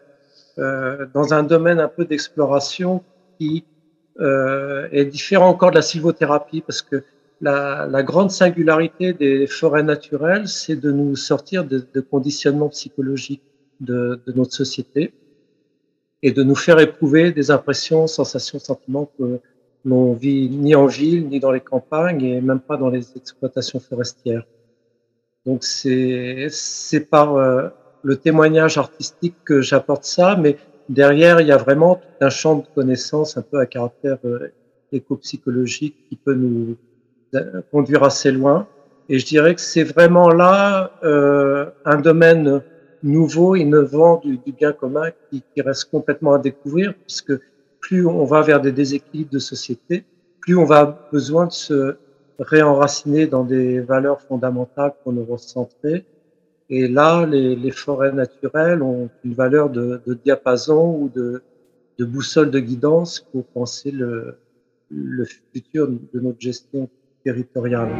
dans 0.57 1.33
un 1.33 1.43
domaine 1.43 1.79
un 1.79 1.87
peu 1.87 2.03
d'exploration 2.05 3.03
qui 3.37 3.63
euh, 4.19 4.87
est 4.91 5.05
différent 5.05 5.49
encore 5.49 5.71
de 5.71 5.75
la 5.75 5.81
sylvothérapie 5.81 6.61
parce 6.61 6.81
que 6.81 7.03
la, 7.41 7.85
la 7.85 8.01
grande 8.01 8.31
singularité 8.31 9.13
des 9.13 9.45
forêts 9.45 9.83
naturelles, 9.83 10.47
c'est 10.47 10.77
de 10.77 10.91
nous 10.91 11.15
sortir 11.15 11.65
de, 11.65 11.85
de 11.93 11.99
conditionnements 12.01 12.69
psychologiques 12.69 13.43
de, 13.81 14.21
de, 14.25 14.31
notre 14.31 14.53
société 14.53 15.13
et 16.23 16.31
de 16.31 16.43
nous 16.43 16.55
faire 16.55 16.79
éprouver 16.79 17.31
des 17.31 17.51
impressions, 17.51 18.07
sensations, 18.07 18.57
sentiments 18.57 19.11
que 19.17 19.39
l'on 19.83 20.13
vit 20.13 20.49
ni 20.49 20.75
en 20.75 20.85
ville, 20.85 21.27
ni 21.27 21.39
dans 21.39 21.51
les 21.51 21.59
campagnes 21.59 22.23
et 22.23 22.39
même 22.41 22.61
pas 22.61 22.77
dans 22.77 22.89
les 22.89 23.17
exploitations 23.17 23.79
forestières. 23.79 24.45
Donc 25.45 25.63
c'est 25.63 26.49
par 27.09 27.35
euh, 27.35 27.67
le 28.01 28.15
témoignage 28.15 28.77
artistique 28.77 29.35
que 29.43 29.61
j'apporte 29.61 30.05
ça, 30.05 30.35
mais 30.35 30.57
derrière, 30.89 31.41
il 31.41 31.47
y 31.47 31.51
a 31.51 31.57
vraiment 31.57 31.95
tout 31.95 32.25
un 32.25 32.29
champ 32.29 32.55
de 32.55 32.65
connaissances 32.73 33.37
un 33.37 33.41
peu 33.41 33.59
à 33.59 33.65
caractère 33.65 34.17
euh, 34.25 34.51
éco-psychologique 34.91 35.95
qui 36.09 36.15
peut 36.15 36.33
nous 36.33 36.77
euh, 37.35 37.61
conduire 37.71 38.03
assez 38.03 38.31
loin. 38.31 38.67
Et 39.09 39.19
je 39.19 39.25
dirais 39.25 39.55
que 39.55 39.61
c'est 39.61 39.83
vraiment 39.83 40.29
là 40.29 40.91
euh, 41.03 41.67
un 41.85 41.99
domaine 41.99 42.61
nouveau, 43.03 43.55
innovant 43.55 44.21
du, 44.23 44.39
bien 44.51 44.71
commun 44.71 45.11
qui, 45.29 45.43
reste 45.61 45.91
complètement 45.91 46.33
à 46.33 46.39
découvrir, 46.39 46.93
puisque 46.93 47.33
plus 47.79 48.07
on 48.07 48.25
va 48.25 48.41
vers 48.41 48.61
des 48.61 48.71
déséquilibres 48.71 49.29
de 49.31 49.39
société, 49.39 50.05
plus 50.39 50.57
on 50.57 50.65
va 50.65 51.07
besoin 51.11 51.45
de 51.45 51.51
se 51.51 51.97
réenraciner 52.39 53.27
dans 53.27 53.43
des 53.43 53.79
valeurs 53.79 54.21
fondamentales 54.21 54.93
pour 55.03 55.13
nous 55.13 55.23
recentrer 55.23 56.03
et 56.69 56.87
là, 56.87 57.25
les, 57.25 57.55
les, 57.55 57.71
forêts 57.71 58.11
naturelles 58.11 58.81
ont 58.81 59.09
une 59.23 59.33
valeur 59.33 59.69
de, 59.69 60.01
de 60.05 60.13
diapason 60.15 60.97
ou 60.99 61.09
de, 61.09 61.43
de, 61.99 62.05
boussole 62.05 62.49
de 62.49 62.59
guidance 62.59 63.19
pour 63.31 63.45
penser 63.45 63.91
le, 63.91 64.37
le 64.89 65.25
futur 65.25 65.87
de 65.87 66.19
notre 66.19 66.39
gestion 66.39 66.89
territoriale. 67.23 67.91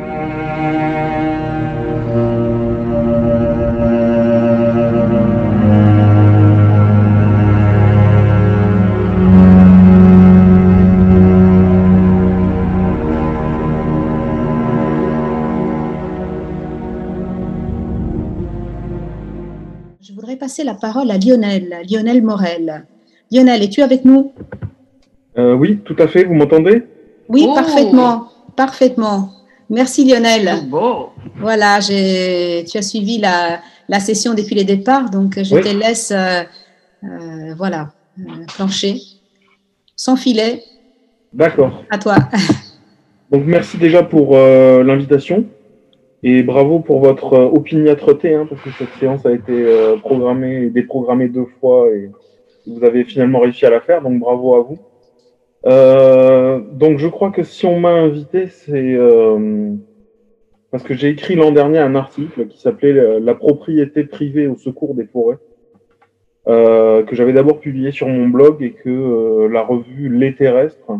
Passer 20.45 20.63
la 20.63 20.75
parole 20.75 21.09
à 21.09 21.17
Lionel, 21.17 21.75
Lionel 21.89 22.21
Morel. 22.21 22.85
Lionel, 23.31 23.63
es-tu 23.63 23.81
avec 23.81 24.05
nous? 24.05 24.31
Euh, 25.39 25.55
Oui, 25.55 25.79
tout 25.83 25.95
à 25.97 26.07
fait. 26.07 26.23
Vous 26.23 26.35
m'entendez? 26.35 26.83
Oui, 27.29 27.47
oh. 27.49 27.55
parfaitement, 27.55 28.27
parfaitement. 28.55 29.31
Merci 29.71 30.05
Lionel. 30.05 30.51
Oh, 30.71 31.09
voilà, 31.39 31.79
tu 31.79 32.77
as 32.77 32.81
suivi 32.83 33.17
la, 33.17 33.59
la, 33.89 33.99
session 33.99 34.35
depuis 34.35 34.53
le 34.53 34.65
départ, 34.65 35.09
donc 35.09 35.41
je 35.41 35.55
te 35.55 35.75
laisse, 35.75 36.11
euh, 36.11 36.43
euh, 37.03 37.55
voilà, 37.57 37.89
plancher, 38.55 39.01
sans 39.95 40.15
filet. 40.15 40.61
D'accord. 41.33 41.83
À 41.89 41.97
toi. 41.97 42.17
Donc 43.31 43.45
merci 43.47 43.79
déjà 43.79 44.03
pour 44.03 44.37
l'invitation. 44.37 45.45
Et 46.27 46.41
bravo 46.41 46.79
pour 46.79 47.01
votre 47.01 47.33
euh, 47.33 47.45
opiniâtreté, 47.45 48.33
hein, 48.33 48.47
parce 48.49 48.59
que 48.59 48.71
cette 48.71 48.89
séance 48.99 49.27
a 49.27 49.31
été 49.31 49.53
euh, 49.53 49.95
programmée 49.97 50.63
et 50.63 50.69
déprogrammée 50.71 51.27
deux 51.27 51.45
fois 51.59 51.87
et 51.91 52.09
vous 52.65 52.83
avez 52.83 53.03
finalement 53.03 53.41
réussi 53.41 53.63
à 53.63 53.69
la 53.69 53.79
faire, 53.79 54.01
donc 54.01 54.19
bravo 54.19 54.55
à 54.55 54.61
vous. 54.63 54.79
Euh, 55.67 56.59
donc 56.71 56.97
je 56.97 57.07
crois 57.07 57.29
que 57.29 57.43
si 57.43 57.67
on 57.67 57.79
m'a 57.79 57.91
invité, 57.91 58.47
c'est 58.47 58.97
parce 60.71 60.83
que 60.83 60.95
j'ai 60.95 61.09
écrit 61.09 61.35
l'an 61.35 61.51
dernier 61.51 61.77
un 61.77 61.93
article 61.93 62.47
qui 62.47 62.59
s'appelait 62.59 63.19
La 63.19 63.35
propriété 63.35 64.03
privée 64.03 64.47
au 64.47 64.55
secours 64.55 64.95
des 64.95 65.05
forêts, 65.05 65.37
que 66.47 67.11
j'avais 67.11 67.33
d'abord 67.33 67.59
publié 67.59 67.91
sur 67.91 68.07
mon 68.07 68.27
blog 68.29 68.63
et 68.63 68.71
que 68.71 69.45
la 69.45 69.61
revue 69.61 70.09
Les 70.09 70.33
Terrestres 70.33 70.91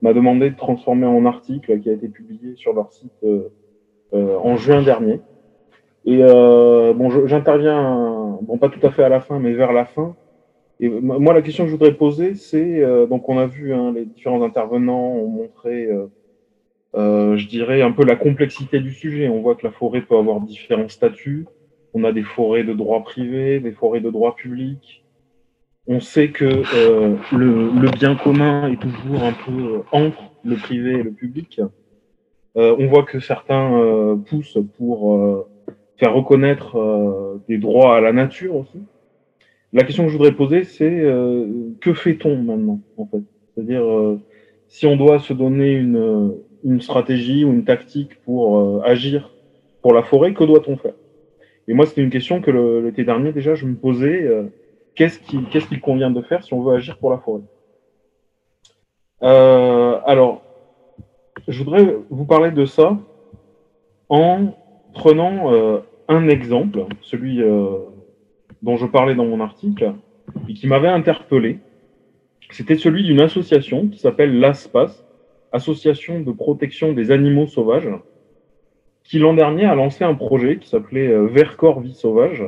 m'a 0.00 0.14
demandé 0.14 0.48
de 0.48 0.56
transformer 0.56 1.06
en 1.06 1.26
article 1.26 1.78
qui 1.78 1.90
a 1.90 1.92
été 1.92 2.08
publié 2.08 2.54
sur 2.56 2.72
leur 2.72 2.90
site 2.90 3.22
en 4.12 4.56
juin 4.56 4.82
dernier. 4.82 5.20
Et 6.04 6.18
euh, 6.20 6.92
bon, 6.94 7.26
j'interviens, 7.26 8.38
bon, 8.42 8.58
pas 8.58 8.68
tout 8.68 8.84
à 8.84 8.90
fait 8.90 9.04
à 9.04 9.08
la 9.08 9.20
fin, 9.20 9.38
mais 9.38 9.52
vers 9.52 9.72
la 9.72 9.84
fin. 9.84 10.16
Et 10.80 10.88
moi, 10.88 11.32
la 11.32 11.42
question 11.42 11.64
que 11.64 11.70
je 11.70 11.74
voudrais 11.74 11.94
poser, 11.94 12.34
c'est 12.34 12.82
euh, 12.82 13.06
donc 13.06 13.28
on 13.28 13.38
a 13.38 13.46
vu 13.46 13.72
hein, 13.72 13.92
les 13.94 14.04
différents 14.04 14.42
intervenants 14.42 15.12
ont 15.12 15.28
montré, 15.28 15.88
euh, 16.96 17.36
je 17.36 17.46
dirais 17.46 17.82
un 17.82 17.92
peu 17.92 18.04
la 18.04 18.16
complexité 18.16 18.80
du 18.80 18.92
sujet. 18.92 19.28
On 19.28 19.40
voit 19.42 19.54
que 19.54 19.64
la 19.64 19.72
forêt 19.72 20.02
peut 20.02 20.16
avoir 20.16 20.40
différents 20.40 20.88
statuts. 20.88 21.46
On 21.94 22.04
a 22.04 22.12
des 22.12 22.24
forêts 22.24 22.64
de 22.64 22.72
droit 22.72 23.04
privé, 23.04 23.60
des 23.60 23.72
forêts 23.72 24.00
de 24.00 24.10
droit 24.10 24.34
public. 24.34 25.04
On 25.86 26.00
sait 26.00 26.30
que 26.30 26.44
euh, 26.44 27.16
le, 27.32 27.70
le, 27.80 27.90
bien 27.90 28.16
commun 28.16 28.70
est 28.70 28.80
toujours 28.80 29.22
un 29.24 29.32
peu 29.32 29.82
entre 29.92 30.22
le 30.44 30.56
privé 30.56 30.92
et 30.92 31.02
le 31.02 31.12
public. 31.12 31.60
Euh, 32.56 32.76
on 32.78 32.86
voit 32.86 33.04
que 33.04 33.18
certains 33.18 33.74
euh, 33.80 34.16
poussent 34.16 34.58
pour 34.76 35.16
euh, 35.16 35.48
faire 35.96 36.12
reconnaître 36.12 37.40
des 37.48 37.58
droits 37.58 37.96
à 37.96 38.00
la 38.00 38.12
nature 38.12 38.56
aussi. 38.56 38.78
La 39.72 39.84
question 39.84 40.04
que 40.04 40.10
je 40.10 40.16
voudrais 40.16 40.32
poser, 40.32 40.64
c'est 40.64 41.02
que 41.80 41.94
fait-on 41.94 42.36
maintenant, 42.42 42.80
en 42.98 43.06
fait? 43.06 43.22
C'est-à-dire, 43.54 43.84
si 44.68 44.86
on 44.86 44.96
doit 44.96 45.18
se 45.18 45.32
donner 45.32 45.72
une, 45.72 46.34
une 46.64 46.80
stratégie 46.80 47.44
ou 47.44 47.52
une 47.52 47.64
tactique 47.64 48.20
pour 48.24 48.84
agir 48.84 49.30
pour 49.80 49.94
la 49.94 50.02
forêt, 50.02 50.34
que 50.34 50.44
doit-on 50.44 50.76
faire? 50.76 50.92
Et 51.68 51.74
moi, 51.74 51.86
c'était 51.86 52.02
une 52.02 52.10
question 52.10 52.40
que 52.40 52.50
l'été 52.84 53.04
dernier 53.04 53.32
déjà 53.32 53.54
je 53.54 53.64
me 53.64 53.76
posais. 53.76 54.28
qu'est-ce 54.94 55.18
qu'il 55.20 55.44
qu'est-ce 55.46 55.68
qu'il 55.68 55.80
convient 55.80 56.10
de 56.10 56.20
faire 56.20 56.42
si 56.42 56.52
on 56.52 56.62
veut 56.62 56.74
agir 56.74 56.98
pour 56.98 57.10
la 57.10 57.18
forêt? 57.18 57.42
Euh, 59.22 60.00
Alors, 60.04 60.42
je 61.48 61.62
voudrais 61.62 61.96
vous 62.10 62.24
parler 62.24 62.50
de 62.50 62.64
ça 62.64 62.98
en 64.08 64.54
prenant 64.94 65.52
euh, 65.52 65.80
un 66.08 66.28
exemple, 66.28 66.84
celui 67.00 67.42
euh, 67.42 67.78
dont 68.62 68.76
je 68.76 68.86
parlais 68.86 69.14
dans 69.14 69.26
mon 69.26 69.40
article, 69.40 69.94
et 70.48 70.54
qui 70.54 70.66
m'avait 70.66 70.88
interpellé. 70.88 71.58
C'était 72.50 72.76
celui 72.76 73.02
d'une 73.02 73.20
association 73.20 73.88
qui 73.88 73.98
s'appelle 73.98 74.38
l'ASPAS, 74.38 75.04
association 75.52 76.20
de 76.20 76.32
protection 76.32 76.92
des 76.92 77.10
animaux 77.10 77.46
sauvages, 77.46 77.88
qui 79.04 79.18
l'an 79.18 79.34
dernier 79.34 79.64
a 79.64 79.74
lancé 79.74 80.04
un 80.04 80.14
projet 80.14 80.58
qui 80.58 80.68
s'appelait 80.68 81.08
euh, 81.08 81.26
Vercors 81.26 81.80
Vie 81.80 81.94
Sauvage, 81.94 82.44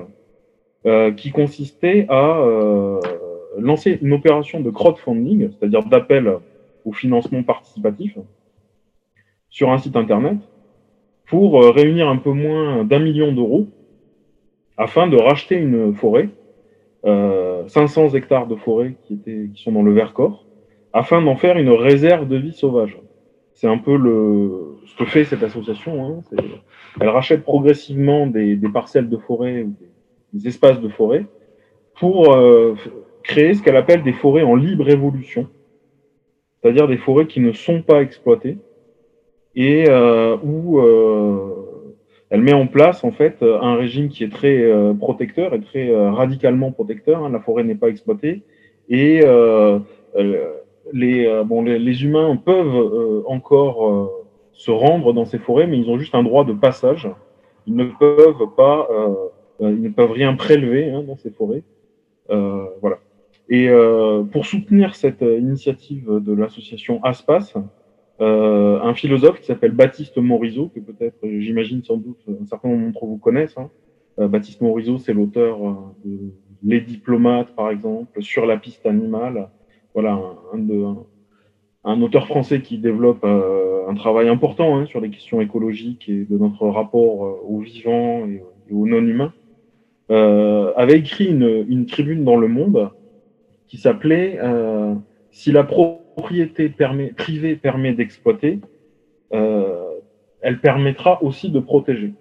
euh, 0.86 1.12
qui 1.12 1.30
consistait 1.30 2.06
à 2.08 2.38
euh, 2.38 3.00
lancer 3.58 3.98
une 4.02 4.12
opération 4.12 4.60
de 4.60 4.70
crowdfunding, 4.70 5.50
c'est-à-dire 5.50 5.84
d'appel 5.84 6.38
au 6.84 6.92
financement 6.92 7.42
participatif, 7.42 8.18
sur 9.54 9.70
un 9.70 9.78
site 9.78 9.94
internet, 9.94 10.38
pour 11.28 11.62
réunir 11.62 12.08
un 12.08 12.16
peu 12.16 12.32
moins 12.32 12.82
d'un 12.82 12.98
million 12.98 13.30
d'euros 13.30 13.68
afin 14.76 15.06
de 15.06 15.16
racheter 15.16 15.54
une 15.54 15.94
forêt, 15.94 16.28
500 17.04 18.14
hectares 18.14 18.48
de 18.48 18.56
forêt 18.56 18.96
qui, 19.04 19.14
étaient, 19.14 19.48
qui 19.54 19.62
sont 19.62 19.70
dans 19.70 19.84
le 19.84 19.92
Vercors, 19.92 20.44
afin 20.92 21.22
d'en 21.22 21.36
faire 21.36 21.56
une 21.56 21.70
réserve 21.70 22.26
de 22.26 22.36
vie 22.36 22.52
sauvage. 22.52 22.98
C'est 23.52 23.68
un 23.68 23.78
peu 23.78 23.96
le, 23.96 24.74
ce 24.86 24.96
que 24.96 25.04
fait 25.04 25.22
cette 25.22 25.44
association. 25.44 26.04
Hein, 26.04 26.36
elle 27.00 27.08
rachète 27.08 27.44
progressivement 27.44 28.26
des, 28.26 28.56
des, 28.56 28.68
parcelles 28.68 29.08
de 29.08 29.18
forêt 29.18 29.62
ou 29.62 29.76
des, 30.32 30.48
espaces 30.48 30.80
de 30.80 30.88
forêt 30.88 31.26
pour 32.00 32.34
euh, 32.34 32.74
créer 33.22 33.54
ce 33.54 33.62
qu'elle 33.62 33.76
appelle 33.76 34.02
des 34.02 34.14
forêts 34.14 34.42
en 34.42 34.56
libre 34.56 34.90
évolution, 34.90 35.46
c'est-à-dire 36.60 36.88
des 36.88 36.96
forêts 36.96 37.28
qui 37.28 37.38
ne 37.38 37.52
sont 37.52 37.82
pas 37.82 38.02
exploitées 38.02 38.58
et 39.56 39.88
euh, 39.88 40.36
où 40.42 40.80
euh, 40.80 41.92
elle 42.30 42.42
met 42.42 42.52
en 42.52 42.66
place 42.66 43.04
en 43.04 43.12
fait 43.12 43.42
un 43.42 43.76
régime 43.76 44.08
qui 44.08 44.24
est 44.24 44.32
très 44.32 44.62
euh, 44.62 44.94
protecteur 44.94 45.54
et 45.54 45.60
très 45.60 45.90
euh, 45.90 46.10
radicalement 46.10 46.72
protecteur. 46.72 47.24
Hein, 47.24 47.30
la 47.30 47.40
forêt 47.40 47.64
n'est 47.64 47.74
pas 47.74 47.88
exploitée 47.88 48.42
et 48.88 49.20
les, 50.92 51.42
bon, 51.46 51.62
les, 51.62 51.78
les, 51.78 52.04
humains 52.04 52.36
peuvent 52.36 53.24
encore 53.26 54.24
se 54.52 54.70
rendre 54.70 55.12
dans 55.12 55.24
ces 55.24 55.38
forêts, 55.38 55.66
mais 55.66 55.78
ils 55.78 55.90
ont 55.90 55.98
juste 55.98 56.14
un 56.14 56.22
droit 56.22 56.44
de 56.44 56.52
passage. 56.52 57.08
Ils 57.66 57.74
ne 57.74 57.84
peuvent 57.84 58.54
pas, 58.56 58.88
euh, 59.60 59.70
ils 59.70 59.82
ne 59.82 59.88
peuvent 59.88 60.12
rien 60.12 60.34
prélever 60.34 60.90
hein, 60.90 61.02
dans 61.02 61.16
ces 61.16 61.30
forêts. 61.30 61.62
Euh, 62.30 62.64
voilà. 62.80 62.98
Et 63.48 63.68
euh, 63.68 64.22
pour 64.22 64.46
soutenir 64.46 64.94
cette 64.94 65.22
initiative 65.22 66.20
de 66.20 66.32
l'association 66.32 67.02
ASPAS, 67.02 67.54
euh, 68.20 68.80
un 68.80 68.94
philosophe 68.94 69.40
qui 69.40 69.46
s'appelle 69.46 69.72
Baptiste 69.72 70.18
Morisot, 70.18 70.68
que 70.68 70.80
peut-être, 70.80 71.18
j'imagine 71.22 71.82
sans 71.82 71.96
doute, 71.96 72.20
un 72.28 72.46
certain 72.46 72.68
nombre 72.68 72.86
d'entre 72.86 73.06
vous 73.06 73.18
connaissent. 73.18 73.58
Hein. 73.58 73.70
Euh, 74.18 74.28
Baptiste 74.28 74.60
Morisot, 74.60 74.98
c'est 74.98 75.12
l'auteur 75.12 75.58
de 76.04 76.32
Les 76.62 76.80
diplomates, 76.80 77.54
par 77.54 77.70
exemple, 77.70 78.22
sur 78.22 78.46
la 78.46 78.56
piste 78.56 78.86
animale. 78.86 79.48
Voilà, 79.94 80.20
un, 80.52 80.58
de, 80.58 80.84
un, 81.84 82.02
auteur 82.02 82.26
français 82.26 82.60
qui 82.60 82.78
développe 82.78 83.24
euh, 83.24 83.88
un 83.88 83.94
travail 83.94 84.28
important 84.28 84.76
hein, 84.76 84.86
sur 84.86 85.00
les 85.00 85.10
questions 85.10 85.40
écologiques 85.40 86.08
et 86.08 86.24
de 86.24 86.38
notre 86.38 86.66
rapport 86.66 87.24
euh, 87.24 87.40
aux 87.46 87.60
vivants 87.60 88.26
et, 88.26 88.42
aux 88.72 88.86
non-humains, 88.86 89.32
euh, 90.10 90.72
avait 90.76 90.98
écrit 90.98 91.26
une, 91.26 91.64
une, 91.68 91.86
tribune 91.86 92.24
dans 92.24 92.36
Le 92.36 92.48
Monde 92.48 92.90
qui 93.68 93.76
s'appelait 93.76 94.38
euh, 94.42 94.94
Si 95.34 95.50
la 95.50 95.64
propriété 95.64 96.68
permet, 96.68 97.08
privée 97.08 97.56
permet 97.56 97.92
d'exploiter, 97.92 98.60
euh, 99.32 99.98
elle 100.40 100.60
permettra 100.60 101.20
aussi 101.24 101.50
de 101.50 101.58
protéger. 101.58 102.12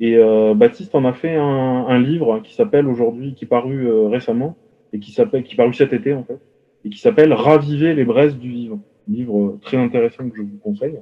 Et 0.00 0.18
Baptiste 0.56 0.96
en 0.96 1.04
a 1.04 1.12
fait 1.12 1.36
un, 1.36 1.86
un 1.88 1.98
livre 2.00 2.40
qui 2.40 2.54
s'appelle 2.54 2.88
aujourd'hui, 2.88 3.34
qui 3.34 3.44
est 3.44 3.48
paru 3.48 3.88
récemment 4.08 4.56
et 4.92 4.98
qui 4.98 5.12
s'appelle, 5.12 5.44
qui 5.44 5.54
est 5.54 5.56
paru 5.56 5.72
cet 5.74 5.92
été 5.92 6.12
en 6.12 6.24
fait, 6.24 6.40
et 6.84 6.90
qui 6.90 6.98
s'appelle 6.98 7.32
Raviver 7.32 7.94
les 7.94 8.04
braises 8.04 8.36
du 8.36 8.50
vivant. 8.50 8.80
livre 9.06 9.56
très 9.62 9.76
intéressant 9.76 10.28
que 10.28 10.36
je 10.36 10.42
vous 10.42 10.58
conseille. 10.58 10.98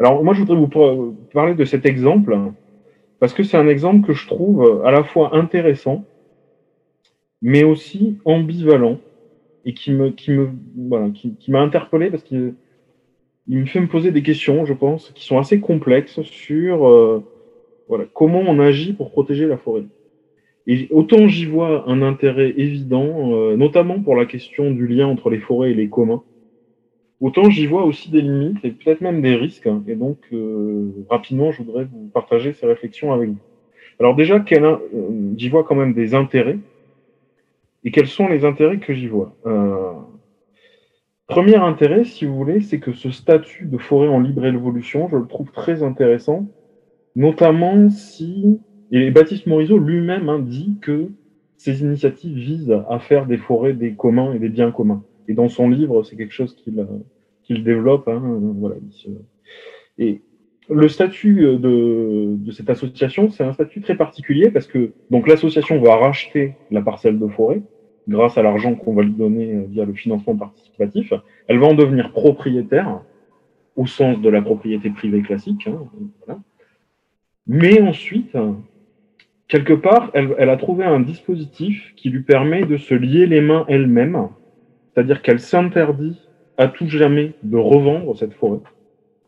Alors 0.00 0.24
moi, 0.24 0.34
je 0.34 0.40
voudrais 0.40 0.56
vous 0.56 1.16
parler 1.32 1.54
de 1.54 1.64
cet 1.64 1.86
exemple 1.86 2.36
parce 3.20 3.32
que 3.32 3.44
c'est 3.44 3.56
un 3.56 3.68
exemple 3.68 4.04
que 4.04 4.12
je 4.12 4.26
trouve 4.26 4.82
à 4.84 4.90
la 4.90 5.04
fois 5.04 5.36
intéressant, 5.36 6.04
mais 7.40 7.62
aussi 7.62 8.18
ambivalent 8.24 8.98
et 9.64 9.74
qui 9.74 9.92
me, 9.92 10.10
qui 10.10 10.30
me, 10.30 10.50
voilà, 10.76 11.10
qui, 11.10 11.50
m'a 11.50 11.60
interpellé 11.60 12.10
parce 12.10 12.22
qu'il 12.22 12.54
il 13.46 13.58
me 13.58 13.66
fait 13.66 13.80
me 13.80 13.88
poser 13.88 14.10
des 14.10 14.22
questions, 14.22 14.64
je 14.64 14.72
pense, 14.72 15.10
qui 15.14 15.24
sont 15.24 15.38
assez 15.38 15.60
complexes 15.60 16.22
sur 16.22 16.86
euh, 16.88 17.22
voilà, 17.88 18.04
comment 18.14 18.40
on 18.40 18.58
agit 18.58 18.92
pour 18.92 19.10
protéger 19.10 19.46
la 19.46 19.58
forêt. 19.58 19.84
Et 20.66 20.88
autant 20.90 21.28
j'y 21.28 21.44
vois 21.44 21.88
un 21.90 22.00
intérêt 22.00 22.54
évident, 22.56 23.34
euh, 23.34 23.56
notamment 23.56 24.00
pour 24.00 24.16
la 24.16 24.24
question 24.24 24.70
du 24.70 24.86
lien 24.86 25.06
entre 25.06 25.28
les 25.28 25.40
forêts 25.40 25.72
et 25.72 25.74
les 25.74 25.88
communs, 25.88 26.22
autant 27.20 27.50
j'y 27.50 27.66
vois 27.66 27.84
aussi 27.84 28.10
des 28.10 28.22
limites 28.22 28.64
et 28.64 28.70
peut-être 28.70 29.02
même 29.02 29.20
des 29.20 29.34
risques. 29.34 29.66
Hein. 29.66 29.82
et 29.86 29.94
donc, 29.94 30.18
euh, 30.32 30.90
rapidement, 31.10 31.52
je 31.52 31.62
voudrais 31.62 31.84
vous 31.84 32.10
partager 32.12 32.54
ces 32.54 32.66
réflexions 32.66 33.12
avec 33.12 33.30
vous. 33.30 33.38
Alors 34.00 34.16
déjà, 34.16 34.42
j'y 35.36 35.48
vois 35.48 35.64
quand 35.64 35.76
même 35.76 35.94
des 35.94 36.14
intérêts. 36.14 36.58
Et 37.84 37.90
quels 37.90 38.06
sont 38.06 38.28
les 38.28 38.44
intérêts 38.44 38.78
que 38.78 38.94
j'y 38.94 39.08
vois? 39.08 39.36
Euh, 39.46 39.92
Premier 41.26 41.56
intérêt, 41.56 42.04
si 42.04 42.26
vous 42.26 42.36
voulez, 42.36 42.60
c'est 42.60 42.80
que 42.80 42.92
ce 42.92 43.10
statut 43.10 43.64
de 43.64 43.78
forêt 43.78 44.08
en 44.08 44.20
libre 44.20 44.44
évolution, 44.44 45.08
je 45.08 45.16
le 45.16 45.26
trouve 45.26 45.50
très 45.52 45.82
intéressant, 45.82 46.46
notamment 47.16 47.88
si 47.88 48.60
et 48.90 49.10
Baptiste 49.10 49.46
Morisot 49.46 49.78
lui-même 49.78 50.28
hein, 50.28 50.38
dit 50.38 50.78
que 50.80 51.08
ces 51.56 51.80
initiatives 51.80 52.36
visent 52.36 52.76
à 52.88 52.98
faire 52.98 53.26
des 53.26 53.38
forêts 53.38 53.72
des 53.72 53.94
communs 53.94 54.34
et 54.34 54.38
des 54.38 54.50
biens 54.50 54.70
communs. 54.70 55.02
Et 55.26 55.34
dans 55.34 55.48
son 55.48 55.70
livre, 55.70 56.02
c'est 56.02 56.16
quelque 56.16 56.34
chose 56.34 56.54
qu'il 56.54 56.86
qu'il 57.42 57.64
développe. 57.64 58.06
Hein, 58.08 58.22
voilà, 58.56 58.76
Et 59.98 60.20
le 60.68 60.88
statut 60.88 61.42
de, 61.42 62.36
de 62.36 62.50
cette 62.52 62.68
association, 62.68 63.30
c'est 63.30 63.44
un 63.44 63.52
statut 63.52 63.80
très 63.80 63.96
particulier 63.96 64.50
parce 64.50 64.66
que 64.66 64.92
l'association 65.10 65.80
va 65.80 65.96
racheter 65.96 66.54
la 66.70 66.82
parcelle 66.82 67.18
de 67.18 67.26
forêt 67.28 67.62
grâce 68.08 68.36
à 68.38 68.42
l'argent 68.42 68.74
qu'on 68.74 68.94
va 68.94 69.02
lui 69.02 69.12
donner 69.12 69.64
via 69.68 69.84
le 69.84 69.94
financement 69.94 70.36
participatif. 70.36 71.12
Elle 71.48 71.58
va 71.58 71.66
en 71.66 71.74
devenir 71.74 72.12
propriétaire 72.12 73.00
au 73.76 73.86
sens 73.86 74.20
de 74.20 74.28
la 74.28 74.42
propriété 74.42 74.90
privée 74.90 75.22
classique. 75.22 75.68
Hein. 76.28 76.38
Mais 77.46 77.80
ensuite, 77.80 78.36
quelque 79.48 79.72
part, 79.72 80.10
elle, 80.14 80.48
a 80.48 80.56
trouvé 80.56 80.84
un 80.84 81.00
dispositif 81.00 81.92
qui 81.96 82.10
lui 82.10 82.22
permet 82.22 82.64
de 82.64 82.76
se 82.76 82.94
lier 82.94 83.26
les 83.26 83.40
mains 83.40 83.64
elle-même, 83.68 84.28
c'est-à-dire 84.92 85.22
qu'elle 85.22 85.40
s'interdit 85.40 86.20
à 86.56 86.68
tout 86.68 86.88
jamais 86.88 87.32
de 87.42 87.56
revendre 87.56 88.16
cette 88.16 88.34
forêt. 88.34 88.60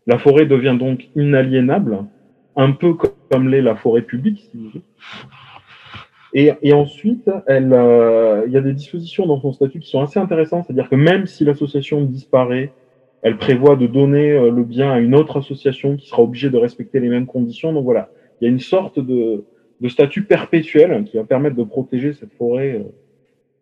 La 0.06 0.18
forêt 0.18 0.46
devient 0.46 0.76
donc 0.78 1.08
inaliénable, 1.16 2.04
un 2.54 2.72
peu 2.72 2.94
comme 2.94 3.48
l'est 3.48 3.60
la 3.60 3.74
forêt 3.74 4.02
publique, 4.02 4.48
si 4.50 4.56
vous 4.56 4.68
voulez. 4.68 4.82
Et, 6.38 6.74
ensuite, 6.74 7.30
euh, 7.48 8.44
il 8.46 8.52
y 8.52 8.58
a 8.58 8.60
des 8.60 8.74
dispositions 8.74 9.24
dans 9.24 9.40
son 9.40 9.52
statut 9.52 9.80
qui 9.80 9.88
sont 9.88 10.02
assez 10.02 10.20
intéressantes, 10.20 10.66
c'est-à-dire 10.66 10.90
que 10.90 10.94
même 10.94 11.26
si 11.26 11.46
l'association 11.46 12.02
disparaît, 12.02 12.72
elle 13.22 13.38
prévoit 13.38 13.74
de 13.74 13.86
donner 13.86 14.32
euh, 14.32 14.50
le 14.50 14.62
bien 14.62 14.92
à 14.92 14.98
une 14.98 15.14
autre 15.14 15.38
association 15.38 15.96
qui 15.96 16.06
sera 16.08 16.20
obligée 16.20 16.50
de 16.50 16.58
respecter 16.58 17.00
les 17.00 17.08
mêmes 17.08 17.24
conditions. 17.24 17.72
Donc 17.72 17.84
voilà, 17.84 18.10
il 18.38 18.44
y 18.44 18.48
a 18.48 18.50
une 18.50 18.60
sorte 18.60 19.00
de, 19.00 19.44
statut 19.88 20.24
perpétuel 20.24 21.04
qui 21.04 21.16
va 21.16 21.24
permettre 21.24 21.56
de 21.56 21.64
protéger 21.64 22.12
cette 22.12 22.34
forêt, 22.34 22.72
euh, 22.72 22.92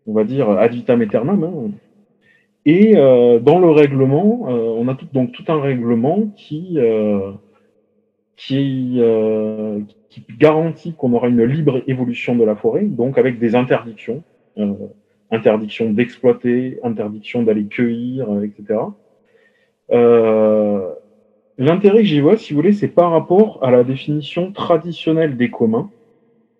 on 0.08 0.12
va 0.12 0.24
dire, 0.24 0.50
ad 0.50 0.72
vitam 0.72 1.00
aeternam. 1.00 1.44
Hein. 1.44 1.70
Et 2.66 2.94
dans 2.94 3.58
le 3.58 3.70
règlement, 3.70 4.44
on 4.48 4.88
a 4.88 4.94
tout, 4.94 5.06
donc 5.12 5.32
tout 5.32 5.44
un 5.48 5.60
règlement 5.60 6.32
qui, 6.34 6.78
qui, 8.36 9.02
qui 10.14 10.24
garantit 10.38 10.94
qu'on 10.94 11.12
aura 11.12 11.28
une 11.28 11.44
libre 11.44 11.82
évolution 11.86 12.36
de 12.36 12.44
la 12.44 12.54
forêt, 12.54 12.84
donc 12.84 13.18
avec 13.18 13.38
des 13.38 13.54
interdictions, 13.54 14.22
euh, 14.58 14.74
interdiction 15.30 15.90
d'exploiter, 15.90 16.78
interdiction 16.84 17.42
d'aller 17.42 17.64
cueillir, 17.64 18.28
etc. 18.42 18.80
L'intérêt 21.56 21.98
que 21.98 22.04
j'y 22.04 22.20
vois, 22.20 22.36
si 22.36 22.52
vous 22.52 22.60
voulez, 22.60 22.72
c'est 22.72 22.88
par 22.88 23.10
rapport 23.12 23.62
à 23.62 23.70
la 23.70 23.84
définition 23.84 24.52
traditionnelle 24.52 25.36
des 25.36 25.50
communs, 25.50 25.90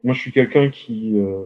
moi, 0.05 0.13
je 0.13 0.21
suis 0.21 0.33
quelqu'un 0.33 0.69
qui, 0.69 1.19
euh, 1.19 1.45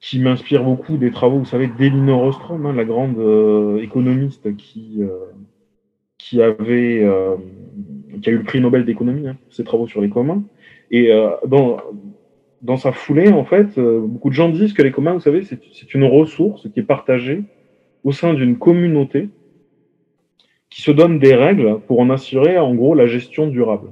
qui 0.00 0.18
m'inspire 0.18 0.64
beaucoup 0.64 0.96
des 0.96 1.12
travaux, 1.12 1.38
vous 1.38 1.44
savez, 1.44 1.68
d'Elinor 1.68 2.22
Ostrom, 2.24 2.66
hein, 2.66 2.72
la 2.72 2.84
grande 2.84 3.16
euh, 3.18 3.80
économiste 3.80 4.56
qui, 4.56 4.96
euh, 4.98 5.26
qui 6.18 6.42
avait 6.42 7.02
euh, 7.04 7.36
qui 8.20 8.28
a 8.28 8.32
eu 8.32 8.38
le 8.38 8.42
prix 8.42 8.60
Nobel 8.60 8.84
d'économie 8.84 9.28
hein, 9.28 9.36
pour 9.44 9.54
ses 9.54 9.62
travaux 9.62 9.86
sur 9.86 10.00
les 10.00 10.10
communs. 10.10 10.42
Et 10.90 11.12
euh, 11.12 11.30
dans, 11.46 11.78
dans 12.62 12.76
sa 12.76 12.92
foulée, 12.92 13.30
en 13.30 13.44
fait, 13.44 13.78
euh, 13.78 14.00
beaucoup 14.00 14.30
de 14.30 14.34
gens 14.34 14.48
disent 14.48 14.72
que 14.72 14.82
les 14.82 14.92
communs, 14.92 15.14
vous 15.14 15.20
savez, 15.20 15.42
c'est 15.42 15.94
une 15.94 16.04
ressource 16.04 16.68
qui 16.72 16.80
est 16.80 16.84
partagée 16.84 17.44
au 18.04 18.12
sein 18.12 18.34
d'une 18.34 18.58
communauté 18.58 19.28
qui 20.70 20.82
se 20.82 20.90
donne 20.90 21.18
des 21.18 21.34
règles 21.34 21.80
pour 21.86 22.00
en 22.00 22.10
assurer, 22.10 22.58
en 22.58 22.74
gros, 22.74 22.94
la 22.94 23.06
gestion 23.06 23.46
durable. 23.46 23.90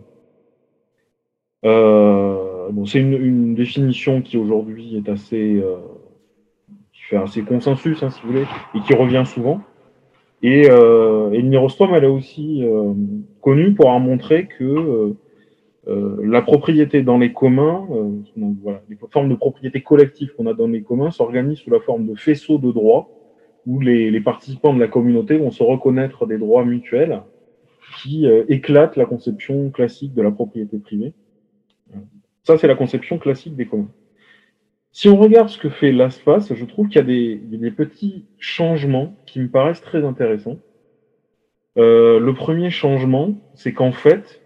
Euh, 1.64 2.68
bon, 2.70 2.84
c'est 2.86 3.00
une, 3.00 3.14
une, 3.14 3.54
définition 3.54 4.20
qui 4.20 4.36
aujourd'hui 4.36 4.96
est 4.96 5.08
assez, 5.08 5.56
euh, 5.56 5.76
qui 6.92 7.02
fait 7.02 7.16
assez 7.16 7.42
consensus, 7.42 8.02
hein, 8.02 8.10
si 8.10 8.20
vous 8.22 8.28
voulez, 8.28 8.44
et 8.74 8.80
qui 8.80 8.94
revient 8.94 9.24
souvent. 9.26 9.60
Et, 10.42 10.68
euh, 10.70 11.30
elle 11.32 12.04
est 12.04 12.06
aussi 12.06 12.62
euh, 12.62 12.92
connue 13.40 13.72
pour 13.74 13.86
avoir 13.86 14.00
montré 14.00 14.46
que 14.46 15.14
euh, 15.88 16.16
euh, 16.18 16.26
la 16.26 16.42
propriété 16.42 17.02
dans 17.02 17.18
les 17.18 17.32
communs, 17.32 17.86
donc, 18.36 18.56
voilà, 18.62 18.82
les 18.88 18.96
formes 19.10 19.28
de 19.28 19.34
propriété 19.34 19.82
collective 19.82 20.32
qu'on 20.36 20.46
a 20.46 20.54
dans 20.54 20.66
les 20.66 20.82
communs 20.82 21.10
s'organisent 21.10 21.58
sous 21.58 21.70
la 21.70 21.80
forme 21.80 22.06
de 22.06 22.14
faisceaux 22.14 22.58
de 22.58 22.72
droits, 22.72 23.08
où 23.66 23.80
les, 23.80 24.10
les, 24.10 24.20
participants 24.20 24.74
de 24.74 24.80
la 24.80 24.88
communauté 24.88 25.36
vont 25.38 25.50
se 25.50 25.62
reconnaître 25.62 26.26
des 26.26 26.38
droits 26.38 26.64
mutuels 26.64 27.22
qui 28.02 28.26
éclatent 28.48 28.96
la 28.96 29.06
conception 29.06 29.70
classique 29.70 30.12
de 30.12 30.22
la 30.22 30.30
propriété 30.30 30.78
privée. 30.78 31.12
Ça, 32.42 32.58
c'est 32.58 32.66
la 32.66 32.74
conception 32.74 33.18
classique 33.18 33.56
des 33.56 33.66
communs. 33.66 33.90
Si 34.92 35.08
on 35.08 35.16
regarde 35.16 35.48
ce 35.48 35.58
que 35.58 35.68
fait 35.68 35.92
l'ASPAS, 35.92 36.52
je 36.54 36.64
trouve 36.64 36.88
qu'il 36.88 36.96
y, 36.96 37.00
a 37.00 37.58
des 37.58 37.70
petits 37.70 38.24
changements 38.38 39.14
qui 39.26 39.40
me 39.40 39.48
paraissent 39.48 39.82
très 39.82 40.04
intéressants. 40.04 40.58
Euh, 41.76 42.18
le 42.18 42.34
premier 42.34 42.70
changement, 42.70 43.34
c'est 43.54 43.72
qu'en 43.72 43.92
fait, 43.92 44.40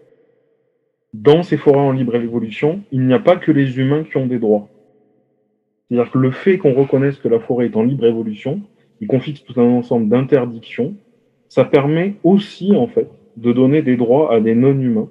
dans 1.13 1.43
ces 1.43 1.57
forêts 1.57 1.79
en 1.79 1.91
libre 1.91 2.15
évolution, 2.15 2.81
il 2.91 3.05
n'y 3.05 3.13
a 3.13 3.19
pas 3.19 3.35
que 3.35 3.51
les 3.51 3.77
humains 3.79 4.03
qui 4.03 4.17
ont 4.17 4.27
des 4.27 4.39
droits. 4.39 4.69
C'est-à-dire 5.89 6.11
que 6.11 6.17
le 6.17 6.31
fait 6.31 6.57
qu'on 6.57 6.73
reconnaisse 6.73 7.17
que 7.17 7.27
la 7.27 7.39
forêt 7.39 7.65
est 7.65 7.75
en 7.75 7.83
libre 7.83 8.05
évolution, 8.05 8.61
y 9.01 9.07
qu'on 9.07 9.19
fixe 9.19 9.43
tout 9.43 9.59
un 9.59 9.65
ensemble 9.65 10.07
d'interdictions, 10.07 10.95
ça 11.49 11.65
permet 11.65 12.15
aussi, 12.23 12.73
en 12.75 12.87
fait, 12.87 13.09
de 13.35 13.51
donner 13.51 13.81
des 13.81 13.97
droits 13.97 14.33
à 14.33 14.39
des 14.39 14.55
non-humains, 14.55 15.09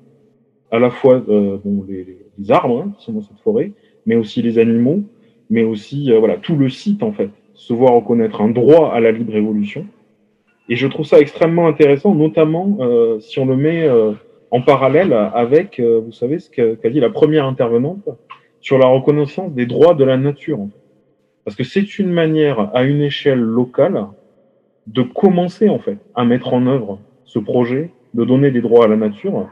à 0.71 0.79
la 0.79 0.91
fois 0.91 1.23
euh, 1.29 1.59
les, 1.89 2.51
arbres 2.51 2.85
hein, 2.87 2.93
qui 2.97 3.05
sont 3.05 3.13
dans 3.13 3.21
cette 3.21 3.41
forêt, 3.41 3.73
mais 4.07 4.17
aussi 4.17 4.41
les 4.41 4.59
animaux, 4.59 5.03
mais 5.51 5.65
aussi 5.65 6.11
euh, 6.11 6.19
voilà 6.19 6.37
tout 6.37 6.57
le 6.57 6.71
site 6.71 7.03
en 7.03 7.13
fait, 7.13 7.31
se 7.55 7.75
voir 7.75 7.93
reconnaître 7.95 8.41
un 8.41 8.49
droit 8.49 8.93
à 8.93 9.01
la 9.01 9.13
libre 9.13 9.37
évolution. 9.37 9.87
Et 10.69 10.77
je 10.77 10.87
trouve 10.87 11.05
ça 11.05 11.19
extrêmement 11.19 11.67
intéressant, 11.67 12.15
notamment 12.15 12.79
euh, 12.81 13.19
si 13.21 13.39
on 13.39 13.47
le 13.47 13.57
met 13.57 13.89
en 14.51 14.63
parallèle 14.63 15.13
avec, 15.13 15.81
vous 15.81 16.13
savez, 16.13 16.39
ce 16.39 16.51
qu'a 16.51 16.91
dit 16.91 17.01
la 17.01 17.11
première 17.11 17.45
intervenante 17.45 18.09
sur 18.61 18.79
la 18.79 18.87
reconnaissance 18.87 19.53
des 19.53 19.67
droits 19.67 19.95
de 19.95 20.05
la 20.05 20.17
nature. 20.17 20.59
Parce 21.45 21.57
que 21.57 21.65
c'est 21.65 21.99
une 21.99 22.11
manière, 22.11 22.71
à 22.75 22.83
une 22.85 23.01
échelle 23.01 23.41
locale, 23.41 24.07
de 24.87 25.03
commencer 25.03 25.69
en 25.69 25.79
fait 25.79 25.99
à 26.15 26.25
mettre 26.25 26.53
en 26.53 26.67
œuvre 26.67 26.99
ce 27.25 27.39
projet, 27.39 27.91
de 28.15 28.25
donner 28.25 28.51
des 28.51 28.61
droits 28.61 28.85
à 28.85 28.89
la 28.89 28.97
nature, 28.97 29.49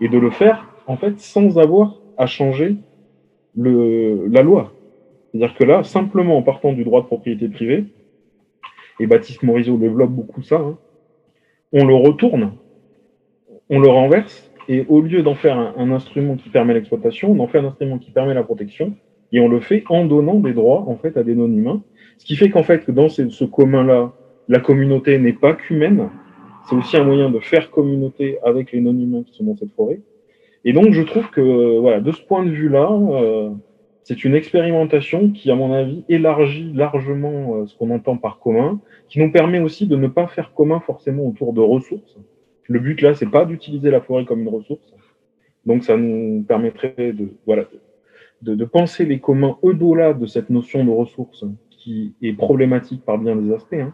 et 0.00 0.08
de 0.08 0.18
le 0.18 0.30
faire 0.30 0.68
en 0.86 0.96
fait 0.96 1.20
sans 1.20 1.58
avoir 1.58 1.96
à 2.18 2.26
changer 2.26 2.76
le, 3.56 4.26
la 4.28 4.42
loi. 4.42 4.72
C'est-à-dire 5.30 5.56
que 5.56 5.64
là, 5.64 5.84
simplement 5.84 6.36
en 6.36 6.42
partant 6.42 6.72
du 6.72 6.84
droit 6.84 7.02
de 7.02 7.06
propriété 7.06 7.48
privée, 7.48 7.84
et 8.98 9.06
Baptiste 9.06 9.42
Morisot 9.42 9.78
développe 9.78 10.10
beaucoup 10.10 10.42
ça, 10.42 10.56
hein, 10.56 10.76
on 11.72 11.86
le 11.86 11.94
retourne, 11.94 12.52
on 13.70 13.78
le 13.78 13.88
renverse, 13.88 14.50
et 14.68 14.84
au 14.88 15.00
lieu 15.00 15.22
d'en 15.22 15.34
faire 15.34 15.58
un, 15.58 15.90
instrument 15.92 16.36
qui 16.36 16.48
permet 16.48 16.74
l'exploitation, 16.74 17.30
on 17.30 17.38
en 17.38 17.46
fait 17.46 17.58
un 17.58 17.64
instrument 17.64 17.98
qui 17.98 18.10
permet 18.10 18.34
la 18.34 18.42
protection, 18.42 18.94
et 19.32 19.40
on 19.40 19.48
le 19.48 19.60
fait 19.60 19.84
en 19.88 20.04
donnant 20.04 20.40
des 20.40 20.52
droits 20.52 20.84
en 20.88 20.96
fait 20.96 21.16
à 21.16 21.22
des 21.22 21.36
non-humains. 21.36 21.82
Ce 22.18 22.26
qui 22.26 22.36
fait 22.36 22.50
qu'en 22.50 22.64
fait, 22.64 22.90
dans 22.90 23.08
ce, 23.08 23.44
commun-là, 23.44 24.12
la 24.48 24.58
communauté 24.58 25.18
n'est 25.18 25.32
pas 25.32 25.54
qu'humaine, 25.54 26.10
c'est 26.68 26.76
aussi 26.76 26.96
un 26.96 27.04
moyen 27.04 27.30
de 27.30 27.38
faire 27.38 27.70
communauté 27.70 28.38
avec 28.44 28.72
les 28.72 28.80
non-humains 28.80 29.22
qui 29.22 29.34
sont 29.34 29.44
dans 29.44 29.56
cette 29.56 29.72
forêt. 29.72 30.00
Et 30.64 30.72
donc, 30.72 30.92
je 30.92 31.02
trouve 31.02 31.30
que, 31.30 31.78
voilà, 31.78 32.00
de 32.00 32.12
ce 32.12 32.20
point 32.22 32.44
de 32.44 32.50
vue-là, 32.50 32.90
euh, 32.92 33.50
c'est 34.02 34.24
une 34.24 34.34
expérimentation 34.34 35.30
qui, 35.30 35.50
à 35.50 35.54
mon 35.54 35.72
avis, 35.72 36.04
élargit 36.08 36.72
largement 36.74 37.54
euh, 37.54 37.66
ce 37.66 37.76
qu'on 37.78 37.90
entend 37.90 38.16
par 38.16 38.38
commun, 38.40 38.80
qui 39.08 39.20
nous 39.20 39.30
permet 39.30 39.60
aussi 39.60 39.86
de 39.86 39.96
ne 39.96 40.08
pas 40.08 40.26
faire 40.26 40.52
commun 40.52 40.80
forcément 40.80 41.26
autour 41.26 41.52
de 41.52 41.60
ressources. 41.60 42.18
Le 42.70 42.78
but 42.78 43.02
là, 43.02 43.14
c'est 43.14 43.28
pas 43.28 43.44
d'utiliser 43.44 43.90
la 43.90 44.00
forêt 44.00 44.24
comme 44.24 44.42
une 44.42 44.48
ressource. 44.48 44.94
Donc, 45.66 45.82
ça 45.82 45.96
nous 45.96 46.44
permettrait 46.44 47.12
de, 47.12 47.30
voilà, 47.44 47.64
de, 48.42 48.64
penser 48.64 49.04
les 49.04 49.18
communs 49.18 49.58
au-delà 49.60 50.14
de 50.14 50.24
cette 50.26 50.50
notion 50.50 50.84
de 50.84 50.90
ressources 50.90 51.44
qui 51.68 52.14
est 52.22 52.32
problématique 52.32 53.04
par 53.04 53.18
bien 53.18 53.34
des 53.34 53.52
aspects. 53.52 53.74
Hein. 53.74 53.92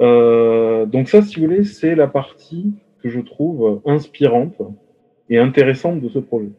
Euh, 0.00 0.84
donc 0.84 1.08
ça, 1.08 1.22
si 1.22 1.36
vous 1.36 1.46
voulez, 1.46 1.64
c'est 1.64 1.94
la 1.94 2.06
partie 2.06 2.74
que 3.02 3.08
je 3.08 3.20
trouve 3.20 3.80
inspirante 3.86 4.60
et 5.30 5.38
intéressante 5.38 6.02
de 6.02 6.10
ce 6.10 6.18
projet. 6.18 6.50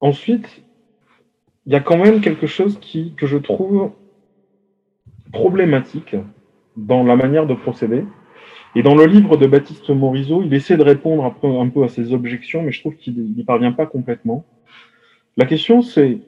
Ensuite, 0.00 0.64
il 1.64 1.72
y 1.72 1.76
a 1.76 1.80
quand 1.80 1.96
même 1.96 2.20
quelque 2.20 2.46
chose 2.46 2.78
qui, 2.78 3.14
que 3.14 3.26
je 3.26 3.38
trouve 3.38 3.90
problématique 5.32 6.14
dans 6.76 7.02
la 7.04 7.16
manière 7.16 7.46
de 7.46 7.54
procéder. 7.54 8.04
Et 8.76 8.82
dans 8.82 8.94
le 8.94 9.06
livre 9.06 9.36
de 9.36 9.46
Baptiste 9.46 9.88
Morisot, 9.90 10.42
il 10.42 10.52
essaie 10.52 10.76
de 10.76 10.82
répondre 10.82 11.24
un 11.24 11.68
peu, 11.68 11.84
à 11.84 11.88
ces 11.88 12.12
objections, 12.12 12.62
mais 12.62 12.72
je 12.72 12.80
trouve 12.80 12.96
qu'il 12.96 13.14
n'y 13.14 13.44
parvient 13.44 13.72
pas 13.72 13.86
complètement. 13.86 14.44
La 15.36 15.46
question, 15.46 15.80
c'est 15.80 16.18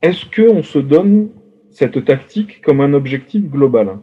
est-ce 0.00 0.26
qu'on 0.26 0.62
se 0.62 0.78
donne 0.78 1.30
cette 1.70 2.04
tactique 2.04 2.60
comme 2.60 2.80
un 2.80 2.92
objectif 2.92 3.42
global? 3.50 3.98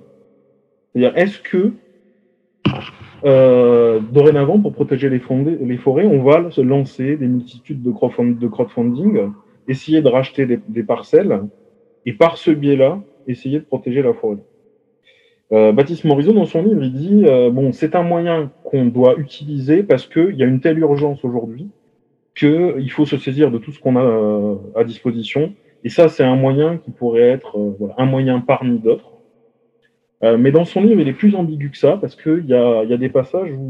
C'est-à-dire, 0.91 1.17
est-ce 1.17 1.39
que 1.39 1.71
euh, 3.23 3.99
dorénavant, 4.11 4.59
pour 4.59 4.73
protéger 4.73 5.09
les, 5.09 5.21
les, 5.61 5.77
forêts, 5.77 6.05
on 6.05 6.21
va 6.21 6.51
se 6.51 6.61
lancer 6.61 7.15
des 7.15 7.27
multitudes 7.27 7.81
de, 7.81 7.91
crowdfunding, 7.91 9.31
essayer 9.67 10.01
de 10.01 10.09
racheter 10.09 10.45
des, 10.45 10.83
parcelles, 10.83 11.43
et 12.05 12.13
par 12.13 12.37
ce 12.37 12.51
biais-là, 12.51 13.01
essayer 13.25 13.59
de 13.59 13.63
protéger 13.63 14.01
la 14.01 14.13
forêt? 14.13 14.37
Euh, 15.55 15.71
Baptiste 15.71 16.03
Morisot, 16.03 16.33
dans 16.33 16.45
son 16.45 16.61
livre, 16.61 16.83
il 16.83 16.93
dit 16.93 17.23
euh, 17.25 17.49
bon, 17.49 17.71
c'est 17.71 17.95
un 17.95 18.03
moyen 18.03 18.51
qu'on 18.63 18.85
doit 18.85 19.15
utiliser 19.17 19.81
parce 19.81 20.05
qu'il 20.05 20.35
y 20.35 20.43
a 20.43 20.45
une 20.45 20.59
telle 20.59 20.77
urgence 20.77 21.23
aujourd'hui 21.25 21.69
qu'il 22.35 22.91
faut 22.91 23.05
se 23.05 23.17
saisir 23.17 23.49
de 23.49 23.57
tout 23.57 23.71
ce 23.71 23.79
qu'on 23.79 23.95
a 23.95 24.59
à 24.79 24.83
disposition. 24.83 25.53
Et 25.83 25.89
ça, 25.89 26.09
c'est 26.09 26.23
un 26.23 26.35
moyen 26.35 26.77
qui 26.77 26.91
pourrait 26.91 27.29
être 27.29 27.57
un 27.97 28.05
moyen 28.05 28.41
parmi 28.41 28.77
d'autres 28.79 29.15
euh, 30.23 30.37
mais 30.37 30.51
dans 30.51 30.65
son 30.65 30.81
livre, 30.81 31.01
il 31.01 31.07
est 31.07 31.13
plus 31.13 31.35
ambigu 31.35 31.69
que 31.69 31.77
ça, 31.77 31.97
parce 31.97 32.15
qu'il 32.15 32.45
y 32.45 32.53
a, 32.53 32.83
y 32.83 32.93
a 32.93 32.97
des 32.97 33.09
passages 33.09 33.51
où 33.51 33.69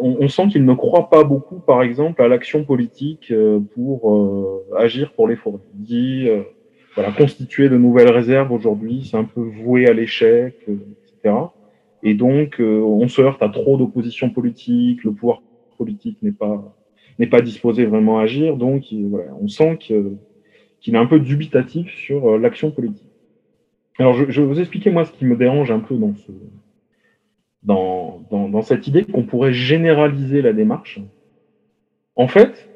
on, 0.00 0.28
sent 0.28 0.48
qu'il 0.48 0.64
ne 0.64 0.74
croit 0.74 1.10
pas 1.10 1.24
beaucoup, 1.24 1.58
par 1.58 1.82
exemple, 1.82 2.22
à 2.22 2.28
l'action 2.28 2.64
politique 2.64 3.30
euh, 3.30 3.60
pour 3.74 4.14
euh, 4.14 4.64
agir 4.78 5.12
pour 5.12 5.28
les 5.28 5.36
forêts. 5.36 5.60
Il 5.74 5.82
dit, 5.82 6.28
voilà, 6.94 7.12
constituer 7.12 7.68
de 7.68 7.76
nouvelles 7.76 8.10
réserves 8.10 8.52
aujourd'hui, 8.52 9.08
c'est 9.08 9.16
un 9.16 9.24
peu 9.24 9.40
voué 9.40 9.86
à 9.86 9.92
l'échec, 9.92 10.56
etc. 10.68 11.34
Et 12.02 12.14
donc, 12.14 12.56
on 12.60 13.06
se 13.08 13.20
heurte 13.20 13.42
à 13.42 13.48
trop 13.48 13.76
d'opposition 13.76 14.30
politique, 14.30 15.04
le 15.04 15.12
pouvoir 15.12 15.42
politique 15.78 16.18
n'est 16.22 16.32
pas 16.32 16.76
n'est 17.18 17.26
pas 17.26 17.42
disposé 17.42 17.84
vraiment 17.84 18.18
à 18.18 18.22
agir, 18.22 18.56
donc 18.56 18.84
voilà, 18.92 19.32
on 19.38 19.46
sent 19.46 19.76
qu'il 19.78 20.94
est 20.94 20.98
un 20.98 21.06
peu 21.06 21.20
dubitatif 21.20 21.94
sur 21.94 22.38
l'action 22.38 22.70
politique. 22.70 23.10
Alors, 24.00 24.14
je, 24.14 24.40
vais 24.40 24.46
vous 24.46 24.58
expliquer, 24.58 24.88
moi, 24.90 25.04
ce 25.04 25.12
qui 25.12 25.26
me 25.26 25.36
dérange 25.36 25.70
un 25.70 25.80
peu 25.80 25.94
dans, 25.94 26.14
ce, 26.14 26.32
dans, 27.62 28.22
dans, 28.30 28.62
cette 28.62 28.86
idée 28.86 29.04
qu'on 29.04 29.24
pourrait 29.24 29.52
généraliser 29.52 30.40
la 30.40 30.54
démarche. 30.54 31.00
En 32.16 32.26
fait, 32.26 32.69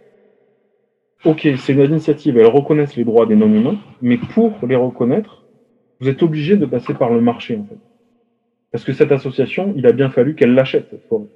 ok, 1.25 1.49
c'est 1.57 1.73
une 1.73 1.81
initiative, 1.81 2.39
elles 2.39 2.47
reconnaissent 2.47 2.97
les 2.97 3.05
droits 3.05 3.27
des 3.27 3.37
non-humains, 3.37 3.79
mais 4.03 4.17
pour 4.17 4.53
les 4.67 4.77
reconnaître, 4.77 5.45
vous 6.01 6.09
êtes 6.09 6.23
obligé 6.23 6.57
de 6.57 6.67
passer 6.67 6.95
par 6.95 7.11
le 7.11 7.21
marché, 7.21 7.57
en 7.57 7.65
fait. 7.65 7.79
Parce 8.73 8.85
que 8.85 8.93
cette 8.93 9.13
association, 9.13 9.73
il 9.77 9.87
a 9.87 9.93
bien 9.93 10.11
fallu 10.11 10.35
qu'elle 10.35 10.55
l'achète, 10.55 10.89
cette 10.91 11.07
forêt. 11.09 11.27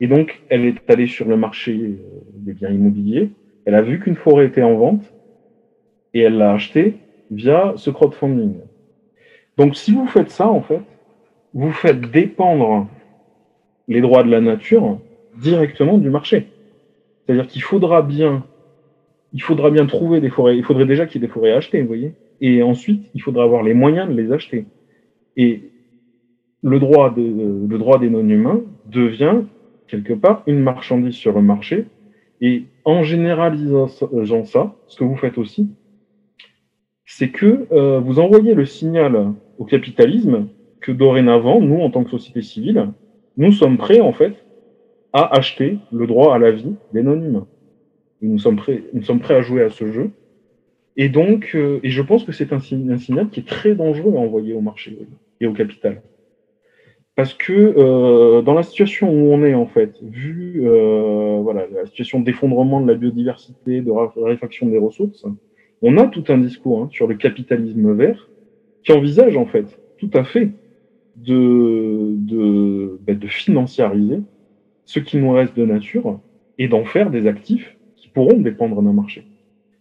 Et 0.00 0.06
donc, 0.06 0.40
elle 0.48 0.64
est 0.64 0.90
allée 0.90 1.06
sur 1.06 1.26
le 1.26 1.36
marché 1.36 1.72
euh, 1.72 2.20
des 2.34 2.52
biens 2.52 2.70
immobiliers, 2.70 3.30
elle 3.64 3.74
a 3.74 3.82
vu 3.82 4.00
qu'une 4.00 4.16
forêt 4.16 4.46
était 4.46 4.62
en 4.62 4.76
vente, 4.76 5.12
et 6.14 6.20
elle 6.20 6.38
l'a 6.38 6.52
achetée 6.52 6.96
via 7.30 7.74
ce 7.76 7.90
crowdfunding. 7.90 8.54
Donc 9.56 9.76
si 9.76 9.92
vous 9.92 10.06
faites 10.06 10.30
ça, 10.30 10.48
en 10.48 10.62
fait, 10.62 10.82
vous 11.54 11.72
faites 11.72 12.00
dépendre 12.00 12.88
les 13.88 14.00
droits 14.00 14.22
de 14.22 14.30
la 14.30 14.40
nature 14.40 14.98
directement 15.36 15.98
du 15.98 16.10
marché. 16.10 16.48
C'est-à-dire 17.24 17.46
qu'il 17.46 17.62
faudra 17.62 18.02
bien, 18.02 18.44
il 19.32 19.42
faudra 19.42 19.70
bien 19.70 19.86
trouver 19.86 20.20
des 20.20 20.30
forêts. 20.30 20.56
Il 20.56 20.64
faudrait 20.64 20.86
déjà 20.86 21.06
qu'il 21.06 21.20
y 21.20 21.24
ait 21.24 21.26
des 21.26 21.32
forêts 21.32 21.52
à 21.52 21.56
acheter, 21.56 21.80
vous 21.80 21.88
voyez. 21.88 22.14
Et 22.40 22.62
ensuite, 22.62 23.04
il 23.14 23.22
faudra 23.22 23.44
avoir 23.44 23.62
les 23.62 23.74
moyens 23.74 24.08
de 24.08 24.14
les 24.14 24.32
acheter. 24.32 24.66
Et 25.36 25.70
le 26.62 26.78
droit, 26.78 27.10
de, 27.14 27.22
le 27.68 27.78
droit 27.78 27.98
des 27.98 28.10
non-humains 28.10 28.62
devient 28.86 29.42
quelque 29.88 30.14
part 30.14 30.42
une 30.46 30.60
marchandise 30.60 31.14
sur 31.14 31.32
le 31.32 31.42
marché. 31.42 31.86
Et 32.40 32.64
en 32.84 33.02
généralisant 33.02 34.44
ça, 34.44 34.74
ce 34.86 34.98
que 34.98 35.04
vous 35.04 35.16
faites 35.16 35.38
aussi, 35.38 35.70
c'est 37.04 37.30
que 37.30 37.66
euh, 37.72 38.00
vous 38.00 38.18
envoyez 38.18 38.54
le 38.54 38.66
signal 38.66 39.32
au 39.58 39.64
capitalisme 39.64 40.48
que 40.80 40.92
dorénavant, 40.92 41.60
nous, 41.60 41.80
en 41.80 41.90
tant 41.90 42.04
que 42.04 42.10
société 42.10 42.42
civile, 42.42 42.88
nous 43.36 43.52
sommes 43.52 43.78
prêts, 43.78 44.00
en 44.00 44.12
fait, 44.12 44.34
à 45.12 45.36
acheter 45.36 45.78
le 45.92 46.06
droit 46.06 46.34
à 46.34 46.38
la 46.38 46.50
vie 46.50 46.74
des 46.92 47.02
non-humains. 47.02 47.46
Nous 48.22 48.38
sommes 48.38 48.56
prêts, 48.56 48.82
nous 48.92 49.02
sommes 49.02 49.20
prêts 49.20 49.34
à 49.34 49.42
jouer 49.42 49.62
à 49.62 49.70
ce 49.70 49.90
jeu. 49.90 50.10
Et 50.96 51.08
donc, 51.08 51.50
euh, 51.54 51.78
et 51.82 51.90
je 51.90 52.02
pense 52.02 52.24
que 52.24 52.32
c'est 52.32 52.52
un, 52.52 52.60
signal 52.60 53.28
qui 53.30 53.40
est 53.40 53.46
très 53.46 53.74
dangereux 53.74 54.14
à 54.14 54.18
envoyer 54.18 54.54
au 54.54 54.62
marché 54.62 54.98
et 55.40 55.46
au 55.46 55.52
capital. 55.52 56.02
Parce 57.14 57.34
que 57.34 57.52
euh, 57.52 58.42
dans 58.42 58.54
la 58.54 58.62
situation 58.62 59.10
où 59.10 59.32
on 59.32 59.44
est, 59.44 59.54
en 59.54 59.66
fait, 59.66 59.98
vu 60.02 60.62
euh, 60.64 61.40
voilà, 61.42 61.66
la 61.72 61.86
situation 61.86 62.20
d'effondrement 62.20 62.80
de 62.80 62.86
la 62.86 62.94
biodiversité, 62.94 63.80
de 63.80 63.90
réfaction 63.90 64.66
des 64.68 64.78
ressources, 64.78 65.26
on 65.82 65.98
a 65.98 66.06
tout 66.06 66.24
un 66.28 66.38
discours 66.38 66.82
hein, 66.82 66.88
sur 66.90 67.06
le 67.06 67.14
capitalisme 67.14 67.92
vert 67.94 68.28
qui 68.82 68.92
envisage, 68.92 69.36
en 69.36 69.46
fait, 69.46 69.78
tout 69.98 70.10
à 70.14 70.24
fait 70.24 70.50
de, 71.16 72.14
de, 72.16 72.98
ben, 73.02 73.18
de 73.18 73.26
financiariser 73.26 74.20
ce 74.84 75.00
qui 75.00 75.18
nous 75.18 75.32
reste 75.32 75.56
de 75.56 75.64
nature 75.64 76.20
et 76.58 76.68
d'en 76.68 76.84
faire 76.84 77.10
des 77.10 77.26
actifs 77.26 77.75
pourront 78.16 78.38
dépendre 78.38 78.80
d'un 78.80 78.94
marché. 78.94 79.26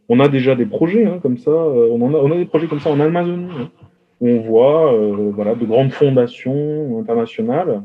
On 0.10 0.20
a 0.20 0.28
déjà 0.28 0.56
des 0.56 0.66
projets 0.66 1.06
hein, 1.06 1.20
comme 1.24 1.38
ça, 1.38 1.52
euh, 1.52 1.88
on, 1.90 2.14
a, 2.14 2.18
on 2.18 2.32
a 2.34 2.36
des 2.36 2.46
projets 2.46 2.68
comme 2.68 2.82
ça 2.82 2.92
en 2.92 3.00
Amazonie, 3.00 3.48
hein, 3.50 3.72
où 4.20 4.28
on 4.28 4.42
voit 4.42 4.94
euh, 4.94 5.32
voilà, 5.34 5.56
de 5.56 5.66
grandes 5.66 5.94
fondations 5.94 7.00
internationales 7.00 7.82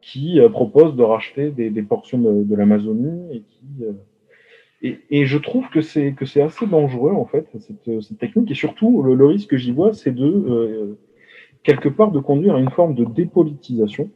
qui 0.00 0.40
euh, 0.40 0.48
proposent 0.48 0.96
de 0.96 1.04
racheter 1.04 1.52
des, 1.52 1.82
portions 1.82 2.18
de, 2.18 2.54
l'Amazonie 2.56 3.44
et 4.82 4.96
et, 5.10 5.24
je 5.24 5.38
trouve 5.38 5.70
que 5.70 5.80
c'est 5.80 6.12
que 6.12 6.26
c'est 6.26 6.42
assez 6.42 6.66
dangereux 6.66 7.12
en 7.12 7.24
fait 7.24 7.46
cette, 7.58 8.18
technique 8.18 8.50
et 8.50 8.54
surtout 8.54 9.02
le, 9.02 9.14
le 9.14 9.24
risque 9.24 9.48
que 9.50 9.56
j'y 9.56 9.72
vois 9.72 9.94
c'est 9.94 10.14
de 10.14 10.98
quelque 11.62 11.88
part 11.88 12.10
de 12.10 12.20
conduire 12.20 12.56
à 12.56 12.60
une 12.60 12.68
forme 12.68 12.94
de 12.94 13.06
dépolitisation 13.06 14.10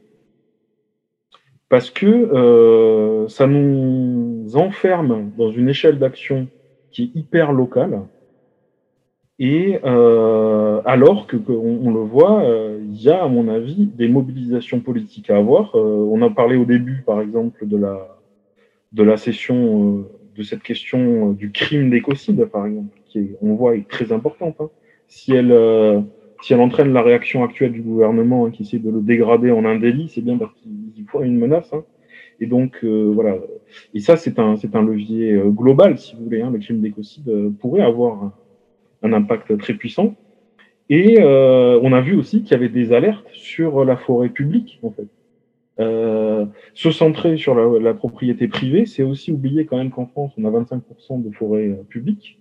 parce 1.69 1.91
que 1.91 2.05
euh, 2.05 3.27
ça 3.27 3.47
nous 3.47 4.55
enferme 4.55 5.31
dans 5.37 5.51
une 5.51 5.69
échelle 5.69 5.99
d'action 5.99 6.47
qui 6.91 7.03
est 7.03 7.19
hyper 7.19 7.51
locale 7.51 8.01
et 9.39 9.79
euh, 9.85 10.81
alors 10.83 11.25
que, 11.25 11.37
on, 11.47 11.91
le 11.91 12.01
voit, 12.01 12.43
euh, 12.43 12.81
il 12.83 13.01
y 13.01 13.09
a 13.09 13.23
à 13.23 13.27
mon 13.29 13.47
avis 13.47 13.85
des 13.85 14.09
mobilisations 14.09 14.81
politiques 14.81 15.29
à 15.29 15.37
avoir. 15.37 15.75
Euh, 15.75 16.09
on 16.11 16.21
a 16.21 16.29
parlé 16.29 16.57
au 16.57 16.65
début, 16.65 17.03
par 17.05 17.21
exemple, 17.21 17.65
de 17.65 17.77
la 17.77 18.19
de 18.91 19.03
la 19.03 19.15
session 19.17 19.99
euh, 19.99 20.11
de 20.35 20.43
cette 20.43 20.61
question 20.61 21.31
du 21.31 21.51
crime 21.51 21.89
d'écocide, 21.89 22.43
par 22.45 22.65
exemple, 22.65 22.97
qui 23.05 23.19
est, 23.19 23.37
on 23.41 23.53
voit 23.53 23.77
est 23.77 23.87
très 23.87 24.11
importante. 24.11 24.57
Hein. 24.59 24.69
Si 25.07 25.31
elle 25.31 25.53
si 26.41 26.53
elle 26.53 26.61
entraîne 26.61 26.93
la 26.93 27.01
réaction 27.01 27.43
actuelle 27.43 27.71
du 27.71 27.81
gouvernement 27.81 28.45
hein, 28.45 28.51
qui 28.51 28.63
essaie 28.63 28.79
de 28.79 28.89
le 28.89 29.01
dégrader 29.01 29.51
en 29.51 29.65
un 29.65 29.77
délit, 29.77 30.09
c'est 30.09 30.21
bien 30.21 30.37
parce 30.37 30.53
qu'il 30.53 31.05
faut 31.07 31.21
une 31.21 31.37
menace. 31.37 31.71
Hein. 31.73 31.83
Et 32.39 32.45
donc 32.45 32.79
euh, 32.83 33.11
voilà. 33.13 33.37
Et 33.93 33.99
ça, 33.99 34.15
c'est 34.15 34.39
un 34.39 34.55
c'est 34.55 34.75
un 34.75 34.81
levier 34.81 35.33
euh, 35.33 35.49
global, 35.49 35.97
si 35.97 36.15
vous 36.15 36.23
voulez. 36.23 36.41
Hein. 36.41 36.51
Le 36.51 36.59
crime 36.59 36.81
d'écocide 36.81 37.27
euh, 37.29 37.49
pourrait 37.59 37.81
avoir 37.81 38.31
un, 39.03 39.13
impact 39.13 39.57
très 39.57 39.73
puissant. 39.73 40.15
Et 40.91 41.21
on 41.21 41.93
a 41.93 42.01
vu 42.01 42.15
aussi 42.15 42.41
qu'il 42.41 42.51
y 42.51 42.55
avait 42.55 42.67
des 42.67 42.93
alertes 42.93 43.27
sur 43.31 43.85
la 43.85 43.95
forêt 43.95 44.29
publique, 44.29 44.79
en 44.81 44.89
fait. 44.89 45.07
Euh, 45.79 46.45
se 46.73 46.91
centrer 46.91 47.37
sur 47.37 47.55
la, 47.55 47.79
la 47.79 47.93
propriété 47.93 48.49
privée, 48.49 48.85
c'est 48.85 49.03
aussi 49.03 49.31
oublier 49.31 49.65
quand 49.65 49.77
même 49.77 49.91
qu'en 49.91 50.07
France, 50.07 50.33
on 50.37 50.43
a 50.43 50.49
25% 50.49 51.23
de 51.23 51.31
forêts 51.33 51.69
euh, 51.69 51.83
publiques 51.87 52.37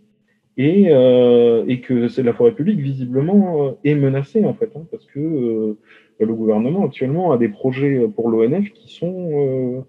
et, 0.59 0.89
euh, 0.91 1.65
et 1.69 1.81
que 1.81 2.09
c'est 2.09 2.25
la 2.25 2.35
forêt 2.35 2.53
publique 2.53 2.81
visiblement 2.81 3.69
euh, 3.69 3.71
est 3.85 3.95
menacée 3.95 4.45
en 4.45 4.55
fait, 4.55 4.71
hein, 4.75 4.83
parce 4.91 5.07
que 5.07 5.21
euh, 5.21 5.79
le 6.19 6.35
gouvernement 6.35 6.85
actuellement 6.85 7.31
a 7.33 7.39
des 7.39 7.49
projets 7.49 8.07
pour 8.15 8.29
l'ONF 8.29 8.71
qui 8.73 8.93
sont 8.93 9.87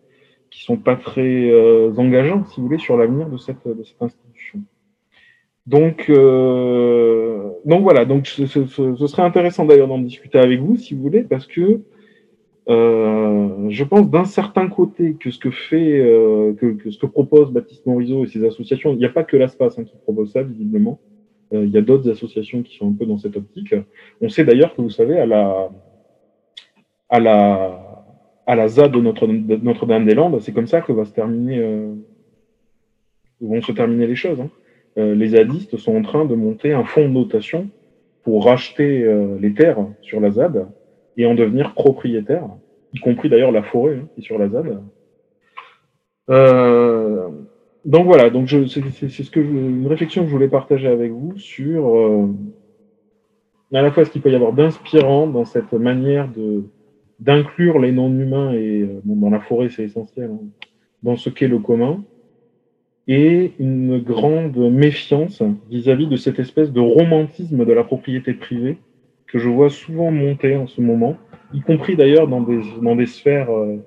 qui 0.52 0.64
sont 0.64 0.78
pas 0.78 0.96
très 0.96 1.52
engageants, 1.98 2.44
si 2.46 2.60
vous 2.60 2.68
voulez, 2.68 2.80
sur 2.80 2.98
l'avenir 2.98 3.30
de 3.30 3.38
cette, 3.38 3.68
de 3.68 3.84
cette 3.84 4.02
institution. 4.02 4.60
Donc, 5.68 6.08
donc 7.66 7.84
voilà, 7.84 8.06
donc 8.06 8.26
ce, 8.26 8.48
ce, 8.48 8.66
ce 8.66 9.08
serait 9.08 9.22
intéressant 9.22 9.66
d'ailleurs 9.66 9.88
d'en 9.88 10.00
discuter 10.00 10.40
avec 10.40 10.60
vous, 10.60 10.76
si 10.76 10.96
vous 10.96 11.02
voulez, 11.04 11.22
parce 11.22 11.46
que 11.46 11.62
euh, 11.62 11.84
je 12.70 13.84
pense 13.84 14.10
d'un 14.10 14.26
certain 14.26 14.68
côté 14.68 15.16
que 15.20 15.32
ce 15.32 15.40
que 15.40 15.52
fait, 15.52 16.00
euh, 16.00 16.54
que, 16.54 16.92
ce 16.92 16.98
que 16.98 17.06
propose 17.06 17.52
Baptiste 17.52 17.86
Morisot 17.86 18.24
et 18.24 18.28
ses 18.28 18.46
associations, 18.46 18.92
il 18.94 18.98
n'y 18.98 19.06
a 19.06 19.10
pas 19.10 19.24
que 19.24 19.38
l'ASPAS 19.38 19.76
hein, 19.78 19.84
qui 19.84 19.96
propose 20.04 20.32
ça 20.32 20.44
visiblement. 20.44 21.00
Euh, 21.54 21.66
il 21.66 21.72
y 21.72 21.78
a 21.78 21.82
d'autres 21.82 22.10
associations 22.10 22.62
qui 22.62 22.76
sont 22.76 22.90
un 22.90 22.94
peu 22.94 23.06
dans 23.06 23.18
cette 23.18 23.38
optique. 23.38 23.74
On 24.22 24.30
sait 24.30 24.46
d'ailleurs 24.46 24.76
que 24.76 24.82
vous 24.82 24.90
savez 24.90 25.18
à 25.20 25.26
la 25.26 25.70
à 27.10 27.20
la 27.20 28.06
à 28.46 28.56
la 28.56 28.68
ZAD 28.68 28.92
de 28.92 29.00
Notre, 29.00 29.28
Notre-Dame-des-Landes, 29.28 30.40
c'est 30.42 30.54
comme 30.54 30.68
ça 30.68 30.82
que 30.82 30.92
va 30.92 31.06
se 31.06 31.14
terminer 31.14 31.60
euh, 31.60 31.94
vont 33.42 33.62
se 33.62 33.72
terminer 33.72 34.08
les 34.08 34.16
choses. 34.16 34.40
Hein. 34.42 34.50
Euh, 34.98 35.16
les 35.16 35.30
zadistes 35.30 35.78
sont 35.78 35.96
en 35.96 36.02
train 36.02 36.26
de 36.26 36.36
monter 36.36 36.74
un 36.74 36.84
fonds 36.84 37.08
de 37.08 37.14
notation 37.14 37.70
pour 38.24 38.46
racheter 38.46 39.08
les 39.40 39.54
terres 39.54 39.88
sur 40.02 40.20
la 40.20 40.30
ZAD 40.30 40.68
et 41.20 41.26
en 41.26 41.36
devenir 41.36 41.74
propriétaire, 41.74 42.48
y 42.94 43.00
compris 43.00 43.30
d'ailleurs 43.30 43.52
la 43.52 43.62
forêt 43.62 43.98
hein, 43.98 44.08
qui 44.16 44.22
est 44.22 44.24
sur 44.24 44.40
la 44.40 44.48
ZAD. 44.48 44.82
Euh, 46.30 47.28
donc 47.84 48.06
voilà, 48.06 48.30
donc 48.30 48.48
c'est 48.48 49.10
ce 49.10 49.30
que 49.30 49.42
une 49.42 49.86
réflexion 49.88 50.22
que 50.24 50.30
je 50.30 50.32
voulais 50.32 50.48
partager 50.48 50.88
avec 50.88 51.12
vous 51.12 51.38
sur 51.38 51.90
euh, 51.90 52.28
à 53.74 53.82
la 53.82 53.92
fois 53.92 54.06
ce 54.06 54.12
qu'il 54.12 54.22
peut 54.22 54.32
y 54.32 54.36
avoir 54.36 54.54
d'inspirant 54.54 55.28
dans 55.28 55.46
cette 55.46 55.74
manière 55.74 56.30
de 56.30 56.64
d'inclure 57.20 57.80
les 57.80 57.92
non-humains 57.92 58.54
et 58.54 58.84
euh, 58.84 59.02
dans 59.04 59.30
la 59.30 59.42
forêt 59.42 59.68
c'est 59.70 59.84
essentiel 59.84 60.32
hein, 60.32 60.40
dans 61.04 61.18
ce 61.18 61.30
qu'est 61.30 61.50
le 61.50 61.60
commun 61.60 62.02
et 63.10 63.52
une 63.60 64.00
grande 64.00 64.58
méfiance 64.58 65.44
vis-à-vis 65.70 66.06
-vis 66.06 66.10
de 66.10 66.16
cette 66.16 66.40
espèce 66.40 66.72
de 66.72 66.80
romantisme 66.80 67.66
de 67.66 67.74
la 67.74 67.84
propriété 67.84 68.34
privée 68.34 68.78
que 69.30 69.38
je 69.38 69.48
vois 69.48 69.70
souvent 69.70 70.12
monter 70.12 70.56
en 70.56 70.68
ce 70.68 70.82
moment, 70.82 71.16
y 71.54 71.62
compris 71.62 71.96
d'ailleurs 71.96 72.28
dans 72.28 72.42
des, 72.42 73.06
sphères, 73.06 73.52
euh, 73.52 73.78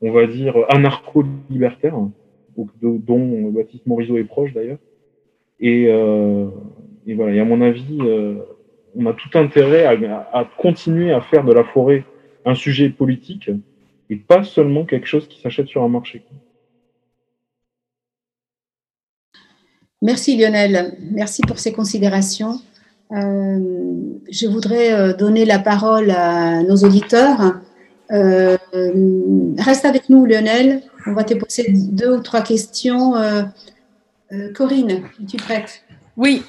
on 0.00 0.12
va 0.12 0.26
dire, 0.26 0.56
anarcho-libertaires, 0.68 1.98
dont 2.80 3.50
Baptiste 3.50 3.86
Morisot 3.86 4.16
est 4.16 4.24
proche 4.24 4.52
d'ailleurs. 4.52 4.78
Et, 5.58 5.86
euh, 5.88 6.46
voilà, 7.06 7.34
et 7.34 7.40
à 7.40 7.44
mon 7.44 7.60
avis, 7.60 7.98
euh, 8.00 8.36
on 8.94 9.06
a 9.06 9.12
tout 9.12 9.36
intérêt 9.36 9.84
à, 9.84 10.44
continuer 10.56 11.12
à 11.12 11.20
faire 11.20 11.44
de 11.44 11.52
la 11.52 11.64
forêt 11.64 12.04
un 12.44 12.54
sujet 12.54 12.88
politique 12.88 13.50
et 14.08 14.16
pas 14.16 14.44
seulement 14.44 14.84
quelque 14.84 15.06
chose 15.06 15.26
qui 15.26 15.40
s'achète 15.40 15.66
sur 15.66 15.82
un 15.82 15.88
marché. 15.88 16.22
Merci 20.02 20.36
Lionel, 20.36 20.96
merci 21.00 21.42
pour 21.42 21.58
ces 21.58 21.72
considérations. 21.72 22.60
Euh, 23.12 23.58
je 24.30 24.46
voudrais 24.46 24.92
euh, 24.92 25.12
donner 25.12 25.44
la 25.44 25.58
parole 25.58 26.10
à 26.10 26.62
nos 26.62 26.76
auditeurs. 26.76 27.54
Euh, 28.12 28.56
reste 29.58 29.84
avec 29.84 30.08
nous, 30.08 30.26
Lionel. 30.26 30.82
On 31.06 31.12
va 31.12 31.24
te 31.24 31.34
poser 31.34 31.66
deux 31.70 32.16
ou 32.16 32.20
trois 32.20 32.42
questions. 32.42 33.14
Corinne, 34.54 35.02
es-tu 35.22 35.36
prête? 35.36 35.82
Oui. 36.16 36.42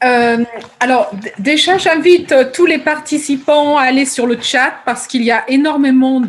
Alors, 0.00 1.10
déjà, 1.38 1.78
j'invite 1.78 2.34
tous 2.52 2.66
les 2.66 2.76
participants 2.76 3.78
à 3.78 3.84
aller 3.84 4.04
sur 4.04 4.26
le 4.26 4.38
chat 4.38 4.74
parce 4.84 5.06
qu'il 5.06 5.22
y 5.22 5.30
a 5.30 5.48
énormément 5.48 6.20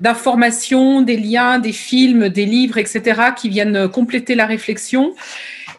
d'informations, 0.00 1.02
des 1.02 1.16
liens, 1.16 1.58
des 1.58 1.72
films, 1.72 2.28
des 2.28 2.46
livres, 2.46 2.78
etc., 2.78 3.20
qui 3.36 3.48
viennent 3.48 3.88
compléter 3.88 4.36
la 4.36 4.46
réflexion. 4.46 5.14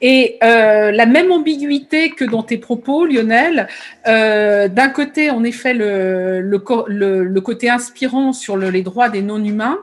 Et 0.06 0.38
euh, 0.44 0.92
la 0.92 1.06
même 1.06 1.32
ambiguïté 1.32 2.10
que 2.10 2.26
dans 2.26 2.44
tes 2.44 2.58
propos, 2.58 3.06
Lionel, 3.06 3.70
euh, 4.06 4.68
d'un 4.68 4.90
côté, 4.90 5.32
en 5.32 5.46
effet, 5.46 5.74
le, 5.74 6.42
le, 6.42 6.62
le, 6.88 7.24
le 7.24 7.42
côté 7.42 7.70
inspirant 7.70 8.34
sur 8.34 8.58
le, 8.58 8.70
les 8.70 8.82
droits 8.82 9.08
des 9.08 9.22
non-humains, 9.22 9.80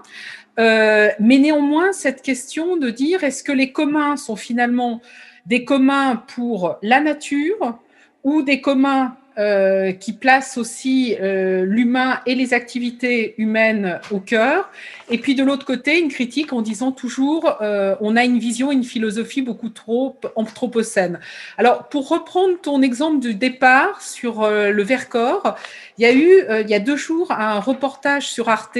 euh, 0.59 1.09
mais 1.21 1.39
néanmoins, 1.39 1.93
cette 1.93 2.21
question 2.21 2.77
de 2.77 2.91
dire 2.91 3.25
est-ce 3.25 3.43
que 3.43 3.51
les 3.51 3.73
communs 3.73 4.19
sont 4.19 4.37
finalement 4.37 5.01
des 5.47 5.65
communs 5.65 6.23
pour 6.35 6.77
la 6.83 7.01
nature 7.01 7.79
ou 8.23 8.43
des 8.43 8.61
communs 8.61 9.17
euh, 9.41 9.93
qui 9.93 10.13
placent 10.13 10.59
aussi 10.59 11.17
euh, 11.19 11.65
l'humain 11.65 12.21
et 12.27 12.35
les 12.35 12.53
activités 12.53 13.35
humaines 13.39 13.99
au 14.11 14.21
cœur 14.21 14.71
et 15.09 15.17
puis 15.17 15.35
de 15.35 15.43
l'autre 15.43 15.65
côté, 15.65 15.99
une 15.99 16.11
critique 16.11 16.53
en 16.53 16.61
disant 16.61 16.93
toujours 16.93 17.57
euh, 17.63 17.97
on 18.03 18.17
a 18.17 18.25
une 18.25 18.39
vision, 18.39 18.71
une 18.71 18.85
philosophie 18.85 19.41
beaucoup 19.41 19.71
trop 19.71 20.21
anthropocène. 20.37 21.21
Alors, 21.57 21.89
pour 21.89 22.09
reprendre 22.09 22.61
ton 22.61 22.83
exemple 22.83 23.19
du 23.19 23.35
départ 23.35 24.03
sur 24.03 24.47
le 24.47 24.83
Vercors, 24.83 25.57
il 26.01 26.05
y 26.05 26.07
a 26.07 26.15
eu, 26.15 26.45
euh, 26.49 26.63
il 26.63 26.71
y 26.71 26.75
a 26.75 26.79
deux 26.81 26.97
jours, 26.97 27.31
un 27.31 27.61
reportage 27.61 28.27
sur 28.29 28.49
Arte 28.49 28.79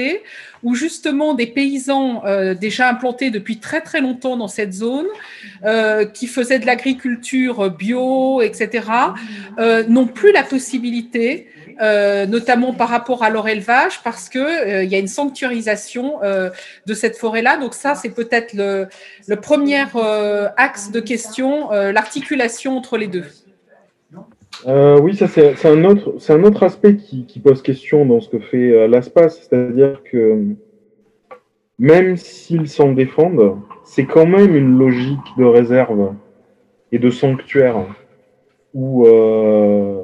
où 0.63 0.73
justement 0.73 1.35
des 1.35 1.45
paysans 1.45 2.23
euh, 2.25 2.55
déjà 2.55 2.89
implantés 2.89 3.29
depuis 3.29 3.59
très 3.59 3.81
très 3.81 4.01
longtemps 4.01 4.37
dans 4.37 4.47
cette 4.47 4.73
zone, 4.73 5.05
euh, 5.63 6.03
qui 6.05 6.25
faisaient 6.25 6.57
de 6.57 6.65
l'agriculture 6.65 7.69
bio, 7.69 8.41
etc., 8.41 8.87
n'ont 9.87 10.07
plus 10.07 10.31
la 10.31 10.43
possibilité, 10.43 11.47
notamment 12.27 12.73
par 12.73 12.89
rapport 12.89 13.23
à 13.23 13.29
leur 13.29 13.47
élevage, 13.47 14.01
parce 14.03 14.29
que 14.29 14.39
euh, 14.39 14.83
il 14.83 14.89
y 14.89 14.95
a 14.95 14.99
une 14.99 15.07
sanctuarisation 15.07 16.19
de 16.21 16.93
cette 16.93 17.17
forêt-là. 17.17 17.57
Donc 17.57 17.75
ça, 17.75 17.93
c'est 17.93 18.09
peut-être 18.09 18.53
le, 18.53 18.87
premier 19.35 19.85
axe 20.57 20.89
de 20.89 20.99
question, 20.99 21.69
l'articulation 21.69 22.77
entre 22.77 22.97
les 22.97 23.07
deux. 23.07 23.25
Oui, 24.65 25.15
ça 25.15 25.27
c'est 25.27 25.65
un 25.65 25.83
autre, 25.85 26.15
c'est 26.19 26.33
un 26.33 26.43
autre 26.43 26.63
aspect 26.63 26.95
qui, 26.95 27.25
qui, 27.25 27.39
pose 27.39 27.61
question 27.61 28.05
dans 28.05 28.19
ce 28.19 28.29
que 28.29 28.39
fait 28.39 28.87
l'ASPAS, 28.87 29.29
c'est-à-dire 29.29 30.01
que 30.03 30.55
même 31.81 32.15
s'ils 32.15 32.67
s'en 32.67 32.91
défendent, 32.91 33.57
c'est 33.83 34.05
quand 34.05 34.27
même 34.27 34.55
une 34.55 34.77
logique 34.77 35.17
de 35.35 35.45
réserve 35.45 36.13
et 36.91 36.99
de 36.99 37.09
sanctuaire 37.09 37.87
où, 38.75 39.07
euh, 39.07 40.01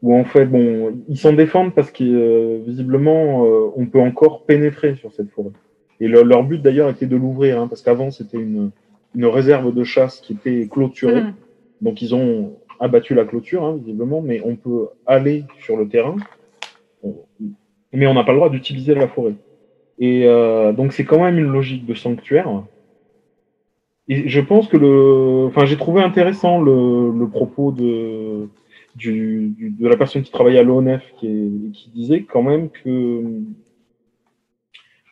où 0.00 0.14
en 0.14 0.24
fait, 0.24 0.46
bon, 0.46 1.02
ils 1.08 1.18
s'en 1.18 1.32
défendent 1.32 1.74
parce 1.74 1.90
que 1.90 2.04
euh, 2.04 2.62
visiblement, 2.64 3.44
euh, 3.44 3.72
on 3.76 3.86
peut 3.86 4.00
encore 4.00 4.44
pénétrer 4.44 4.94
sur 4.94 5.12
cette 5.12 5.30
forêt. 5.30 5.50
Et 5.98 6.06
leur 6.06 6.44
but 6.44 6.62
d'ailleurs 6.62 6.88
était 6.88 7.06
de 7.06 7.16
l'ouvrir, 7.16 7.60
hein, 7.60 7.66
parce 7.66 7.82
qu'avant 7.82 8.12
c'était 8.12 8.38
une, 8.38 8.70
une 9.16 9.26
réserve 9.26 9.74
de 9.74 9.82
chasse 9.82 10.20
qui 10.20 10.34
était 10.34 10.68
clôturée. 10.70 11.22
Mmh. 11.22 11.34
Donc 11.80 12.00
ils 12.00 12.14
ont 12.14 12.52
abattu 12.80 13.14
la 13.14 13.24
clôture, 13.24 13.64
hein, 13.64 13.76
visiblement, 13.76 14.20
mais 14.20 14.40
on 14.44 14.56
peut 14.56 14.88
aller 15.06 15.44
sur 15.60 15.76
le 15.76 15.88
terrain, 15.88 16.16
mais 17.92 18.06
on 18.06 18.14
n'a 18.14 18.24
pas 18.24 18.32
le 18.32 18.38
droit 18.38 18.50
d'utiliser 18.50 18.94
la 18.94 19.08
forêt. 19.08 19.34
Et 19.98 20.26
euh, 20.26 20.72
donc 20.72 20.92
c'est 20.92 21.04
quand 21.04 21.22
même 21.22 21.38
une 21.38 21.52
logique 21.52 21.86
de 21.86 21.94
sanctuaire. 21.94 22.64
Et 24.08 24.28
je 24.28 24.40
pense 24.40 24.66
que 24.68 24.76
le, 24.76 25.46
enfin 25.46 25.64
j'ai 25.64 25.76
trouvé 25.76 26.02
intéressant 26.02 26.60
le, 26.60 27.26
propos 27.28 27.70
de 27.70 28.48
du, 28.96 29.54
de 29.58 29.88
la 29.88 29.96
personne 29.96 30.22
qui 30.22 30.32
travaillait 30.32 30.58
à 30.58 30.62
l'ONF 30.62 31.02
qui, 31.18 31.70
qui 31.72 31.90
disait 31.90 32.24
quand 32.24 32.42
même 32.42 32.68
que 32.68 33.22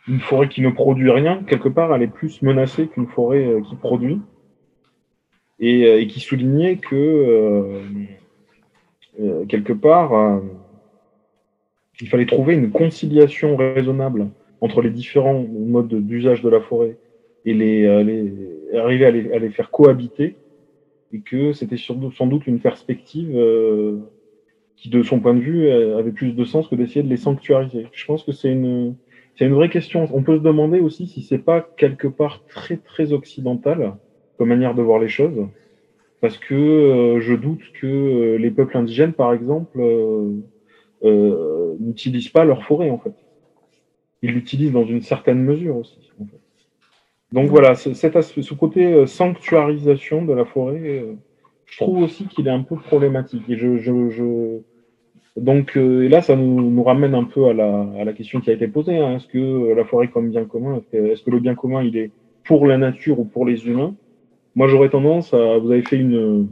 une 0.08 0.20
forêt 0.20 0.48
qui 0.48 0.60
ne 0.60 0.70
produit 0.70 1.10
rien 1.10 1.42
quelque 1.46 1.68
part 1.68 1.94
elle 1.94 2.02
est 2.02 2.12
plus 2.12 2.42
menacée 2.42 2.88
qu'une 2.88 3.06
forêt 3.06 3.46
euh, 3.46 3.60
qui 3.62 3.76
produit 3.76 4.20
et, 5.60 5.84
euh, 5.84 6.00
et 6.00 6.06
qui 6.06 6.20
soulignait 6.20 6.76
que 6.76 6.96
euh, 9.20 9.44
quelque 9.46 9.72
part 9.72 10.40
il 12.00 12.08
fallait 12.08 12.26
trouver 12.26 12.54
une 12.54 12.70
conciliation 12.70 13.56
raisonnable 13.56 14.28
entre 14.60 14.82
les 14.82 14.90
différents 14.90 15.44
modes 15.48 15.94
d'usage 15.94 16.42
de 16.42 16.48
la 16.48 16.60
forêt 16.60 16.96
et 17.44 17.54
les, 17.54 17.84
euh, 17.84 18.78
arriver 18.78 19.06
à 19.06 19.10
les, 19.10 19.50
faire 19.50 19.70
cohabiter 19.70 20.36
et 21.12 21.20
que 21.20 21.52
c'était 21.52 21.76
sans 21.76 22.26
doute 22.26 22.46
une 22.46 22.60
perspective 22.60 23.32
euh, 23.34 23.98
qui, 24.76 24.88
de 24.88 25.02
son 25.02 25.20
point 25.20 25.34
de 25.34 25.40
vue, 25.40 25.70
avait 25.70 26.12
plus 26.12 26.32
de 26.32 26.44
sens 26.44 26.68
que 26.68 26.74
d'essayer 26.74 27.02
de 27.02 27.08
les 27.08 27.16
sanctuariser. 27.16 27.86
Je 27.92 28.06
pense 28.06 28.22
que 28.22 28.32
c'est 28.32 28.50
une, 28.50 28.94
c'est 29.34 29.44
une 29.44 29.54
vraie 29.54 29.68
question. 29.68 30.08
On 30.12 30.22
peut 30.22 30.38
se 30.38 30.42
demander 30.42 30.80
aussi 30.80 31.06
si 31.06 31.22
c'est 31.22 31.38
pas 31.38 31.68
quelque 31.76 32.08
part 32.08 32.44
très 32.46 32.76
très 32.76 33.12
occidental 33.12 33.96
comme 34.40 34.48
manière 34.48 34.74
de 34.74 34.82
voir 34.82 34.98
les 34.98 35.08
choses, 35.08 35.46
parce 36.20 36.38
que 36.38 36.54
euh, 36.54 37.20
je 37.20 37.34
doute 37.34 37.60
que 37.80 38.36
les 38.36 38.50
peuples 38.50 38.76
indigènes, 38.76 39.12
par 39.12 39.34
exemple, 39.34 39.78
euh, 41.04 41.76
n'utilisent 41.78 42.30
pas 42.30 42.44
leur 42.44 42.64
forêt 42.64 42.90
en 42.90 42.98
fait 42.98 43.14
il 44.22 44.32
l'utilise 44.32 44.72
dans 44.72 44.84
une 44.84 45.00
certaine 45.00 45.42
mesure 45.42 45.76
aussi. 45.76 45.98
Donc 47.32 47.48
voilà, 47.48 47.74
ce 47.74 48.54
côté 48.54 48.84
euh, 48.86 49.06
sanctuarisation 49.06 50.24
de 50.24 50.32
la 50.32 50.44
forêt, 50.44 50.80
euh, 50.82 51.14
je 51.66 51.76
trouve 51.78 52.02
aussi 52.02 52.26
qu'il 52.26 52.48
est 52.48 52.50
un 52.50 52.62
peu 52.62 52.76
problématique. 52.76 53.48
Et 53.48 53.56
je, 53.56 53.78
je, 53.78 54.58
Donc 55.36 55.76
euh, 55.76 56.02
et 56.02 56.08
là, 56.08 56.22
ça 56.22 56.34
nous, 56.34 56.82
ramène 56.82 57.14
un 57.14 57.24
peu 57.24 57.46
à 57.46 57.52
la, 57.54 58.12
question 58.12 58.40
qui 58.40 58.50
a 58.50 58.52
été 58.52 58.66
posée. 58.66 58.98
Hein. 58.98 59.16
Est-ce 59.16 59.28
que 59.28 59.72
la 59.74 59.84
forêt 59.84 60.08
comme 60.08 60.30
bien 60.30 60.44
commun, 60.44 60.82
est-ce 60.92 61.22
que 61.22 61.30
le 61.30 61.38
bien 61.38 61.54
commun, 61.54 61.82
il 61.82 61.96
est 61.96 62.10
pour 62.44 62.66
la 62.66 62.78
nature 62.78 63.20
ou 63.20 63.24
pour 63.24 63.46
les 63.46 63.66
humains? 63.66 63.94
Moi, 64.54 64.68
j'aurais 64.68 64.88
tendance 64.88 65.32
à... 65.34 65.58
Vous 65.58 65.70
avez 65.70 65.82
fait 65.82 65.96
une, 65.96 66.48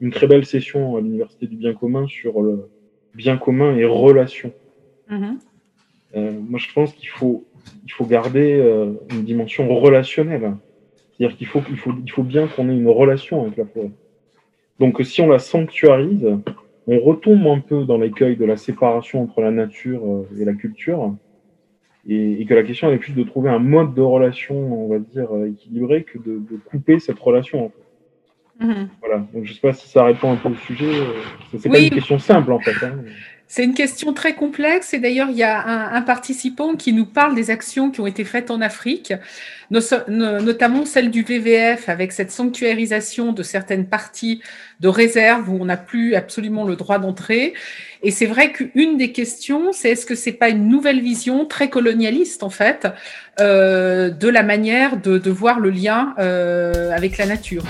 une 0.00 0.10
très 0.10 0.26
belle 0.26 0.44
session 0.44 0.96
à 0.96 1.00
l'Université 1.00 1.46
du 1.46 1.56
bien 1.56 1.74
commun 1.74 2.06
sur 2.06 2.42
le 2.42 2.68
bien 3.14 3.36
commun 3.36 3.76
et 3.76 3.84
relations. 3.84 4.52
Mm-hmm. 5.10 5.36
Euh, 6.16 6.32
moi, 6.48 6.58
je 6.58 6.72
pense 6.72 6.92
qu'il 6.92 7.08
faut, 7.08 7.44
il 7.84 7.92
faut 7.92 8.04
garder 8.04 8.54
euh, 8.54 8.92
une 9.10 9.24
dimension 9.24 9.68
relationnelle. 9.68 10.54
C'est-à-dire 11.12 11.36
qu'il 11.36 11.46
faut, 11.46 11.62
il 11.70 11.76
faut, 11.76 11.92
il 12.04 12.10
faut 12.10 12.22
bien 12.22 12.46
qu'on 12.48 12.68
ait 12.68 12.76
une 12.76 12.88
relation 12.88 13.42
avec 13.42 13.56
la 13.56 13.66
forêt. 13.66 13.90
Donc, 14.78 15.00
si 15.04 15.20
on 15.20 15.28
la 15.28 15.38
sanctuarise, 15.38 16.26
on 16.86 16.98
retombe 17.00 17.46
un 17.46 17.60
peu 17.60 17.84
dans 17.84 17.98
l'écueil 17.98 18.36
de 18.36 18.44
la 18.44 18.56
séparation 18.56 19.22
entre 19.22 19.40
la 19.40 19.50
nature 19.50 20.02
euh, 20.04 20.40
et 20.40 20.44
la 20.44 20.54
culture, 20.54 21.14
et, 22.08 22.40
et, 22.40 22.46
que 22.46 22.54
la 22.54 22.62
question 22.62 22.90
est 22.90 22.98
plus 22.98 23.12
de 23.12 23.22
trouver 23.22 23.50
un 23.50 23.58
mode 23.58 23.94
de 23.94 24.02
relation, 24.02 24.56
on 24.84 24.88
va 24.88 24.98
dire, 24.98 25.28
équilibré, 25.46 26.04
que 26.04 26.18
de, 26.18 26.38
de 26.38 26.56
couper 26.64 26.98
cette 26.98 27.18
relation. 27.18 27.66
En 27.66 27.68
fait. 27.68 28.66
Mm-hmm. 28.66 28.88
Voilà. 29.00 29.16
Donc, 29.32 29.44
je 29.44 29.50
ne 29.50 29.54
sais 29.54 29.60
pas 29.60 29.72
si 29.72 29.88
ça 29.88 30.04
répond 30.04 30.32
un 30.32 30.36
peu 30.36 30.50
au 30.50 30.54
sujet. 30.54 30.92
C'est 31.58 31.68
pas 31.68 31.78
une 31.78 31.90
question 31.90 32.18
simple, 32.18 32.52
en 32.52 32.60
fait. 32.60 32.84
Hein. 32.84 32.96
C'est 33.52 33.64
une 33.64 33.74
question 33.74 34.12
très 34.12 34.36
complexe 34.36 34.94
et 34.94 35.00
d'ailleurs, 35.00 35.28
il 35.28 35.36
y 35.36 35.42
a 35.42 35.92
un, 35.92 36.02
participant 36.02 36.76
qui 36.76 36.92
nous 36.92 37.04
parle 37.04 37.34
des 37.34 37.50
actions 37.50 37.90
qui 37.90 38.00
ont 38.00 38.06
été 38.06 38.22
faites 38.22 38.48
en 38.48 38.60
Afrique, 38.60 39.12
notamment 39.72 40.84
celle 40.84 41.10
du 41.10 41.24
VVF 41.24 41.88
avec 41.88 42.12
cette 42.12 42.30
sanctuarisation 42.30 43.32
de 43.32 43.42
certaines 43.42 43.88
parties 43.88 44.40
de 44.78 44.86
réserve 44.86 45.50
où 45.50 45.58
on 45.60 45.64
n'a 45.64 45.76
plus 45.76 46.14
absolument 46.14 46.64
le 46.64 46.76
droit 46.76 47.00
d'entrer. 47.00 47.54
Et 48.02 48.10
c'est 48.10 48.26
vrai 48.26 48.52
qu'une 48.52 48.96
des 48.96 49.12
questions, 49.12 49.72
c'est 49.72 49.90
est-ce 49.90 50.06
que 50.06 50.14
c'est 50.14 50.32
pas 50.32 50.48
une 50.48 50.68
nouvelle 50.68 51.00
vision 51.00 51.44
très 51.44 51.68
colonialiste 51.68 52.42
en 52.42 52.48
fait 52.48 52.88
euh, 53.40 54.08
de 54.08 54.28
la 54.28 54.42
manière 54.42 54.96
de, 54.96 55.30
voir 55.30 55.60
le 55.60 55.70
lien 55.70 56.14
euh, 56.18 56.92
avec 56.96 57.18
la 57.18 57.26
nature? 57.26 57.62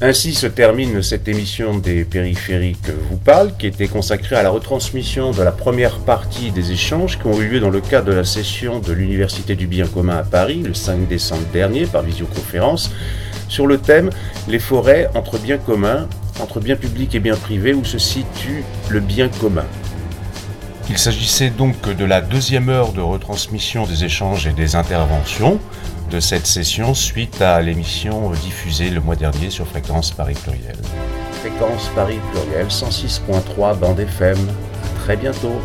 Ainsi 0.00 0.34
se 0.34 0.48
termine 0.48 1.00
cette 1.02 1.28
émission 1.28 1.78
des 1.78 2.04
périphériques 2.04 2.90
vous 3.08 3.16
parle, 3.16 3.52
qui 3.56 3.68
était 3.68 3.86
consacrée 3.86 4.34
à 4.34 4.42
la 4.42 4.50
retransmission 4.50 5.30
de 5.30 5.42
la 5.42 5.52
première 5.52 6.00
partie 6.00 6.50
des 6.50 6.72
échanges 6.72 7.18
qui 7.18 7.26
ont 7.26 7.40
eu 7.40 7.46
lieu 7.46 7.60
dans 7.60 7.70
le 7.70 7.80
cadre 7.80 8.08
de 8.08 8.12
la 8.12 8.24
session 8.24 8.80
de 8.80 8.92
l'Université 8.92 9.54
du 9.54 9.68
bien 9.68 9.86
commun 9.86 10.16
à 10.16 10.24
Paris 10.24 10.60
le 10.64 10.74
5 10.74 11.06
décembre 11.06 11.46
dernier 11.52 11.86
par 11.86 12.02
visioconférence 12.02 12.90
sur 13.48 13.66
le 13.66 13.78
thème 13.78 14.10
Les 14.48 14.58
forêts 14.58 15.10
entre 15.14 15.38
biens 15.38 15.58
communs, 15.58 16.08
entre 16.40 16.60
biens 16.60 16.76
publics 16.76 17.14
et 17.14 17.20
biens 17.20 17.36
privés, 17.36 17.74
où 17.74 17.84
se 17.84 17.98
situe 17.98 18.64
le 18.88 19.00
bien 19.00 19.28
commun. 19.28 19.66
Il 20.90 20.98
s'agissait 20.98 21.50
donc 21.50 21.88
de 21.88 22.04
la 22.04 22.20
deuxième 22.20 22.68
heure 22.68 22.92
de 22.92 23.00
retransmission 23.00 23.86
des 23.86 24.04
échanges 24.04 24.46
et 24.46 24.52
des 24.52 24.76
interventions 24.76 25.58
de 26.10 26.20
cette 26.20 26.46
session 26.46 26.94
suite 26.94 27.40
à 27.40 27.60
l'émission 27.62 28.30
diffusée 28.32 28.90
le 28.90 29.00
mois 29.00 29.16
dernier 29.16 29.50
sur 29.50 29.66
Fréquence 29.66 30.10
Paris 30.10 30.34
Pluriel. 30.34 30.76
Fréquence 31.40 31.90
Paris 31.94 32.18
Pluriel 32.32 32.66
106.3 32.66 33.78
bande 33.78 34.00
FM. 34.00 34.36
À 34.38 35.00
très 35.00 35.16
bientôt. 35.16 35.60